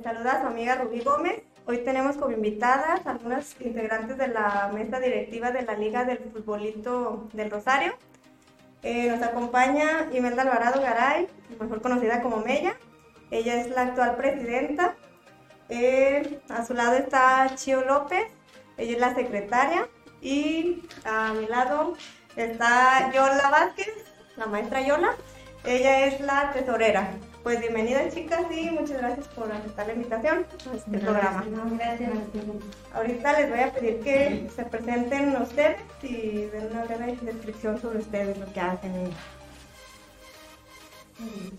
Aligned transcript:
Me 0.00 0.04
saluda 0.04 0.32
a 0.32 0.40
su 0.40 0.46
amiga 0.46 0.76
Rubí 0.76 1.00
Gómez. 1.00 1.42
Hoy 1.66 1.84
tenemos 1.84 2.16
como 2.16 2.32
invitadas 2.32 3.06
algunas 3.06 3.54
integrantes 3.60 4.16
de 4.16 4.28
la 4.28 4.70
mesa 4.72 4.98
directiva 4.98 5.50
de 5.50 5.60
la 5.60 5.74
Liga 5.74 6.06
del 6.06 6.16
Futbolito 6.32 7.28
del 7.34 7.50
Rosario. 7.50 7.92
Eh, 8.82 9.08
nos 9.08 9.20
acompaña 9.20 10.08
Imelda 10.10 10.40
Alvarado 10.40 10.80
Garay, 10.80 11.28
mejor 11.60 11.82
conocida 11.82 12.22
como 12.22 12.38
Mella. 12.38 12.76
Ella 13.30 13.60
es 13.60 13.68
la 13.68 13.82
actual 13.82 14.16
presidenta. 14.16 14.96
Eh, 15.68 16.40
a 16.48 16.64
su 16.64 16.72
lado 16.72 16.96
está 16.96 17.54
Chio 17.56 17.84
López, 17.84 18.24
ella 18.78 18.92
es 18.92 19.00
la 19.00 19.14
secretaria. 19.14 19.86
Y 20.22 20.88
a 21.04 21.34
mi 21.34 21.46
lado 21.46 21.92
está 22.36 23.12
Yola 23.12 23.50
Vázquez, 23.50 23.92
la 24.36 24.46
maestra 24.46 24.80
Yola. 24.80 25.14
Ella 25.66 26.06
es 26.06 26.22
la 26.22 26.52
tesorera. 26.54 27.10
Pues 27.42 27.58
bienvenidas 27.60 28.14
chicas 28.14 28.42
y 28.54 28.70
muchas 28.70 28.98
gracias 28.98 29.26
por 29.28 29.50
aceptar 29.50 29.86
la 29.86 29.94
invitación 29.94 30.46
a 30.70 30.76
este 30.76 30.98
programa. 30.98 31.44
gracias. 31.72 32.10
Ahorita 32.92 33.40
les 33.40 33.50
voy 33.50 33.60
a 33.60 33.72
pedir 33.72 34.00
que 34.00 34.50
se 34.54 34.64
presenten 34.64 35.34
ustedes 35.40 35.78
y 36.02 36.44
den 36.46 36.66
una 36.70 36.84
breve 36.84 37.16
descripción 37.22 37.80
sobre 37.80 38.00
ustedes, 38.00 38.36
lo 38.36 38.52
que 38.52 38.60
hacen. 38.60 38.92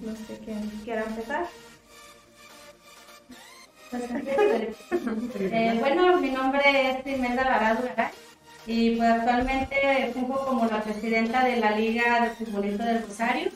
No 0.02 0.16
sé 0.16 0.40
quién 0.46 0.70
quiera 0.84 1.04
empezar. 1.04 1.48
Eh, 5.36 5.78
bueno, 5.82 6.18
mi 6.22 6.32
nombre 6.32 6.62
es 6.64 7.06
Imelda 7.06 7.42
Alvarado 7.42 7.84
Garay 7.84 8.12
y 8.66 8.96
pues 8.96 9.10
actualmente 9.10 10.12
funjo 10.14 10.46
como 10.46 10.66
la 10.66 10.82
presidenta 10.82 11.44
de 11.44 11.58
la 11.58 11.72
Liga 11.72 12.22
de 12.22 12.30
Futbolista 12.30 12.86
del 12.86 13.04
Rosario, 13.06 13.52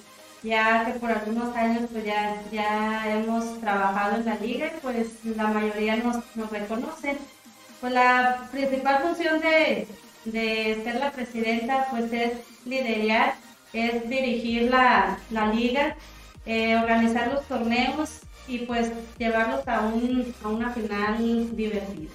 ya 0.45 0.85
que 0.85 0.99
por 0.99 1.11
algunos 1.11 1.55
años 1.55 1.89
pues 1.91 2.05
ya, 2.05 2.41
ya 2.51 3.11
hemos 3.11 3.59
trabajado 3.59 4.17
en 4.17 4.25
la 4.25 4.35
liga 4.35 4.71
pues 4.81 5.07
la 5.25 5.47
mayoría 5.47 5.95
nos, 5.97 6.17
nos 6.35 6.49
reconocen. 6.51 7.17
Pues 7.81 7.93
la 7.93 8.47
principal 8.51 9.01
función 9.01 9.39
de, 9.41 9.87
de 10.25 10.81
ser 10.83 10.95
la 10.95 11.11
presidenta 11.11 11.87
pues 11.89 12.13
es 12.13 12.31
liderar, 12.65 13.35
es 13.73 14.07
dirigir 14.07 14.69
la, 14.69 15.17
la 15.31 15.47
liga, 15.47 15.95
eh, 16.45 16.77
organizar 16.77 17.33
los 17.33 17.45
torneos 17.45 18.21
y 18.47 18.59
pues 18.59 18.91
llevarlos 19.17 19.67
a, 19.67 19.81
un, 19.81 20.33
a 20.43 20.47
una 20.47 20.69
final 20.71 21.55
divertida. 21.55 22.11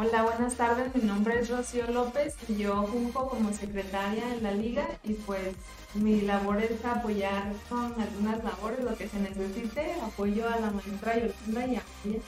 Hola, 0.00 0.22
buenas 0.22 0.54
tardes. 0.54 0.94
Mi 0.94 1.02
nombre 1.02 1.40
es 1.40 1.50
Rocío 1.50 1.84
López 1.88 2.36
y 2.48 2.54
yo 2.54 2.86
junto 2.86 3.26
como 3.26 3.52
secretaria 3.52 4.32
en 4.32 4.44
la 4.44 4.52
liga 4.52 4.86
y 5.02 5.14
pues 5.14 5.56
mi 5.94 6.20
labor 6.20 6.62
es 6.62 6.84
apoyar 6.84 7.52
con 7.68 8.00
algunas 8.00 8.44
labores, 8.44 8.84
lo 8.84 8.94
que 8.94 9.08
se 9.08 9.18
necesite, 9.18 9.94
apoyo 10.00 10.48
a 10.48 10.60
la 10.60 10.70
maestra 10.70 11.16
Yolanda 11.16 11.66
y 11.66 11.74
a 11.74 11.82
ella. 12.04 12.20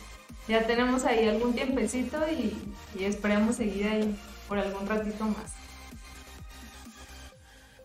Ya 0.48 0.66
tenemos 0.66 1.04
ahí 1.04 1.28
algún 1.28 1.54
tiempecito 1.54 2.18
y, 2.28 2.60
y 2.98 3.04
esperemos 3.04 3.54
seguir 3.54 3.86
ahí 3.86 4.18
por 4.48 4.58
algún 4.58 4.88
ratito 4.88 5.26
más. 5.26 5.54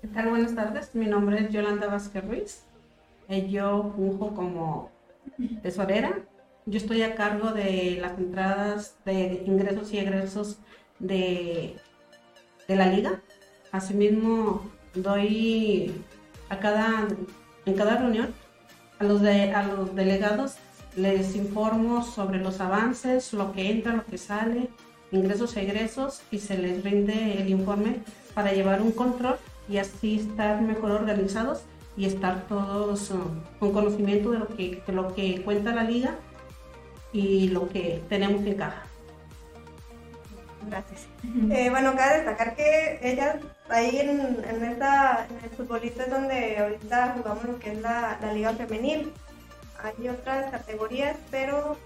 ¿Qué 0.02 0.08
tal? 0.08 0.30
Buenas 0.30 0.56
tardes. 0.56 0.96
Mi 0.96 1.06
nombre 1.06 1.42
es 1.42 1.52
Yolanda 1.52 1.86
Vázquez 1.86 2.26
Ruiz. 2.26 2.64
Eh, 3.28 3.48
Yo 3.52 3.94
funjo 3.96 4.34
como 4.34 4.90
tesorera. 5.62 6.24
Yo 6.68 6.78
estoy 6.78 7.04
a 7.04 7.14
cargo 7.14 7.52
de 7.52 8.00
las 8.02 8.18
entradas 8.18 8.96
de 9.06 9.44
ingresos 9.46 9.94
y 9.94 10.00
egresos 10.00 10.58
de, 10.98 11.76
de 12.68 12.76
la 12.76 12.88
liga. 12.88 13.22
Asimismo, 13.72 14.68
doy 14.96 15.94
a 16.50 16.58
cada, 16.58 17.08
en 17.68 17.74
cada 17.76 17.98
reunión 17.98 18.34
a 18.98 19.04
los, 19.04 19.22
de, 19.22 19.54
a 19.54 19.62
los 19.68 19.96
delegados 19.96 20.56
les 20.96 21.36
informo 21.36 22.04
sobre 22.04 22.40
los 22.40 22.60
avances, 22.60 23.32
lo 23.34 23.52
que 23.52 23.70
entra, 23.70 23.94
lo 23.94 24.06
que 24.06 24.18
sale, 24.18 24.70
ingresos 25.12 25.56
e 25.58 25.62
egresos 25.62 26.24
y 26.32 26.40
se 26.40 26.58
les 26.58 26.84
rinde 26.84 27.42
el 27.42 27.50
informe 27.50 28.00
para 28.34 28.54
llevar 28.54 28.82
un 28.82 28.92
control 28.92 29.38
y 29.70 29.78
así 29.78 30.16
estar 30.16 30.62
mejor 30.62 30.92
organizados 30.92 31.62
y 31.96 32.06
estar 32.06 32.48
todos 32.48 33.12
uh, 33.12 33.20
con 33.60 33.72
conocimiento 33.72 34.32
de 34.32 34.40
lo 34.40 34.48
que, 34.48 34.82
de 34.86 34.94
lo 34.94 35.14
que 35.14 35.44
cuenta 35.44 35.76
la 35.76 35.84
liga 35.84 36.18
y 37.16 37.48
lo 37.50 37.70
que 37.70 38.04
tenemos 38.10 38.46
en 38.46 38.56
caja. 38.56 38.84
Gracias. 40.68 41.02
Eh, 41.52 41.70
bueno, 41.70 41.96
cabe 41.96 42.18
destacar 42.18 42.56
que 42.56 43.00
ellas 43.02 43.38
ahí 43.70 43.98
en, 44.00 44.44
en, 44.50 44.64
esta, 44.66 45.26
en 45.30 45.44
el 45.46 45.50
futbolista 45.52 46.04
es 46.04 46.10
donde 46.10 46.58
ahorita 46.58 47.16
jugamos 47.18 47.44
lo 47.46 47.60
que 47.60 47.72
es 47.72 47.82
la, 47.82 48.18
la 48.22 48.34
liga 48.34 48.52
femenil. 48.54 49.14
Hay 49.82 50.10
otras 50.10 50.52
categorías, 50.52 51.16
pero 51.32 51.78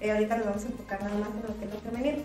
eh, 0.00 0.12
ahorita 0.12 0.36
nos 0.36 0.46
vamos 0.46 0.64
a 0.64 0.66
enfocar 0.68 1.02
nada 1.02 1.18
más 1.18 1.28
en 1.30 1.42
lo 1.48 1.58
que 1.58 1.64
es 1.64 1.74
lo 1.74 1.80
femenil. 1.80 2.24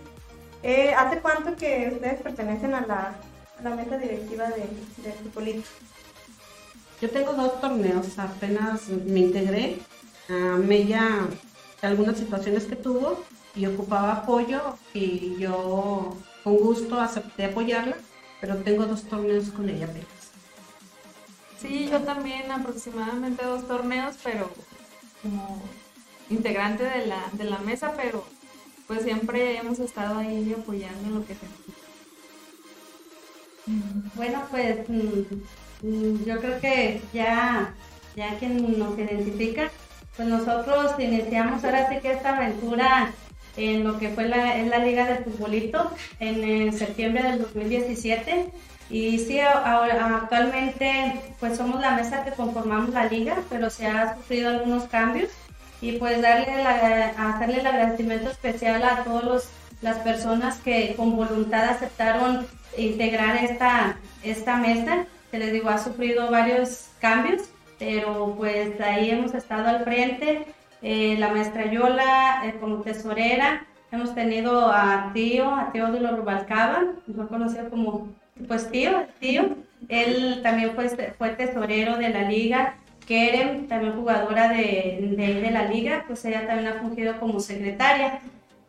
Eh, 0.62 0.94
¿Hace 0.94 1.20
cuánto 1.20 1.56
que 1.56 1.90
ustedes 1.92 2.20
pertenecen 2.22 2.74
a 2.74 2.86
la, 2.86 3.14
a 3.58 3.62
la 3.62 3.70
mesa 3.74 3.98
directiva 3.98 4.44
de, 4.48 4.62
de 5.02 5.12
futbolista? 5.22 5.70
Yo 7.00 7.10
tengo 7.10 7.32
dos 7.32 7.60
torneos, 7.60 8.18
apenas 8.18 8.88
me 8.88 9.20
integré. 9.20 9.78
a 10.28 10.56
Mella, 10.56 11.26
algunas 11.84 12.16
situaciones 12.18 12.64
que 12.64 12.76
tuvo 12.76 13.24
y 13.54 13.66
ocupaba 13.66 14.12
apoyo 14.12 14.76
y 14.92 15.36
yo 15.38 16.16
con 16.42 16.56
gusto 16.56 17.00
acepté 17.00 17.44
apoyarla, 17.44 17.96
pero 18.40 18.56
tengo 18.58 18.84
dos 18.86 19.02
torneos 19.04 19.50
con 19.50 19.68
ella 19.68 19.86
apenas. 19.86 20.08
Sí, 21.60 21.88
yo 21.90 22.00
también 22.00 22.50
aproximadamente 22.50 23.44
dos 23.44 23.66
torneos, 23.66 24.16
pero 24.22 24.50
como 25.22 25.62
integrante 26.28 26.84
de 26.84 27.06
la, 27.06 27.28
de 27.32 27.44
la 27.44 27.58
mesa, 27.58 27.94
pero 27.96 28.24
pues 28.86 29.02
siempre 29.02 29.56
hemos 29.56 29.78
estado 29.78 30.18
ahí 30.18 30.54
apoyando 30.58 31.08
en 31.08 31.14
lo 31.14 31.26
que 31.26 31.34
se 31.34 31.46
necesita. 31.46 31.84
Bueno, 34.14 34.42
pues 34.50 34.88
mm, 34.88 36.24
yo 36.24 36.38
creo 36.38 36.60
que 36.60 37.00
ya, 37.12 37.74
ya 38.14 38.38
quien 38.38 38.78
nos 38.78 38.98
identifica, 38.98 39.70
pues 40.16 40.28
nosotros 40.28 40.92
iniciamos 40.98 41.64
ahora 41.64 41.88
sí 41.88 41.98
que 42.00 42.12
esta 42.12 42.36
aventura 42.36 43.12
en 43.56 43.84
lo 43.84 43.98
que 43.98 44.10
fue 44.10 44.28
la, 44.28 44.56
en 44.58 44.70
la 44.70 44.78
Liga 44.78 45.06
de 45.06 45.16
Futbolito 45.16 45.90
en, 46.20 46.72
septiembre 46.72 47.22
del 47.22 47.42
2017. 47.42 48.50
Y 48.90 49.18
sí, 49.18 49.40
ahora, 49.40 50.18
actualmente 50.22 51.20
pues 51.40 51.56
somos 51.56 51.80
la 51.80 51.92
mesa 51.92 52.24
que 52.24 52.32
conformamos 52.32 52.90
la 52.90 53.06
liga, 53.06 53.36
pero 53.48 53.70
se 53.70 53.86
ha 53.86 54.16
sufrido 54.16 54.50
algunos 54.50 54.84
cambios. 54.84 55.30
Y 55.80 55.92
pues 55.92 56.22
darle 56.22 56.62
la, 56.62 57.06
hacerle 57.34 57.60
el 57.60 57.66
agradecimiento 57.66 58.30
especial 58.30 58.82
a 58.82 59.04
todas 59.04 59.48
las 59.82 59.98
personas 59.98 60.58
que 60.58 60.94
con 60.96 61.16
voluntad 61.16 61.64
aceptaron 61.64 62.46
integrar 62.76 63.36
esta, 63.44 63.96
esta 64.22 64.56
mesa, 64.56 65.06
que 65.30 65.38
les 65.38 65.52
digo, 65.52 65.68
ha 65.68 65.78
sufrido 65.78 66.30
varios 66.30 66.88
cambios, 67.00 67.42
pero 67.84 68.34
pues 68.36 68.80
ahí 68.80 69.10
hemos 69.10 69.34
estado 69.34 69.68
al 69.68 69.84
frente 69.84 70.46
eh, 70.80 71.16
la 71.18 71.28
maestra 71.28 71.70
Yola 71.70 72.42
eh, 72.46 72.54
como 72.58 72.80
tesorera. 72.80 73.66
Hemos 73.92 74.14
tenido 74.14 74.70
a 74.72 75.10
Tío, 75.12 75.54
a 75.54 75.70
Teodulo 75.70 76.16
Rubalcaba, 76.16 76.84
mejor 77.06 77.28
conocido 77.28 77.68
como 77.68 78.08
pues 78.48 78.70
Tío, 78.70 79.04
Tío. 79.20 79.56
Él 79.88 80.40
también 80.42 80.74
fue, 80.74 80.88
fue 81.18 81.30
tesorero 81.30 81.96
de 81.98 82.08
la 82.08 82.22
liga. 82.22 82.76
Kerem, 83.06 83.68
también 83.68 83.92
jugadora 83.92 84.48
de, 84.48 85.14
de, 85.14 85.34
de, 85.42 85.50
la 85.50 85.68
liga, 85.68 86.04
pues 86.06 86.24
ella 86.24 86.46
también 86.46 86.68
ha 86.72 86.80
fungido 86.80 87.20
como 87.20 87.38
secretaria. 87.38 88.20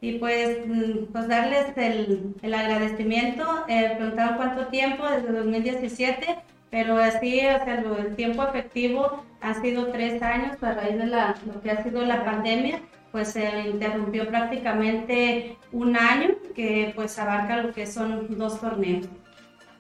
Y 0.01 0.19
pues, 0.19 0.57
mm, 0.67 1.05
pues 1.13 1.29
darles 1.29 1.67
el, 1.77 2.35
el 2.41 2.53
agradecimiento. 2.53 3.45
Eh, 3.69 3.93
preguntaron 3.97 4.35
cuánto 4.35 4.67
tiempo, 4.67 5.07
desde 5.07 5.31
2017 5.31 6.37
pero 6.71 6.97
así, 6.97 7.39
o 7.39 7.63
sea, 7.63 7.83
el 7.99 8.15
tiempo 8.15 8.43
efectivo 8.43 9.23
ha 9.41 9.53
sido 9.61 9.87
tres 9.91 10.21
años 10.21 10.61
a 10.63 10.73
raíz 10.73 10.97
de 10.97 11.05
la, 11.05 11.35
lo 11.45 11.61
que 11.61 11.71
ha 11.71 11.83
sido 11.83 12.01
la 12.01 12.25
pandemia, 12.25 12.81
pues 13.11 13.29
se 13.29 13.61
interrumpió 13.69 14.27
prácticamente 14.27 15.57
un 15.71 15.95
año 15.95 16.35
que 16.53 16.91
pues 16.95 17.17
abarca 17.17 17.61
lo 17.61 17.73
que 17.73 17.87
son 17.87 18.37
dos 18.37 18.59
torneos. 18.59 19.07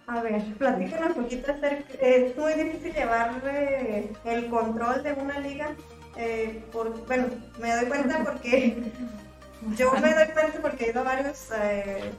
A 0.07 0.21
ver, 0.21 0.41
platícanos 0.57 1.17
un 1.17 1.23
poquito 1.23 1.51
acerca, 1.51 1.93
es 1.99 2.37
muy 2.37 2.53
difícil 2.53 2.93
llevar 2.93 3.41
eh, 3.43 4.13
el 4.23 4.47
control 4.49 5.03
de 5.03 5.13
una 5.13 5.39
liga, 5.39 5.71
eh, 6.15 6.63
por, 6.71 7.05
bueno, 7.07 7.27
me 7.59 7.75
doy 7.75 7.85
cuenta 7.87 8.23
porque, 8.23 8.77
yo 9.75 9.91
me 9.93 10.13
doy 10.13 10.27
cuenta 10.27 10.59
porque 10.61 10.85
he 10.85 10.89
ido 10.91 11.01
a 11.01 11.03
varios, 11.03 11.49
eh, 11.59 12.11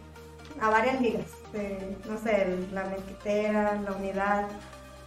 a 0.61 0.70
varias 0.70 1.00
ligas, 1.00 1.26
no 2.06 2.19
sé, 2.19 2.56
la 2.73 2.85
mezquitera, 2.85 3.81
la 3.82 3.93
unidad, 3.93 4.47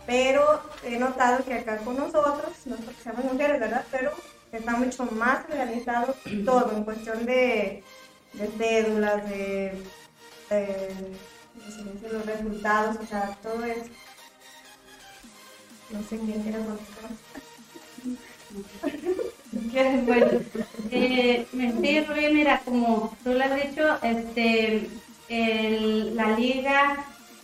pero 0.06 0.62
he 0.84 0.98
notado 0.98 1.44
que 1.44 1.54
acá 1.54 1.78
con 1.78 1.96
nosotros, 1.96 2.52
no 2.66 2.76
porque 2.78 3.02
seamos 3.02 3.26
mujeres, 3.26 3.60
¿verdad? 3.60 3.86
Pero 3.92 4.12
está 4.52 4.72
mucho 4.76 5.06
más 5.06 5.46
organizado 5.50 6.16
todo 6.46 6.72
en 6.76 6.84
cuestión 6.84 7.26
de, 7.26 7.84
de 8.34 8.48
cédulas, 8.58 9.30
de, 9.30 9.74
los 12.12 12.26
resultados, 12.26 12.98
o 13.02 13.06
sea, 13.06 13.38
todo 13.44 13.64
eso. 13.64 13.86
No 15.92 16.02
sé 16.04 16.18
quién 16.18 16.42
quiere 16.42 16.60
contestar. 16.60 17.12
bueno, 20.06 20.28
eh, 20.92 21.48
mira, 21.52 22.62
como 22.66 23.16
tú 23.24 23.34
lo 23.34 23.44
has 23.44 23.56
dicho, 23.56 23.98
este, 24.02 24.90
el- 25.30 26.16
la 26.16 26.32
liga, 26.38 26.98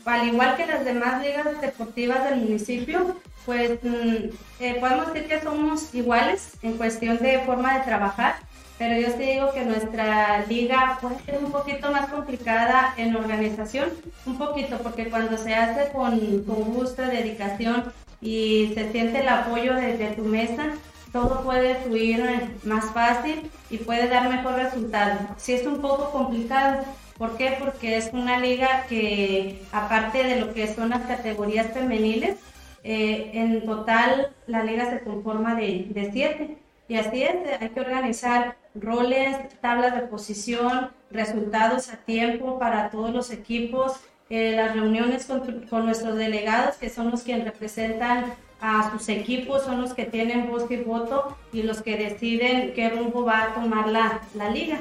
al 0.06 0.28
igual 0.28 0.56
que 0.58 0.66
las 0.66 0.86
demás 0.86 1.22
ligas 1.24 1.60
deportivas 1.62 2.24
del 2.30 2.42
municipio, 2.42 3.16
pues 3.46 3.72
mm, 3.84 4.30
eh, 4.60 4.78
podemos 4.80 5.14
decir 5.14 5.28
que 5.28 5.42
somos 5.42 5.94
iguales 5.94 6.52
en 6.62 6.74
cuestión 6.78 7.18
de 7.20 7.40
forma 7.40 7.78
de 7.78 7.84
trabajar, 7.86 8.36
pero 8.78 9.00
yo 9.00 9.08
sí 9.16 9.24
digo 9.24 9.54
que 9.54 9.64
nuestra 9.64 10.46
liga 10.48 10.98
puede 11.02 11.20
ser 11.26 11.40
un 11.44 11.52
poquito 11.52 11.92
más 11.92 12.10
complicada 12.10 12.94
en 12.98 13.16
organización, 13.16 13.90
un 14.26 14.38
poquito, 14.38 14.78
porque 14.80 15.10
cuando 15.10 15.38
se 15.38 15.54
hace 15.56 15.92
con, 15.92 16.44
con 16.44 16.74
gusto, 16.74 17.02
dedicación 17.04 17.86
y 18.22 18.72
se 18.76 18.92
siente 18.92 19.20
el 19.20 19.30
apoyo 19.30 19.76
desde 19.76 20.08
tu 20.12 20.24
mesa, 20.24 20.66
todo 21.14 21.42
puede 21.44 21.76
fluir 21.76 22.20
eh, 22.20 22.50
más 22.64 22.92
fácil 22.92 23.50
y 23.70 23.78
puede 23.78 24.10
dar 24.10 24.28
mejor 24.30 24.56
resultado. 24.56 25.20
Sí 25.38 25.54
es 25.54 25.66
un 25.66 25.80
poco 25.80 26.12
complicado. 26.12 26.84
¿Por 27.18 27.38
qué? 27.38 27.56
Porque 27.60 27.96
es 27.96 28.12
una 28.12 28.40
liga 28.40 28.86
que, 28.90 29.62
aparte 29.72 30.24
de 30.24 30.40
lo 30.42 30.54
que 30.54 30.68
son 30.74 30.90
las 30.90 31.04
categorías 31.04 31.72
femeniles, 31.74 32.38
eh, 32.84 33.32
en 33.34 33.66
total 33.66 34.34
la 34.48 34.64
liga 34.64 34.90
se 34.90 35.00
conforma 35.00 35.56
de, 35.56 35.88
de 35.90 36.12
siete. 36.12 36.58
Y 36.88 36.98
así 36.98 37.24
es, 37.24 37.36
hay 37.60 37.70
que 37.70 37.80
organizar 37.80 38.58
roles, 38.76 39.38
tablas 39.62 39.96
de 39.96 40.02
posición, 40.02 40.92
resultados 41.10 41.90
a 41.90 41.98
tiempo 41.98 42.60
para 42.60 42.90
todos 42.90 43.12
los 43.12 43.32
equipos, 43.32 43.94
eh, 44.30 44.54
las 44.56 44.76
reuniones 44.76 45.26
con, 45.26 45.66
con 45.68 45.86
nuestros 45.86 46.18
delegados, 46.18 46.76
que 46.76 46.90
son 46.90 47.12
los 47.12 47.24
que 47.24 47.38
representan 47.38 48.34
a 48.60 48.92
sus 48.92 49.08
equipos, 49.10 49.64
son 49.64 49.82
los 49.82 49.94
que 49.94 50.06
tienen 50.06 50.50
voz 50.50 50.70
y 50.70 50.78
voto 50.78 51.38
y 51.54 51.64
los 51.64 51.82
que 51.82 51.98
deciden 51.98 52.74
qué 52.74 52.90
rumbo 52.90 53.24
va 53.24 53.44
a 53.44 53.54
tomar 53.54 53.88
la, 53.88 54.22
la 54.36 54.50
liga. 54.50 54.80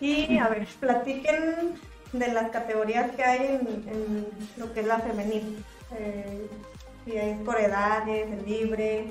Y 0.00 0.38
a 0.38 0.48
ver, 0.48 0.66
platiquen 0.80 1.74
de 2.12 2.28
las 2.32 2.50
categorías 2.50 3.10
que 3.12 3.24
hay 3.24 3.60
en, 3.86 4.26
lo 4.56 4.72
que 4.72 4.80
es 4.80 4.86
la 4.86 4.98
femenil. 5.00 5.64
Eh, 5.98 6.46
si 7.04 7.18
hay 7.18 7.34
por 7.44 7.58
edades, 7.58 8.28
en 8.30 8.44
libre, 8.46 9.06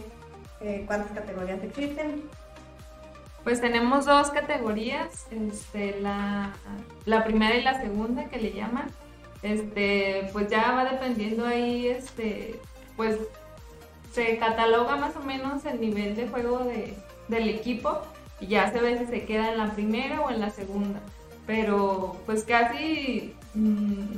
eh, 0.62 0.84
cuántas 0.88 1.12
categorías 1.12 1.64
existen. 1.64 2.24
Pues 3.44 3.62
tenemos 3.62 4.06
dos 4.06 4.30
categorías, 4.32 5.28
este, 5.32 6.00
la, 6.02 6.54
la 7.06 7.24
primera 7.24 7.56
y 7.56 7.64
la 7.64 7.80
segunda 7.80 8.26
que 8.26 8.38
le 8.38 8.52
llaman. 8.52 8.88
Este, 9.42 10.30
pues 10.34 10.50
ya 10.50 10.72
va 10.72 10.86
dependiendo 10.86 11.46
ahí, 11.46 11.88
este, 11.88 12.60
pues 12.96 13.18
se 14.12 14.38
cataloga 14.38 14.96
más 14.96 15.16
o 15.16 15.22
menos 15.22 15.64
el 15.66 15.80
nivel 15.80 16.16
de 16.16 16.28
juego 16.28 16.60
de, 16.60 16.98
del 17.28 17.50
equipo 17.50 18.02
y 18.40 18.48
ya 18.48 18.72
se 18.72 18.80
ve 18.80 18.98
si 18.98 19.06
se 19.08 19.26
queda 19.26 19.52
en 19.52 19.58
la 19.58 19.74
primera 19.74 20.22
o 20.22 20.30
en 20.30 20.40
la 20.40 20.50
segunda. 20.50 21.00
Pero 21.46 22.18
pues 22.26 22.44
casi, 22.44 23.36
mm, 23.54 24.16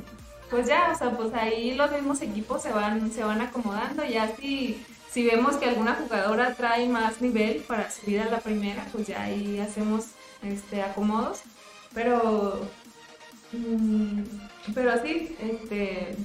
pues 0.50 0.66
ya, 0.66 0.90
o 0.92 0.98
sea, 0.98 1.10
pues 1.16 1.32
ahí 1.34 1.74
los 1.74 1.90
mismos 1.92 2.20
equipos 2.22 2.62
se 2.62 2.72
van, 2.72 3.12
se 3.12 3.24
van 3.24 3.40
acomodando, 3.40 4.04
ya 4.04 4.28
si, 4.36 4.84
si 5.10 5.26
vemos 5.26 5.56
que 5.56 5.66
alguna 5.66 5.94
jugadora 5.94 6.54
trae 6.54 6.88
más 6.88 7.20
nivel 7.20 7.58
para 7.68 7.90
subir 7.90 8.20
a 8.20 8.30
la 8.30 8.40
primera, 8.40 8.86
pues 8.92 9.06
ya 9.06 9.22
ahí 9.22 9.60
hacemos 9.60 10.06
este, 10.42 10.82
acomodos. 10.82 11.42
Pero 11.94 12.68
Mm, 13.52 14.22
pero 14.74 15.02
sí, 15.02 15.36
este, 15.40 16.16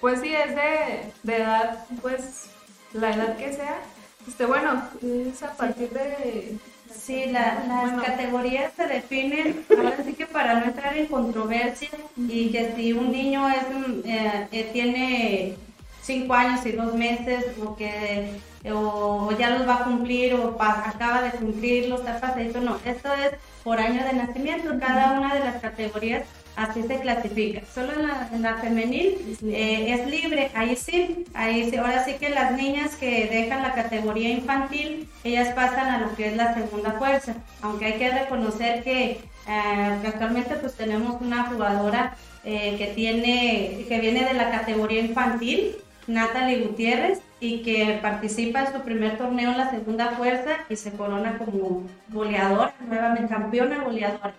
pues 0.00 0.20
sí, 0.20 0.34
es 0.34 0.54
de, 0.54 1.12
de 1.22 1.36
edad, 1.36 1.86
pues 2.02 2.50
la 2.92 3.14
edad 3.14 3.36
que 3.36 3.52
sea. 3.52 3.80
Este, 4.26 4.44
bueno, 4.46 4.82
es 5.02 5.42
a 5.42 5.54
partir 5.56 5.90
de... 5.90 6.58
Sí, 6.98 7.26
la- 7.26 7.62
las 7.68 7.82
Bueno. 7.92 8.02
categorías 8.02 8.72
se 8.76 8.86
definen, 8.86 9.64
ahora 9.70 9.96
sí 10.04 10.14
que 10.14 10.26
para 10.26 10.54
no 10.54 10.66
entrar 10.66 10.96
en 10.96 11.06
controversia, 11.06 11.88
y 12.16 12.50
que 12.50 12.72
si 12.74 12.92
un 12.92 13.12
niño 13.12 13.48
es, 13.48 13.62
eh, 14.06 14.46
eh, 14.50 14.70
tiene 14.72 15.54
cinco 16.02 16.34
años 16.34 16.64
y 16.66 16.72
dos 16.72 16.94
meses, 16.94 17.44
o 17.64 17.76
que 17.76 18.30
o 18.72 19.30
ya 19.38 19.50
los 19.50 19.68
va 19.68 19.74
a 19.76 19.84
cumplir, 19.84 20.34
o 20.34 20.56
pa- 20.56 20.82
acaba 20.88 21.22
de 21.22 21.30
cumplirlos, 21.30 22.00
está 22.00 22.20
pasadito, 22.20 22.60
no, 22.60 22.78
esto 22.84 23.12
es 23.14 23.30
por 23.62 23.78
año 23.78 24.02
de 24.04 24.12
nacimiento, 24.14 24.74
cada 24.80 25.12
una 25.20 25.34
de 25.34 25.40
las 25.40 25.60
categorías 25.60 26.24
así 26.56 26.82
se 26.82 27.00
clasifica. 27.00 27.60
Solo 27.72 27.92
en 27.92 28.06
la, 28.08 28.30
la 28.40 28.54
femenil 28.58 29.18
Es 29.30 29.42
libre. 29.42 29.62
eh, 29.62 29.92
es 29.94 30.06
libre, 30.08 30.50
ahí 30.54 30.74
sí, 30.76 31.24
ahí 31.34 31.70
sí. 31.70 31.76
Ahora 31.76 32.04
sí 32.04 32.14
que 32.14 32.30
las 32.30 32.52
niñas 32.52 32.96
que 32.96 33.26
dejan 33.26 33.62
la 33.62 33.72
categoría 33.74 34.30
infantil, 34.30 35.08
ellas 35.24 35.48
pasan 35.54 35.86
a 35.88 35.98
lo 35.98 36.14
que 36.16 36.28
es 36.28 36.36
la 36.36 36.54
segunda 36.54 36.92
fuerza. 36.92 37.34
Aunque 37.62 37.84
hay 37.86 37.92
que 37.94 38.10
reconocer 38.10 38.82
que, 38.82 39.20
eh, 39.48 39.98
actualmente 40.06 40.54
pues 40.56 40.74
tenemos 40.74 41.20
una 41.20 41.44
jugadora 41.44 42.16
eh, 42.44 42.76
que 42.78 42.86
tiene, 42.88 43.84
que 43.88 44.00
viene 44.00 44.24
de 44.24 44.34
la 44.34 44.50
categoría 44.50 45.00
infantil, 45.00 45.76
Natalie 46.06 46.60
Gutiérrez, 46.64 47.20
y 47.40 47.62
que 47.62 47.98
participa 48.00 48.60
en 48.64 48.72
su 48.72 48.80
primer 48.80 49.18
torneo 49.18 49.50
en 49.50 49.58
la 49.58 49.70
segunda 49.70 50.10
fuerza 50.12 50.52
y 50.70 50.76
se 50.76 50.92
corona 50.92 51.36
como 51.36 51.82
goleadora, 52.08 52.72
nuevamente 52.88 53.34
campeona 53.34 53.84
goleadora. 53.84 54.32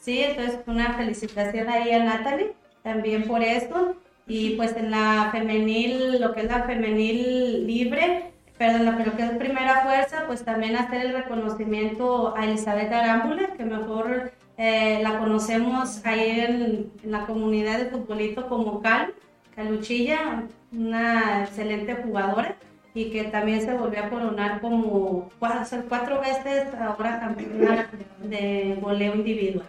Sí, 0.00 0.20
entonces 0.20 0.60
una 0.66 0.94
felicitación 0.94 1.68
ahí 1.68 1.92
a 1.92 2.02
Natalie 2.04 2.54
también 2.82 3.24
por 3.24 3.42
esto. 3.42 3.96
Y 4.26 4.56
pues 4.56 4.76
en 4.76 4.90
la 4.90 5.28
femenil, 5.32 6.20
lo 6.20 6.32
que 6.32 6.40
es 6.42 6.46
la 6.46 6.62
femenil 6.64 7.66
libre, 7.66 8.32
perdón, 8.58 8.86
lo 8.86 9.16
que- 9.16 9.22
es 9.22 9.30
primera 9.32 9.82
fuerza, 9.82 10.24
pues 10.26 10.44
también 10.44 10.76
hacer 10.76 11.06
el 11.06 11.12
reconocimiento 11.14 12.34
a 12.36 12.44
Elizabeth 12.44 12.92
Arámbula, 12.92 13.54
que 13.56 13.64
mejor 13.64 14.32
eh, 14.56 15.00
la 15.02 15.18
conocemos 15.18 16.04
ahí 16.04 16.40
en, 16.40 16.92
la 17.02 17.26
comunidad 17.26 17.78
de 17.78 17.86
futbolito 17.86 18.46
como 18.48 18.80
Cal, 18.82 19.14
Caluchilla, 19.56 20.44
una 20.72 21.44
excelente 21.44 21.94
jugadora 21.94 22.56
y 22.94 23.10
que 23.10 23.24
también 23.24 23.62
se 23.62 23.74
volvió 23.74 24.04
a 24.04 24.10
coronar 24.10 24.60
como 24.60 25.30
cuatro, 25.38 25.78
cuatro 25.88 26.20
veces 26.20 26.74
ahora 26.78 27.20
campeona 27.20 27.88
de 28.22 28.78
goleo 28.80 29.14
individual. 29.14 29.66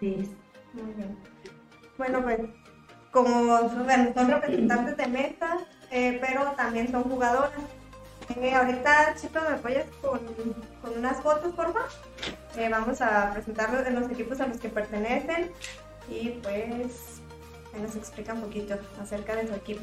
Es. 0.00 0.28
Muy 0.72 0.92
bien. 0.96 1.16
Bueno, 1.98 2.22
pues 2.22 2.40
como 3.10 3.58
son, 3.70 3.84
bueno, 3.84 4.12
son 4.14 4.28
representantes 4.30 4.96
de 4.96 5.06
mesa, 5.08 5.58
eh, 5.90 6.18
pero 6.20 6.52
también 6.52 6.90
son 6.90 7.02
jugadoras. 7.04 7.50
Eh, 8.36 8.54
ahorita, 8.54 9.14
chicos, 9.20 9.42
¿me 9.48 9.56
apoyas 9.56 9.86
con, 10.00 10.20
con 10.80 10.98
unas 10.98 11.20
fotos, 11.20 11.52
por 11.54 11.72
favor? 11.72 11.88
Eh, 12.56 12.68
vamos 12.70 13.00
a 13.00 13.32
presentarlos 13.32 13.84
de 13.84 13.90
los 13.90 14.08
equipos 14.10 14.40
a 14.40 14.46
los 14.46 14.58
que 14.58 14.68
pertenecen 14.68 15.50
y 16.08 16.30
pues 16.42 17.20
nos 17.80 17.96
explica 17.96 18.34
un 18.34 18.42
poquito 18.42 18.76
acerca 19.00 19.34
de 19.34 19.48
su 19.48 19.54
equipo. 19.54 19.82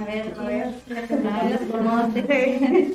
A 0.00 0.04
ver, 0.04 0.34
A 0.38 0.42
ver. 0.42 0.64
a 0.90 1.42
ver, 1.44 1.60
los 1.60 1.70
conoce. 1.70 2.22
Pues 2.22 2.92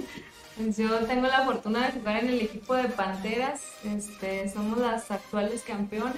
yo 0.57 0.99
tengo 1.05 1.27
la 1.27 1.45
fortuna 1.45 1.87
de 1.87 1.93
jugar 1.93 2.23
en 2.23 2.29
el 2.29 2.41
equipo 2.41 2.75
de 2.75 2.89
Panteras. 2.89 3.61
Este, 3.83 4.49
somos 4.49 4.77
las 4.79 5.09
actuales 5.11 5.61
campeones. 5.61 6.15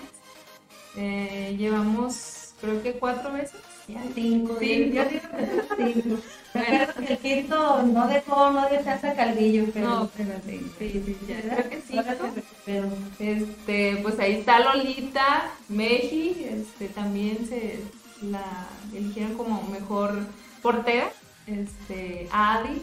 Eh, 0.97 1.55
llevamos, 1.57 2.53
creo 2.61 2.81
que 2.81 2.93
cuatro 2.93 3.31
veces. 3.33 3.59
Ya 3.87 4.01
cinco, 4.15 4.57
Cinco. 4.59 5.01
que 5.09 5.93
cinco. 5.93 6.17
Que 6.55 7.13
el 7.13 7.19
quinto 7.19 7.83
no 7.83 8.07
dejó, 8.07 8.49
no 8.51 8.67
dejó 8.69 8.89
hasta 8.89 9.13
Calvillo, 9.13 9.65
pero... 9.73 9.89
No, 9.89 10.09
pero 10.15 10.31
sí, 10.45 10.71
sí, 10.79 11.03
sí, 11.05 11.17
ya, 11.27 11.41
creo 11.41 11.69
que 11.69 11.81
sí. 11.81 11.99
Recuperó. 11.99 12.87
Este, 13.19 13.97
pues 14.01 14.17
ahí 14.19 14.35
está 14.35 14.61
Lolita, 14.61 15.51
Meji, 15.67 16.47
este, 16.49 16.87
también 16.87 17.45
se 17.45 17.81
la 18.21 18.67
eligieron 18.93 19.35
como 19.35 19.63
mejor 19.63 20.17
portera. 20.61 21.11
Este, 21.45 22.29
Adi, 22.31 22.81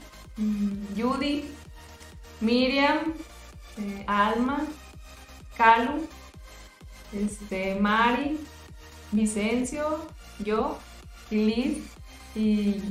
Judy, 0.97 1.45
Miriam, 2.41 3.15
eh, 3.79 4.05
Alma, 4.07 4.67
Calu, 5.57 6.07
este, 7.13 7.75
Mari, 7.77 8.39
Vicencio, 9.11 10.07
yo, 10.39 10.79
Liz, 11.31 11.79
y, 12.35 12.41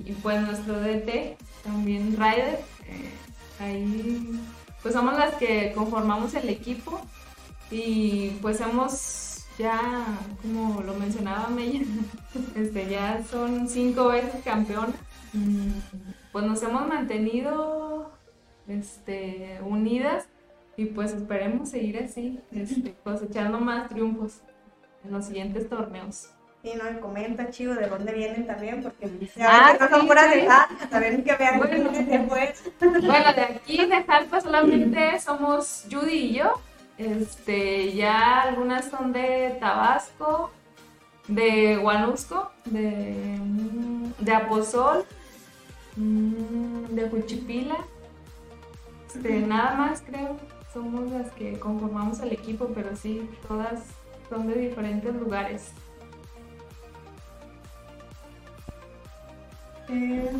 y 0.06 0.18
pues 0.22 0.42
nuestro 0.42 0.80
DT, 0.80 1.38
también 1.64 2.16
Ryder. 2.16 2.64
eh, 2.86 3.12
ahí 3.60 4.40
pues 4.82 4.94
somos 4.96 5.16
las 5.16 5.36
que 5.36 5.74
conformamos 5.74 6.34
el 6.34 6.50
equipo 6.50 7.00
y 7.70 8.30
pues 8.42 8.60
hemos 8.62 9.46
ya, 9.58 9.80
como 10.42 10.82
lo 10.82 10.96
mencionaba 10.96 11.50
Mella, 11.50 11.82
este, 12.56 12.90
ya 12.90 13.24
son 13.30 13.70
cinco 13.70 14.08
veces 14.08 14.42
campeonas. 14.44 14.96
Pues 16.32 16.46
nos 16.46 16.62
hemos 16.64 16.88
mantenido 16.88 18.12
este, 18.68 19.60
unidas 19.64 20.28
y 20.78 20.86
pues 20.86 21.14
esperemos 21.14 21.70
seguir 21.70 22.04
así, 22.04 22.40
este, 22.52 22.94
cosechando 23.04 23.60
más 23.60 23.90
triunfos 23.90 24.42
en 25.04 25.12
los 25.12 25.26
siguientes 25.26 25.68
torneos. 25.70 26.30
Y 26.64 26.78
comenta, 27.00 27.50
chivo, 27.50 27.74
de 27.74 27.88
dónde 27.88 28.14
vienen 28.14 28.46
también, 28.46 28.84
porque 28.84 29.10
ya 29.36 29.48
Ah, 29.50 29.74
que 29.74 29.80
no 29.80 29.90
son 29.90 30.02
sí, 30.02 30.08
puras 30.08 30.32
sí. 30.32 30.40
de 30.42 30.48
Jalpa, 30.48 30.88
también 30.90 31.24
que 31.24 31.36
vean 31.36 31.58
Bueno. 31.58 31.90
fue. 32.30 32.54
Bueno, 32.80 33.34
de 33.34 33.42
aquí 33.42 33.86
de 33.86 34.04
Jalpa 34.04 34.42
solamente 34.42 35.20
somos 35.20 35.88
Judy 35.92 36.14
y 36.14 36.34
yo. 36.36 36.54
Este, 37.00 37.94
ya 37.94 38.42
algunas 38.42 38.86
son 38.86 39.12
de 39.12 39.58
Tabasco, 39.60 40.52
de 41.28 41.80
Huanusco, 41.80 42.52
de, 42.66 43.38
mm, 43.40 44.12
de 44.20 44.32
Aposol, 44.32 45.04
de 45.96 47.10
Juchipila. 47.10 47.78
Este, 49.08 49.40
nada 49.42 49.76
más 49.76 50.02
creo, 50.02 50.38
somos 50.74 51.12
las 51.12 51.32
que 51.32 51.60
conformamos 51.60 52.20
el 52.22 52.32
equipo, 52.32 52.68
pero 52.74 52.96
sí, 52.96 53.30
todas 53.48 53.82
son 54.30 54.48
de 54.48 54.56
diferentes 54.56 55.14
lugares. 55.16 55.72
Eh, 59.90 60.32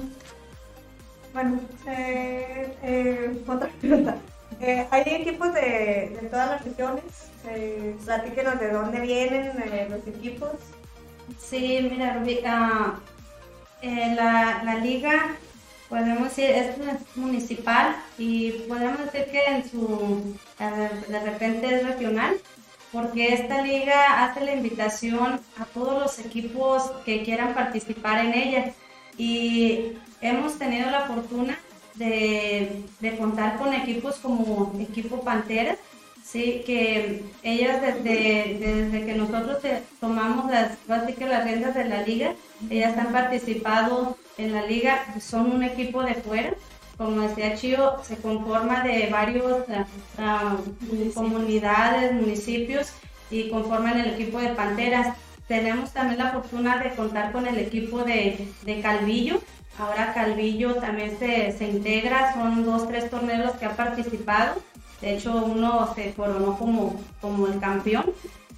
bueno, 1.34 1.60
eh, 1.88 2.78
eh, 2.84 3.44
otra 3.46 3.70
pregunta. 3.80 4.18
Eh, 4.62 4.88
¿Hay 4.92 5.04
equipos 5.06 5.54
de, 5.54 6.18
de 6.22 6.28
todas 6.30 6.52
las 6.52 6.64
regiones? 6.64 7.04
Eh, 7.48 7.96
platíquenos 8.06 8.60
de 8.60 8.72
dónde 8.72 9.02
vienen 9.02 9.52
eh, 9.66 9.88
los 9.90 10.06
equipos. 10.08 10.52
Sí, 11.40 11.88
mira, 11.92 12.20
Rubí, 12.20 12.40
ah, 12.46 13.00
eh, 13.82 14.14
la, 14.16 14.62
la 14.64 14.76
liga, 14.76 15.36
podemos 15.90 16.24
decir, 16.24 16.46
es 16.46 16.78
municipal 17.16 17.96
y 18.18 18.52
podemos 18.70 19.00
decir 19.06 19.26
que 19.32 19.44
en 19.46 19.70
su, 19.70 20.38
de 21.08 21.20
repente 21.20 21.76
es 21.76 21.86
regional, 21.86 22.38
porque 22.92 23.34
esta 23.34 23.62
liga 23.62 24.24
hace 24.24 24.42
la 24.42 24.54
invitación 24.54 25.40
a 25.58 25.66
todos 25.66 26.02
los 26.02 26.20
equipos 26.20 26.92
que 27.06 27.24
quieran 27.24 27.54
participar 27.54 28.26
en 28.26 28.34
ella. 28.34 28.74
Y 29.18 29.94
hemos 30.22 30.58
tenido 30.58 30.90
la 30.90 31.02
fortuna 31.02 31.58
de, 31.96 32.84
de 33.00 33.18
contar 33.18 33.58
con 33.58 33.74
equipos 33.74 34.16
como 34.18 34.74
Equipo 34.80 35.22
Panteras, 35.22 35.78
Sí, 36.32 36.64
que 36.66 37.24
ellas 37.44 37.82
desde, 37.82 38.58
desde 38.58 39.06
que 39.06 39.16
nosotros 39.16 39.58
eh, 39.66 39.84
tomamos 40.00 40.50
las, 40.50 40.78
así 40.88 41.12
que 41.12 41.26
las 41.26 41.44
riendas 41.44 41.76
de 41.76 41.84
la 41.84 42.04
liga, 42.04 42.36
ellas 42.70 42.98
han 42.98 43.12
participado 43.12 44.18
en 44.38 44.54
la 44.54 44.66
liga, 44.66 45.04
son 45.20 45.52
un 45.52 45.64
equipo 45.64 46.04
de 46.04 46.16
fuera, 46.16 46.54
como 46.98 47.20
decía 47.22 47.56
Chío, 47.56 47.96
se 48.04 48.16
conforma 48.16 48.82
de 48.82 49.08
varios 49.08 49.64
ah, 49.70 49.86
ah, 50.20 50.58
comunidades, 51.14 52.14
municipios 52.14 52.94
y 53.30 53.50
conforman 53.50 54.00
el 54.00 54.12
equipo 54.12 54.40
de 54.40 54.50
Panteras. 54.50 55.18
Tenemos 55.50 55.92
también 55.92 56.20
la 56.20 56.32
fortuna 56.32 56.78
de 56.78 56.92
contar 56.92 57.34
con 57.34 57.46
el 57.46 57.58
equipo 57.58 58.06
de, 58.06 58.48
de 58.62 58.82
Calvillo. 58.82 59.42
Ahora 59.78 60.14
Calvillo 60.14 60.76
también 60.76 61.18
se, 61.20 61.52
se 61.58 61.66
integra, 61.66 62.34
son 62.36 62.64
dos, 62.64 62.88
tres 62.88 63.10
torneos 63.10 63.48
los 63.48 63.56
que 63.56 63.66
ha 63.66 63.76
participado. 63.76 64.62
De 65.02 65.16
hecho, 65.16 65.46
uno 65.46 65.94
se 65.96 66.14
coronó 66.14 66.58
como, 66.58 67.02
como 67.20 67.48
el 67.48 67.60
campeón. 67.60 68.06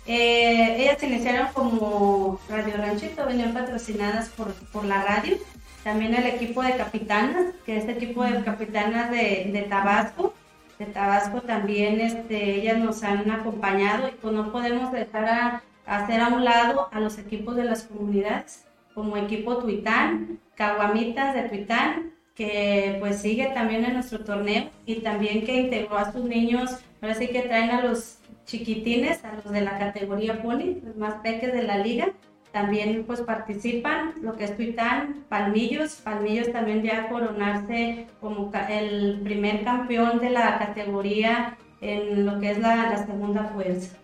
Eh, 0.05 0.75
ellas 0.83 1.01
iniciaron 1.01 1.47
como 1.53 2.39
Radio 2.49 2.75
Ranchito, 2.75 3.25
venían 3.25 3.53
patrocinadas 3.53 4.29
por, 4.29 4.53
por 4.71 4.83
la 4.83 5.01
radio. 5.03 5.37
También 5.83 6.13
el 6.15 6.25
equipo 6.25 6.61
de 6.61 6.75
capitanas, 6.75 7.53
que 7.65 7.77
es 7.77 7.83
el 7.85 7.91
equipo 7.91 8.23
de 8.23 8.43
capitanas 8.43 9.11
de, 9.11 9.49
de 9.51 9.61
Tabasco. 9.63 10.33
De 10.79 10.85
Tabasco 10.85 11.41
también 11.41 12.01
este, 12.01 12.55
ellas 12.55 12.77
nos 12.77 13.03
han 13.03 13.29
acompañado 13.29 14.07
y 14.07 14.11
pues 14.11 14.33
no 14.33 14.51
podemos 14.51 14.91
dejar 14.91 15.25
a, 15.25 15.63
hacer 15.85 16.21
a 16.21 16.29
un 16.29 16.43
lado 16.43 16.89
a 16.91 16.99
los 16.99 17.17
equipos 17.17 17.55
de 17.55 17.65
las 17.65 17.83
comunidades, 17.83 18.65
como 18.93 19.17
equipo 19.17 19.57
Tuitán, 19.57 20.39
Caguamitas 20.55 21.33
de 21.33 21.43
Tuitán, 21.43 22.12
que 22.35 22.97
pues 22.99 23.21
sigue 23.21 23.51
también 23.53 23.85
en 23.85 23.93
nuestro 23.93 24.23
torneo 24.23 24.69
y 24.85 25.01
también 25.01 25.45
que 25.45 25.61
integró 25.61 25.97
a 25.97 26.11
sus 26.11 26.23
niños, 26.23 26.71
ahora 27.01 27.15
sí 27.15 27.27
que 27.27 27.41
traen 27.41 27.69
a 27.71 27.81
los 27.81 28.17
chiquitines, 28.45 29.23
a 29.23 29.33
los 29.35 29.51
de 29.51 29.61
la 29.61 29.77
categoría 29.77 30.41
pony, 30.41 30.81
los 30.83 30.95
más 30.97 31.15
peques 31.15 31.53
de 31.53 31.63
la 31.63 31.77
liga, 31.77 32.11
también 32.51 33.03
pues 33.05 33.21
participan, 33.21 34.13
lo 34.21 34.35
que 34.35 34.45
es 34.45 34.55
Tuitán, 34.55 35.25
Palmillos, 35.27 35.95
Palmillos 35.95 36.51
también 36.51 36.83
ya 36.83 37.09
coronarse 37.09 38.07
como 38.21 38.51
el 38.69 39.21
primer 39.23 39.63
campeón 39.63 40.19
de 40.19 40.29
la 40.29 40.59
categoría 40.59 41.57
en 41.81 42.25
lo 42.25 42.39
que 42.39 42.51
es 42.51 42.59
la 42.59 43.05
segunda 43.05 43.45
fuerza. 43.45 43.97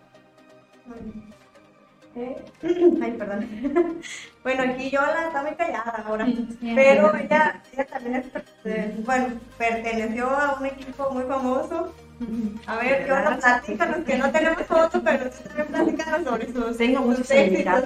Eh, 2.20 2.36
Ay, 3.02 3.12
perdón. 3.12 3.48
bueno, 4.42 4.62
aquí 4.62 4.90
Yola 4.90 5.28
está 5.28 5.42
muy 5.42 5.54
callada 5.54 6.04
ahora. 6.06 6.26
Pero 6.60 7.14
ella, 7.16 7.62
ella 7.72 7.86
también 7.86 8.16
es, 8.16 8.26
eh, 8.64 8.94
bueno, 9.06 9.28
perteneció 9.56 10.28
a 10.28 10.58
un 10.60 10.66
equipo 10.66 11.10
muy 11.10 11.24
famoso. 11.24 11.94
A 12.66 12.76
ver, 12.76 13.08
Yola, 13.08 13.38
platícanos, 13.38 14.04
que 14.04 14.18
no 14.18 14.30
tenemos 14.30 14.62
foto, 14.64 15.02
pero 15.02 15.30
también 15.72 15.98
sobre 16.24 16.52
sus, 16.52 16.76
Tengo 16.76 17.00
muchos 17.00 17.30
éxitos. 17.30 17.84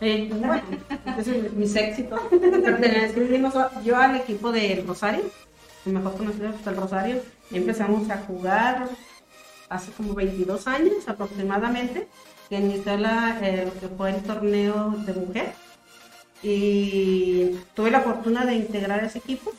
Eh, 0.00 0.28
bueno, 0.30 0.62
entonces 1.06 1.52
mis 1.52 1.74
éxitos. 1.74 2.20
Pertenecimos 2.30 3.54
yo 3.84 3.96
al 3.96 4.16
equipo 4.16 4.52
del 4.52 4.86
Rosario, 4.86 5.24
el 5.86 5.92
mejor 5.92 6.16
conocido 6.16 6.52
del 6.52 6.76
Rosario. 6.76 7.22
y 7.50 7.56
Empezamos 7.56 8.10
a 8.10 8.18
jugar 8.18 8.88
hace 9.74 9.92
como 9.92 10.14
22 10.14 10.66
años 10.66 11.06
aproximadamente, 11.06 12.08
que 12.48 12.56
inició 12.56 12.96
la, 12.96 13.38
eh, 13.42 13.64
lo 13.66 13.80
que 13.80 13.88
fue 13.94 14.10
el 14.10 14.22
torneo 14.22 14.94
de 15.04 15.12
mujer. 15.14 15.52
Y 16.42 17.56
tuve 17.74 17.90
la 17.90 18.02
fortuna 18.02 18.44
de 18.44 18.54
integrar 18.54 19.02
ese 19.02 19.18
equipo 19.18 19.52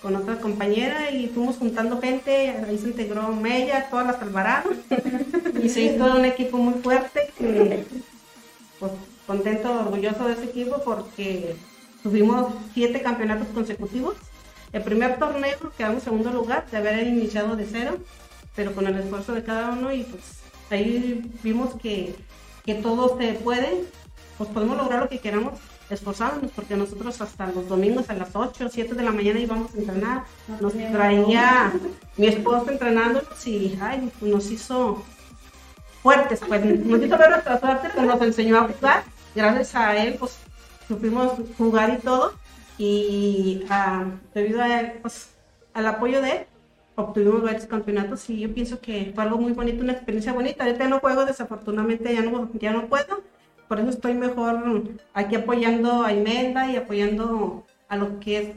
con 0.00 0.16
otra 0.16 0.38
compañera 0.38 1.10
y 1.10 1.28
fuimos 1.28 1.56
juntando 1.56 2.00
gente, 2.00 2.50
ahí 2.50 2.78
se 2.78 2.88
integró 2.88 3.28
Mella, 3.32 3.88
todas 3.90 4.06
las 4.06 4.20
Alvarado, 4.20 4.70
y 5.62 5.68
se 5.68 5.80
hizo 5.80 6.14
un 6.14 6.24
equipo 6.26 6.58
muy 6.58 6.74
fuerte 6.82 7.32
que 7.38 7.84
pues, 8.78 8.92
contento, 9.26 9.72
orgulloso 9.80 10.26
de 10.26 10.34
ese 10.34 10.44
equipo 10.44 10.82
porque 10.84 11.56
tuvimos 12.02 12.52
siete 12.74 13.00
campeonatos 13.00 13.48
consecutivos. 13.48 14.14
El 14.72 14.82
primer 14.82 15.18
torneo 15.18 15.56
quedamos 15.76 15.98
en 15.98 16.04
segundo 16.04 16.30
lugar 16.30 16.66
de 16.70 16.76
haber 16.76 17.06
iniciado 17.06 17.56
de 17.56 17.66
cero, 17.66 17.96
pero 18.54 18.74
con 18.74 18.86
el 18.86 18.96
esfuerzo 18.96 19.32
de 19.32 19.42
cada 19.42 19.70
uno 19.70 19.92
y 19.92 20.04
pues 20.04 20.22
ahí 20.70 21.30
vimos 21.42 21.74
que, 21.80 22.14
que 22.64 22.74
todo 22.74 23.18
se 23.18 23.34
puede, 23.34 23.84
pues 24.38 24.50
podemos 24.50 24.76
lograr 24.76 25.00
lo 25.02 25.08
que 25.08 25.18
queramos 25.18 25.54
esforzándonos 25.90 26.50
porque 26.52 26.76
nosotros 26.76 27.20
hasta 27.20 27.46
los 27.48 27.68
domingos 27.68 28.08
a 28.10 28.14
las 28.14 28.30
8 28.34 28.66
o 28.66 28.68
7 28.68 28.94
de 28.94 29.02
la 29.02 29.12
mañana 29.12 29.38
íbamos 29.38 29.74
a 29.74 29.78
entrenar. 29.78 30.24
Nos 30.60 30.72
traía 30.72 31.72
mi 32.16 32.26
esposo 32.26 32.70
entrenándonos 32.70 33.46
y 33.46 33.78
ay, 33.80 34.10
nos 34.20 34.50
hizo 34.50 35.02
fuertes, 36.02 36.40
pues 36.46 36.64
nos 36.64 37.02
hizo 37.02 37.18
ver 37.18 37.30
nuestra 37.30 37.60
suerte, 37.60 37.88
pero 37.94 38.06
nos 38.06 38.22
enseñó 38.22 38.58
a 38.58 38.68
jugar. 38.68 39.04
Gracias 39.34 39.74
a 39.74 39.96
él, 39.96 40.16
pues 40.18 40.38
supimos 40.86 41.32
jugar 41.58 41.98
y 41.98 42.02
todo. 42.02 42.34
Y 42.76 43.64
ah, 43.68 44.04
debido 44.34 44.62
a 44.62 44.80
él, 44.80 44.92
pues, 45.00 45.30
al 45.74 45.86
apoyo 45.86 46.20
de 46.20 46.30
él, 46.30 46.46
obtuvimos 46.96 47.42
varios 47.42 47.66
campeonatos 47.66 48.28
y 48.30 48.40
yo 48.40 48.54
pienso 48.54 48.80
que 48.80 49.12
fue 49.14 49.24
algo 49.24 49.38
muy 49.38 49.52
bonito, 49.52 49.82
una 49.82 49.92
experiencia 49.92 50.32
bonita. 50.32 50.64
Ahorita 50.64 50.88
no 50.88 51.00
juego, 51.00 51.24
desafortunadamente 51.24 52.12
ya 52.14 52.22
no, 52.22 52.50
ya 52.54 52.72
no 52.72 52.86
puedo. 52.86 53.22
Por 53.68 53.80
eso 53.80 53.90
estoy 53.90 54.14
mejor 54.14 54.82
aquí 55.12 55.36
apoyando 55.36 56.04
a 56.04 56.12
Imelda 56.12 56.70
y 56.70 56.76
apoyando 56.76 57.64
a 57.88 57.96
lo 57.96 58.20
que 58.20 58.38
es 58.38 58.48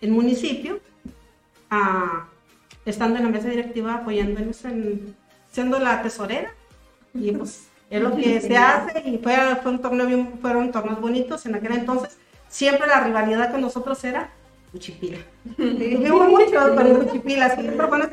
el 0.00 0.10
municipio, 0.10 0.80
ah, 1.70 2.28
estando 2.84 3.18
en 3.18 3.24
la 3.24 3.30
mesa 3.30 3.48
directiva 3.48 3.94
apoyándonos 3.94 4.64
en 4.64 5.16
siendo 5.50 5.78
la 5.78 6.02
tesorera 6.02 6.52
y 7.14 7.32
pues 7.32 7.68
es 7.90 8.02
lo 8.02 8.14
que 8.14 8.40
se 8.40 8.56
hace 8.56 9.08
y 9.08 9.18
fue, 9.18 9.34
fue 9.62 9.72
un 9.72 9.80
torneo 9.80 10.06
bien, 10.06 10.38
fueron 10.40 10.70
torneos 10.70 11.00
bonitos 11.00 11.46
en 11.46 11.54
aquel 11.54 11.72
entonces 11.72 12.18
siempre 12.48 12.86
la 12.86 13.00
rivalidad 13.00 13.50
con 13.50 13.60
nosotros 13.60 14.02
era 14.04 14.30
Uchipila 14.74 15.18
mucho 16.28 17.06
Uchipila 17.06 17.50
siempre 17.54 17.76
fue 17.86 17.96
una- 17.98 18.10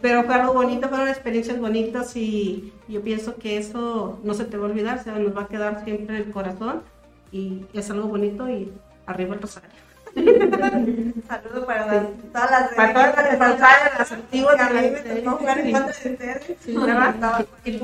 pero 0.00 0.24
fue 0.24 0.34
algo 0.34 0.52
bonito 0.54 0.88
fueron 0.88 1.08
experiencias 1.08 1.58
bonitas 1.60 2.16
y 2.16 2.72
yo 2.88 3.00
pienso 3.02 3.36
que 3.36 3.56
eso 3.58 4.18
no 4.24 4.34
se 4.34 4.44
te 4.44 4.56
va 4.56 4.66
a 4.66 4.70
olvidar 4.70 4.98
o 4.98 5.02
sea, 5.02 5.14
nos 5.14 5.36
va 5.36 5.42
a 5.42 5.48
quedar 5.48 5.84
siempre 5.84 6.16
en 6.16 6.22
el 6.22 6.30
corazón 6.32 6.82
y 7.30 7.64
es 7.72 7.90
algo 7.90 8.08
bonito 8.08 8.48
y 8.48 8.72
arriba 9.06 9.34
el 9.36 9.40
rosario 9.42 9.70
Un 10.14 11.22
saludo 11.28 11.64
para 11.66 11.86
las- 11.86 12.06
todas 12.32 12.50
las 12.50 12.68
Para 12.74 12.92
todas 12.92 13.16
las 13.16 13.38
Rosario, 13.52 13.92
las 13.98 14.12
antiguas 14.12 14.56
que 14.56 14.62
a 14.62 14.68
de 14.68 14.74
mí 14.90 14.96
la- 14.96 15.14
me 15.14 15.20
tocó 15.20 15.36
jugar 15.38 15.58
en 15.58 15.66
sí. 15.66 15.72
contra 15.72 15.92
de 16.02 16.10
ustedes. 16.10 16.56
Sí, 16.60 16.74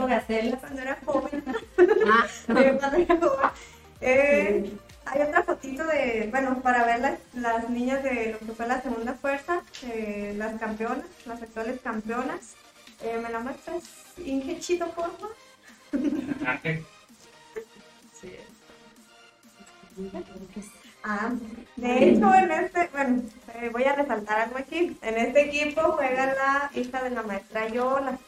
Gacela. 0.06 0.56
cuando 0.58 0.82
era 0.82 0.98
joven. 1.06 1.44
Ah, 2.06 2.26
Sí, 2.28 2.44
cuando 2.78 2.96
era 2.98 3.16
joven. 3.16 3.50
Eh, 4.00 4.72
hay 5.10 5.22
otra 5.22 5.42
fotito 5.42 5.84
de, 5.86 6.28
bueno, 6.30 6.60
para 6.60 6.84
ver 6.84 7.00
las, 7.00 7.18
las 7.34 7.70
niñas 7.70 8.02
de 8.02 8.32
lo 8.32 8.38
que 8.38 8.52
fue 8.52 8.66
la 8.66 8.82
segunda 8.82 9.14
fuerza, 9.14 9.62
eh, 9.84 10.34
las 10.36 10.58
campeonas, 10.58 11.06
las 11.26 11.42
actuales 11.42 11.80
campeonas. 11.80 12.54
Eh, 13.02 13.18
¿Me 13.22 13.30
la 13.30 13.40
muestras, 13.40 13.84
Inge 14.18 14.58
Chito, 14.58 14.90
por 14.90 15.16
favor? 15.16 15.36
Sí. 18.20 18.32
Ah, 21.04 21.32
de 21.76 22.04
hecho, 22.04 22.34
en 22.34 22.50
este, 22.50 22.88
bueno, 22.92 23.22
eh, 23.54 23.70
voy 23.72 23.84
a 23.84 23.94
resaltar 23.94 24.40
algo 24.40 24.58
aquí. 24.58 24.98
En 25.00 25.16
este 25.16 25.42
equipo 25.42 25.80
juega 25.92 26.26
la 26.26 26.70
hija 26.74 27.02
de 27.02 27.10
la 27.10 27.22
maestra 27.22 27.68
Yola, 27.68 28.18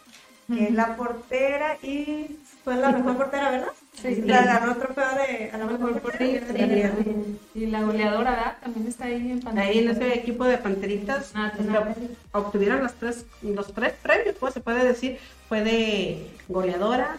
que 0.46 0.64
es 0.68 0.72
la 0.72 0.96
portera 0.96 1.76
y 1.82 2.38
fue 2.64 2.76
la 2.76 2.92
mejor 2.92 3.16
portera, 3.16 3.50
¿verdad? 3.50 3.72
Sí. 4.02 4.22
La 4.22 4.44
ganó 4.44 4.76
trofeo 4.76 5.04
de 5.16 5.50
a 5.50 5.58
la 5.58 5.66
mejor 5.66 6.00
portera. 6.00 6.46
Y 7.54 7.66
la 7.66 7.82
goleadora, 7.82 8.30
¿verdad? 8.30 8.56
También 8.62 8.86
está 8.86 9.04
ahí 9.06 9.30
en 9.30 9.40
pantalla. 9.40 9.68
Ahí 9.68 9.78
en 9.78 9.90
ese 9.90 10.14
equipo 10.14 10.44
de 10.44 10.58
Panteritas 10.58 11.32
Ah, 11.34 11.52
obtuvieron 12.32 12.82
los 12.82 12.94
tres, 12.94 13.26
los 13.42 13.72
tres 13.74 13.94
premios, 14.02 14.36
pues 14.38 14.54
se 14.54 14.60
puede 14.60 14.84
decir. 14.84 15.18
Fue 15.48 15.62
de 15.62 16.30
goleadora, 16.48 17.16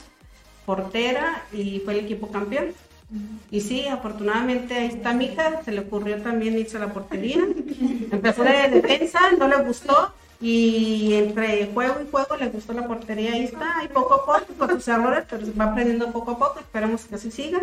portera 0.65 1.43
y 1.51 1.81
fue 1.83 1.93
el 1.93 2.05
equipo 2.05 2.31
campeón. 2.31 2.73
Y 3.49 3.59
sí, 3.59 3.87
afortunadamente 3.87 4.73
ahí 4.73 4.87
está 4.87 5.13
mi 5.13 5.25
hija, 5.25 5.61
se 5.65 5.73
le 5.73 5.81
ocurrió 5.81 6.21
también 6.21 6.57
irse 6.57 6.77
a 6.77 6.79
la 6.79 6.93
portería. 6.93 7.39
Empezó 8.11 8.43
de 8.43 8.69
defensa, 8.69 9.19
no 9.37 9.47
le 9.47 9.57
gustó. 9.57 10.13
Y 10.41 11.13
entre 11.13 11.67
juego 11.71 12.01
y 12.01 12.09
juego 12.09 12.35
le 12.35 12.49
gustó 12.49 12.73
la 12.73 12.87
portería, 12.87 13.33
ahí 13.33 13.43
está, 13.43 13.83
y 13.83 13.87
poco 13.89 14.15
a 14.15 14.25
poco, 14.25 14.53
con 14.57 14.69
sus 14.71 14.87
errores, 14.87 15.25
pero 15.29 15.45
se 15.45 15.51
va 15.51 15.65
aprendiendo 15.65 16.11
poco 16.11 16.31
a 16.31 16.39
poco, 16.39 16.59
esperemos 16.59 17.05
que 17.05 17.15
así 17.15 17.29
siga, 17.29 17.61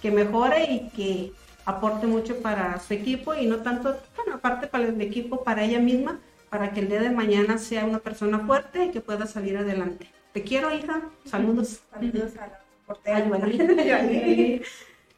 que 0.00 0.12
mejore 0.12 0.64
y 0.64 0.90
que 0.90 1.32
aporte 1.64 2.06
mucho 2.06 2.40
para 2.40 2.78
su 2.78 2.94
equipo 2.94 3.34
y 3.34 3.46
no 3.46 3.58
tanto, 3.58 3.98
bueno, 4.16 4.36
aparte 4.36 4.68
para 4.68 4.84
el 4.84 5.00
equipo, 5.00 5.42
para 5.42 5.64
ella 5.64 5.80
misma, 5.80 6.20
para 6.48 6.70
que 6.72 6.80
el 6.80 6.88
día 6.88 7.00
de 7.00 7.10
mañana 7.10 7.58
sea 7.58 7.84
una 7.84 7.98
persona 7.98 8.38
fuerte 8.40 8.84
y 8.84 8.90
que 8.90 9.00
pueda 9.00 9.26
salir 9.26 9.56
adelante. 9.56 10.08
Te 10.32 10.42
quiero, 10.42 10.74
hija, 10.74 11.02
saludos. 11.24 11.80
Saludos 11.90 12.36
a 12.36 12.46
la 12.46 12.60
portera. 12.86 13.16
Ay, 13.16 13.28
bueno. 13.28 13.46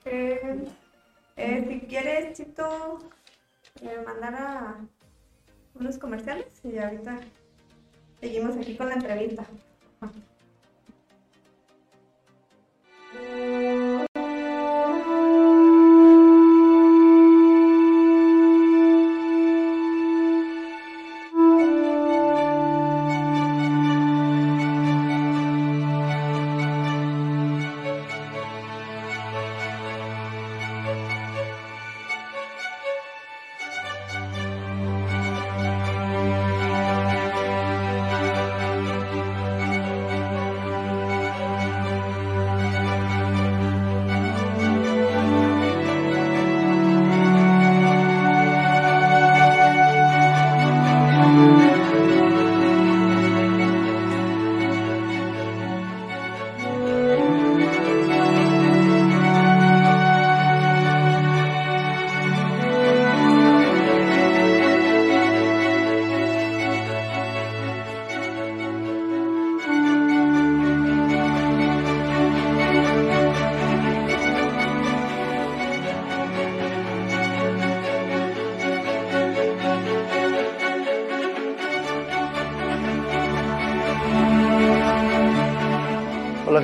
Eh, 0.06 0.58
eh, 1.36 1.66
si 1.66 1.86
quieres, 1.86 2.36
Chito, 2.36 2.98
eh, 3.80 4.02
mandar 4.04 4.34
a 4.34 4.76
unos 5.74 5.98
comerciales 5.98 6.46
y 6.64 6.78
ahorita 6.78 7.18
seguimos 8.20 8.56
aquí 8.56 8.76
con 8.76 8.88
la 8.88 8.94
entrevista. 8.94 9.44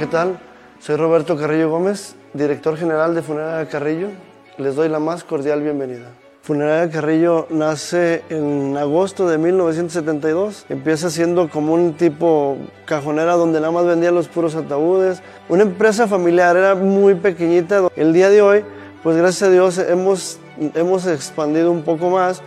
¿Qué 0.00 0.06
tal? 0.06 0.40
Soy 0.78 0.96
Roberto 0.96 1.36
Carrillo 1.36 1.68
Gómez, 1.68 2.14
director 2.32 2.74
general 2.78 3.14
de 3.14 3.20
Funeraria 3.20 3.68
Carrillo. 3.68 4.08
Les 4.56 4.74
doy 4.74 4.88
la 4.88 4.98
más 4.98 5.24
cordial 5.24 5.60
bienvenida. 5.60 6.06
Funeraria 6.40 6.90
Carrillo 6.90 7.46
nace 7.50 8.22
en 8.30 8.78
agosto 8.78 9.28
de 9.28 9.36
1972. 9.36 10.64
Empieza 10.70 11.10
siendo 11.10 11.50
como 11.50 11.74
un 11.74 11.98
tipo 11.98 12.56
cajonera 12.86 13.34
donde 13.34 13.60
nada 13.60 13.72
más 13.72 13.84
vendía 13.84 14.10
los 14.10 14.28
puros 14.28 14.54
ataúdes. 14.54 15.22
Una 15.50 15.64
empresa 15.64 16.08
familiar, 16.08 16.56
era 16.56 16.74
muy 16.74 17.14
pequeñita. 17.14 17.88
El 17.94 18.14
día 18.14 18.30
de 18.30 18.40
hoy, 18.40 18.64
pues 19.02 19.18
gracias 19.18 19.50
a 19.50 19.52
Dios 19.52 19.76
hemos, 19.76 20.38
hemos 20.76 21.06
expandido 21.06 21.70
un 21.70 21.82
poco 21.82 22.08
más 22.08 22.40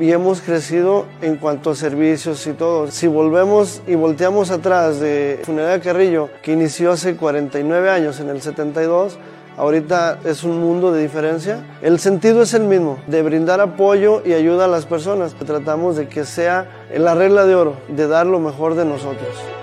y 0.00 0.12
hemos 0.12 0.40
crecido 0.40 1.06
en 1.22 1.36
cuanto 1.36 1.70
a 1.70 1.74
servicios 1.74 2.46
y 2.46 2.52
todo. 2.52 2.90
Si 2.90 3.06
volvemos 3.06 3.82
y 3.86 3.94
volteamos 3.94 4.50
atrás 4.50 5.00
de 5.00 5.40
Funeraria 5.44 5.80
Carrillo, 5.80 6.28
que 6.42 6.52
inició 6.52 6.92
hace 6.92 7.16
49 7.16 7.90
años, 7.90 8.20
en 8.20 8.28
el 8.28 8.40
72, 8.40 9.18
ahorita 9.56 10.20
es 10.24 10.44
un 10.44 10.60
mundo 10.60 10.92
de 10.92 11.02
diferencia. 11.02 11.64
El 11.82 11.98
sentido 11.98 12.42
es 12.42 12.54
el 12.54 12.64
mismo, 12.64 12.98
de 13.06 13.22
brindar 13.22 13.60
apoyo 13.60 14.22
y 14.24 14.32
ayuda 14.32 14.66
a 14.66 14.68
las 14.68 14.86
personas. 14.86 15.34
Tratamos 15.34 15.96
de 15.96 16.08
que 16.08 16.24
sea 16.24 16.68
la 16.94 17.14
regla 17.14 17.44
de 17.44 17.54
oro, 17.54 17.76
de 17.88 18.06
dar 18.06 18.26
lo 18.26 18.38
mejor 18.38 18.74
de 18.74 18.84
nosotros. 18.84 19.57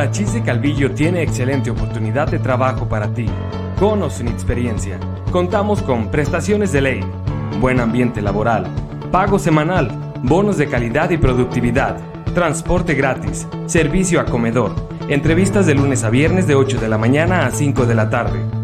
Tachís 0.00 0.32
de 0.32 0.42
Calvillo 0.42 0.92
tiene 0.92 1.20
excelente 1.20 1.70
oportunidad 1.70 2.26
de 2.26 2.38
trabajo 2.38 2.88
para 2.88 3.12
ti. 3.12 3.26
Con 3.78 4.02
o 4.02 4.08
sin 4.08 4.28
experiencia, 4.28 4.98
contamos 5.30 5.82
con 5.82 6.10
prestaciones 6.10 6.72
de 6.72 6.80
ley, 6.80 7.00
buen 7.60 7.80
ambiente 7.80 8.22
laboral, 8.22 8.64
pago 9.12 9.38
semanal, 9.38 9.90
bonos 10.22 10.56
de 10.56 10.70
calidad 10.70 11.10
y 11.10 11.18
productividad, 11.18 11.98
transporte 12.32 12.94
gratis, 12.94 13.46
servicio 13.66 14.22
a 14.22 14.24
comedor, 14.24 14.74
entrevistas 15.08 15.66
de 15.66 15.74
lunes 15.74 16.02
a 16.02 16.08
viernes 16.08 16.46
de 16.46 16.54
8 16.54 16.80
de 16.80 16.88
la 16.88 16.96
mañana 16.96 17.44
a 17.44 17.50
5 17.50 17.84
de 17.84 17.94
la 17.94 18.08
tarde. 18.08 18.59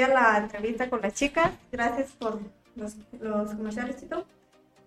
La 0.05 0.37
entrevista 0.37 0.89
con 0.89 1.01
las 1.01 1.13
chicas. 1.13 1.51
Gracias 1.71 2.11
por 2.11 2.39
los, 2.75 2.95
los 3.19 3.53
comerciales, 3.55 3.99
Chito. 3.99 4.25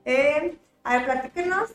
Eh, 0.04 0.56
a 0.84 0.96
ver, 0.96 1.04
platíquenos. 1.06 1.70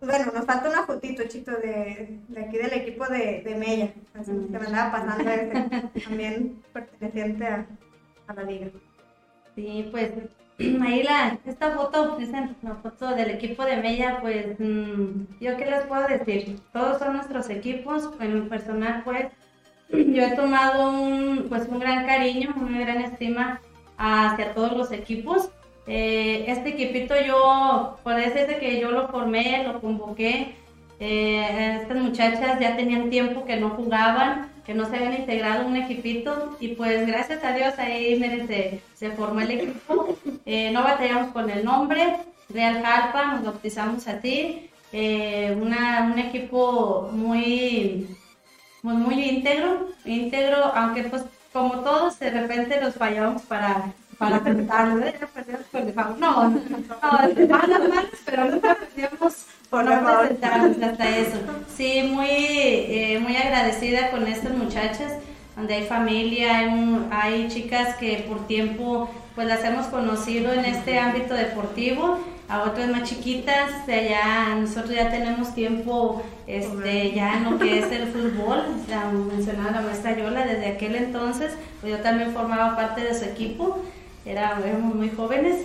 Bueno, 0.00 0.26
nos 0.34 0.44
falta 0.44 0.68
una 0.68 0.84
fotito, 0.84 1.24
Chito, 1.26 1.52
de, 1.52 2.18
de 2.28 2.40
aquí 2.40 2.58
del 2.58 2.72
equipo 2.74 3.06
de, 3.06 3.42
de 3.42 3.54
Mella. 3.54 3.92
Que 4.12 4.58
me 4.58 4.66
andaba 4.66 4.92
pasando 4.92 5.30
este, 5.30 6.00
también 6.00 6.62
perteneciente 6.72 7.46
a, 7.46 7.66
a 8.26 8.34
la 8.34 8.42
liga. 8.42 8.68
Sí, 9.54 9.88
pues 9.90 10.10
ahí 10.58 11.02
la, 11.02 11.38
esta 11.46 11.72
foto, 11.72 12.18
esa, 12.18 12.50
la 12.62 12.74
foto 12.76 13.14
del 13.14 13.30
equipo 13.30 13.64
de 13.64 13.76
Mella, 13.78 14.18
pues 14.20 14.58
mm, 14.58 15.38
yo 15.40 15.56
qué 15.56 15.66
les 15.66 15.86
puedo 15.86 16.06
decir, 16.06 16.60
todos 16.72 16.98
son 16.98 17.14
nuestros 17.16 17.48
equipos, 17.50 18.10
en 18.20 18.48
personal 18.48 19.02
pues 19.04 19.26
yo 19.90 20.22
he 20.22 20.36
tomado 20.36 20.90
un, 20.90 21.46
pues 21.48 21.68
un 21.68 21.78
gran 21.78 22.06
cariño, 22.06 22.54
una 22.56 22.80
gran 22.80 23.02
estima 23.02 23.60
hacia 23.96 24.54
todos 24.54 24.76
los 24.76 24.92
equipos. 24.92 25.48
Eh, 25.86 26.44
este 26.48 26.70
equipito 26.70 27.14
yo, 27.24 27.98
puede 28.02 28.32
ser 28.32 28.58
que 28.58 28.80
yo 28.80 28.90
lo 28.90 29.08
formé, 29.08 29.62
lo 29.64 29.80
convoqué, 29.80 30.56
eh, 30.98 31.78
estas 31.82 31.98
muchachas 31.98 32.58
ya 32.58 32.76
tenían 32.76 33.10
tiempo 33.10 33.44
que 33.44 33.56
no 33.56 33.70
jugaban, 33.70 34.50
que 34.64 34.74
no 34.74 34.88
se 34.88 34.96
habían 34.96 35.14
integrado 35.14 35.66
un 35.66 35.76
equipito 35.76 36.56
y 36.58 36.68
pues 36.68 37.06
gracias 37.06 37.44
a 37.44 37.52
Dios 37.52 37.78
ahí 37.78 38.18
miren, 38.18 38.48
se, 38.48 38.80
se 38.94 39.10
formó 39.10 39.40
el 39.40 39.50
equipo. 39.50 40.16
Eh, 40.44 40.70
no 40.70 40.82
batallamos 40.84 41.32
con 41.32 41.50
el 41.50 41.64
nombre, 41.64 42.18
Real 42.48 42.82
Jalpa, 42.82 43.34
nos 43.34 43.44
bautizamos 43.44 44.06
a 44.06 44.20
ti, 44.20 44.70
eh, 44.92 45.56
una, 45.60 46.10
un 46.12 46.18
equipo 46.18 47.10
muy, 47.12 48.06
muy, 48.82 48.94
muy 48.94 49.14
íntegro, 49.28 49.88
íntegro, 50.04 50.56
aunque 50.74 51.04
pues 51.04 51.24
como 51.52 51.80
todos 51.80 52.18
de 52.18 52.30
repente 52.30 52.80
nos 52.80 52.94
fallamos 52.94 53.42
para 53.42 53.92
para 54.18 54.40
preguntarnos, 54.40 55.02
¿eh? 55.04 55.14
Default. 55.72 56.18
No, 56.18 56.48
no, 56.48 56.48
no, 56.48 56.96
malas, 57.02 57.48
malas, 57.48 58.04
pero 58.24 58.46
nunca 58.46 58.74
perdíamos 58.74 59.34
por 59.68 59.84
no 59.84 59.90
presentarnos 60.20 60.82
hasta 60.82 61.18
eso. 61.18 61.36
Sí, 61.76 62.02
muy, 62.02 62.28
eh, 62.30 63.18
muy 63.22 63.36
agradecida 63.36 64.10
con 64.10 64.26
estas 64.26 64.52
muchachas, 64.52 65.12
donde 65.54 65.74
hay 65.74 65.84
familia, 65.86 66.58
hay, 66.58 66.66
un- 66.68 67.08
hay 67.12 67.48
chicas 67.48 67.96
que 67.96 68.24
por 68.26 68.46
tiempo 68.46 69.10
pues 69.34 69.46
las 69.48 69.62
hemos 69.64 69.84
conocido 69.88 70.50
en 70.54 70.64
este 70.64 70.98
ámbito 70.98 71.34
deportivo, 71.34 72.18
a 72.48 72.62
otras 72.62 72.88
más 72.90 73.08
chiquitas, 73.08 73.86
de 73.86 73.94
allá 73.94 74.54
nosotros 74.60 74.94
ya 74.94 75.10
tenemos 75.10 75.54
tiempo 75.54 76.22
este, 76.46 77.12
ya 77.12 77.38
en 77.38 77.44
lo 77.44 77.58
que 77.58 77.80
es 77.80 77.90
el 77.90 78.06
fútbol, 78.12 78.62
la 78.88 79.10
mencionaba 79.10 79.72
la 79.72 79.80
maestra 79.82 80.16
Yola, 80.16 80.46
desde 80.46 80.68
aquel 80.68 80.96
entonces, 80.96 81.52
pues 81.80 81.92
yo 81.92 81.98
también 82.00 82.32
formaba 82.32 82.76
parte 82.76 83.02
de 83.02 83.14
su 83.18 83.24
equipo, 83.24 83.82
éramos 84.24 84.94
muy 84.94 85.10
jóvenes 85.10 85.56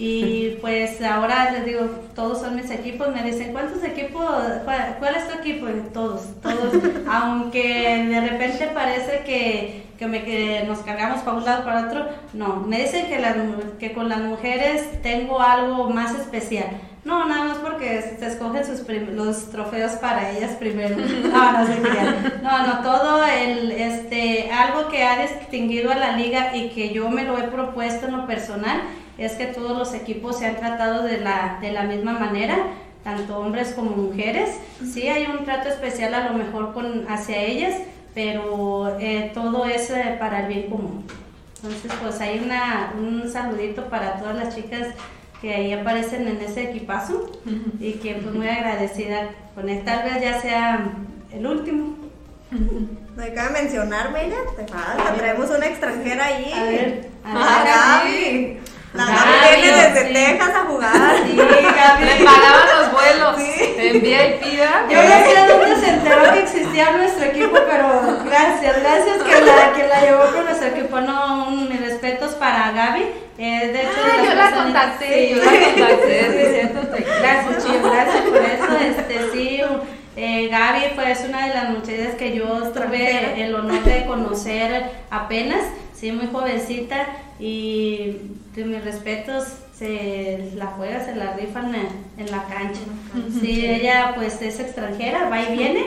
y 0.00 0.58
pues 0.60 1.02
ahora 1.02 1.50
les 1.50 1.64
digo, 1.64 1.80
todos 2.14 2.40
son 2.40 2.54
mis 2.54 2.70
equipos, 2.70 3.08
me 3.12 3.24
dicen, 3.24 3.52
¿cuántos 3.52 3.82
equipos, 3.82 4.24
cuál, 4.64 4.96
cuál 5.00 5.16
es 5.16 5.26
tu 5.26 5.38
equipo? 5.40 5.66
Y 5.68 5.92
todos, 5.92 6.22
todos, 6.40 6.72
aunque 7.10 8.06
de 8.08 8.20
repente 8.20 8.70
parece 8.72 9.24
que, 9.26 9.86
que, 9.98 10.06
me, 10.06 10.22
que 10.22 10.62
nos 10.68 10.78
cargamos 10.80 11.22
para 11.22 11.36
un 11.36 11.44
lado 11.44 11.64
para 11.64 11.88
otro, 11.88 12.06
no, 12.32 12.60
me 12.60 12.80
dicen 12.80 13.08
que, 13.08 13.18
las 13.18 13.34
que 13.80 13.92
con 13.92 14.08
las 14.08 14.20
mujeres 14.20 15.02
tengo 15.02 15.40
algo 15.40 15.90
más 15.90 16.16
especial. 16.16 16.68
No, 17.04 17.26
nada 17.26 17.44
más 17.44 17.58
porque 17.58 18.02
se 18.02 18.26
escogen 18.26 18.64
sus 18.64 18.86
los 19.14 19.50
trofeos 19.50 19.92
para 19.92 20.30
ellas 20.30 20.52
primero. 20.58 20.96
No, 21.32 21.52
no. 21.52 21.64
No, 22.42 22.66
no, 22.66 22.82
todo 22.82 23.24
el, 23.24 23.72
este, 23.72 24.50
algo 24.52 24.88
que 24.88 25.02
ha 25.04 25.22
distinguido 25.22 25.90
a 25.90 25.96
la 25.96 26.12
liga 26.12 26.54
y 26.54 26.68
que 26.70 26.92
yo 26.92 27.08
me 27.08 27.24
lo 27.24 27.38
he 27.38 27.44
propuesto 27.44 28.06
en 28.06 28.16
lo 28.16 28.26
personal 28.26 28.82
es 29.18 29.32
que 29.32 29.46
todos 29.46 29.76
los 29.76 29.92
equipos 29.94 30.38
se 30.38 30.46
han 30.46 30.56
tratado 30.56 31.02
de 31.02 31.18
la, 31.18 31.58
de 31.60 31.72
la 31.72 31.82
misma 31.82 32.12
manera, 32.12 32.56
tanto 33.04 33.38
hombres 33.38 33.72
como 33.74 33.90
mujeres. 33.90 34.50
Sí 34.92 35.08
hay 35.08 35.26
un 35.26 35.44
trato 35.44 35.68
especial 35.68 36.14
a 36.14 36.30
lo 36.30 36.38
mejor 36.38 36.72
con, 36.72 37.06
hacia 37.08 37.42
ellas, 37.42 37.74
pero 38.14 38.96
eh, 39.00 39.30
todo 39.34 39.66
es 39.66 39.90
eh, 39.90 40.16
para 40.18 40.40
el 40.42 40.46
bien 40.48 40.70
común. 40.70 41.04
Entonces, 41.56 41.90
pues 42.00 42.20
hay 42.20 42.38
una, 42.38 42.92
un 42.96 43.28
saludito 43.28 43.86
para 43.88 44.14
todas 44.18 44.36
las 44.36 44.54
chicas 44.54 44.86
que 45.40 45.54
ahí 45.54 45.72
aparecen 45.72 46.26
en 46.28 46.40
ese 46.40 46.70
equipazo 46.70 47.30
y 47.80 47.92
que 47.94 48.14
pues 48.14 48.34
muy 48.34 48.48
agradecida 48.48 49.30
con 49.54 49.68
él. 49.68 49.82
Tal 49.84 50.04
vez 50.04 50.22
ya 50.22 50.40
sea 50.40 50.88
el 51.32 51.46
último. 51.46 51.96
No 53.16 53.22
hay 53.22 53.32
que 53.32 53.42
mencionar, 53.52 54.12
Mella, 54.12 54.36
te 54.56 54.66
falta. 54.66 55.14
Traemos 55.14 55.50
una 55.50 55.66
extranjera 55.66 56.24
ahí. 56.26 56.52
A 56.52 56.62
ver, 56.64 57.10
a 57.24 58.02
ver, 58.04 58.60
Ah. 58.64 58.68
La 58.94 59.04
Gaby, 59.04 59.62
desde 59.62 60.06
sí. 60.08 60.12
Texas 60.14 60.50
a 60.54 60.64
jugar. 60.66 60.92
Sí, 61.26 61.36
Gaby. 61.36 62.04
Le 62.04 62.24
pagaban 62.24 62.68
los 62.78 62.92
vuelos 62.92 63.38
en 63.38 64.00
VIP. 64.02 64.42
Yo 64.90 65.02
no 65.02 65.10
sé 65.24 65.46
dónde 65.52 65.76
se 65.76 65.90
enteró 65.90 66.32
que 66.32 66.40
existía 66.40 66.90
nuestro 66.92 67.24
equipo, 67.26 67.52
pero 67.68 68.18
gracias, 68.24 68.80
gracias 68.82 69.18
que 69.22 69.40
la, 69.44 69.72
que 69.74 69.86
la 69.88 70.00
llevó 70.00 70.24
con 70.34 70.44
nuestro 70.46 70.68
equipo. 70.68 71.00
No, 71.00 71.50
mis 71.50 71.80
respetos 71.80 72.32
para 72.34 72.72
Gaby. 72.72 73.02
Eh, 73.38 73.68
de 73.72 73.80
hecho, 73.82 73.90
Ah, 74.04 74.24
yo 74.24 74.34
la 74.34 74.50
contacté, 74.50 75.28
Sí, 75.28 75.34
yo 75.34 75.44
la 75.44 75.50
contacté, 75.52 76.20
sí, 76.32 76.38
es 76.38 76.54
cierto. 76.54 76.88
te- 76.88 77.04
Gracias, 77.04 77.64
Chío, 77.66 77.82
gracias 77.92 78.22
por 78.24 78.36
eso. 78.38 78.78
Este, 78.80 79.30
sí, 79.32 79.60
eh, 80.16 80.48
Gaby 80.50 80.94
fue 80.96 81.12
es 81.12 81.20
una 81.28 81.46
de 81.46 81.54
las 81.54 81.68
muchachas 81.70 82.14
que 82.18 82.34
yo 82.34 82.46
tuve 82.72 83.40
el 83.40 83.54
honor 83.54 83.84
de 83.84 84.06
conocer 84.06 84.90
apenas, 85.10 85.60
sí, 85.98 86.12
muy 86.12 86.26
jovencita 86.28 87.06
y 87.38 88.16
de 88.54 88.64
mis 88.64 88.84
respetos, 88.84 89.44
se 89.78 90.50
la 90.56 90.66
juega, 90.66 91.04
se 91.04 91.14
la 91.14 91.34
rifan 91.34 91.72
en, 91.72 91.88
en 92.18 92.30
la 92.32 92.44
cancha. 92.44 92.80
Sí, 93.40 93.64
ella 93.64 94.12
pues 94.16 94.42
es 94.42 94.58
extranjera, 94.58 95.28
va 95.28 95.40
y 95.40 95.52
viene, 95.56 95.86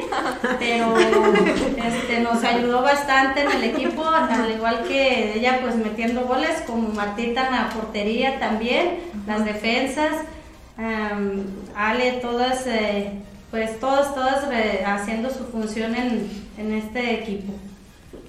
pero 0.59 0.95
este, 0.97 2.21
nos 2.21 2.41
ayudó 2.43 2.81
bastante 2.81 3.41
en 3.41 3.51
el 3.51 3.63
equipo, 3.65 4.05
al 4.05 4.49
igual 4.49 4.85
que 4.87 5.37
ella 5.37 5.59
pues 5.61 5.75
metiendo 5.75 6.21
goles, 6.21 6.63
como 6.65 6.89
Martita 6.89 7.47
en 7.47 7.53
la 7.53 7.69
portería 7.69 8.39
también, 8.39 8.99
las 9.27 9.43
defensas, 9.43 10.13
Ale, 11.75 12.13
todas, 12.21 12.65
eh, 12.67 13.11
pues 13.51 13.77
todas, 13.79 14.15
todas 14.15 14.45
eh, 14.53 14.83
haciendo 14.85 15.29
su 15.29 15.45
función 15.45 15.95
en, 15.95 16.29
en 16.57 16.73
este 16.73 17.15
equipo. 17.15 17.53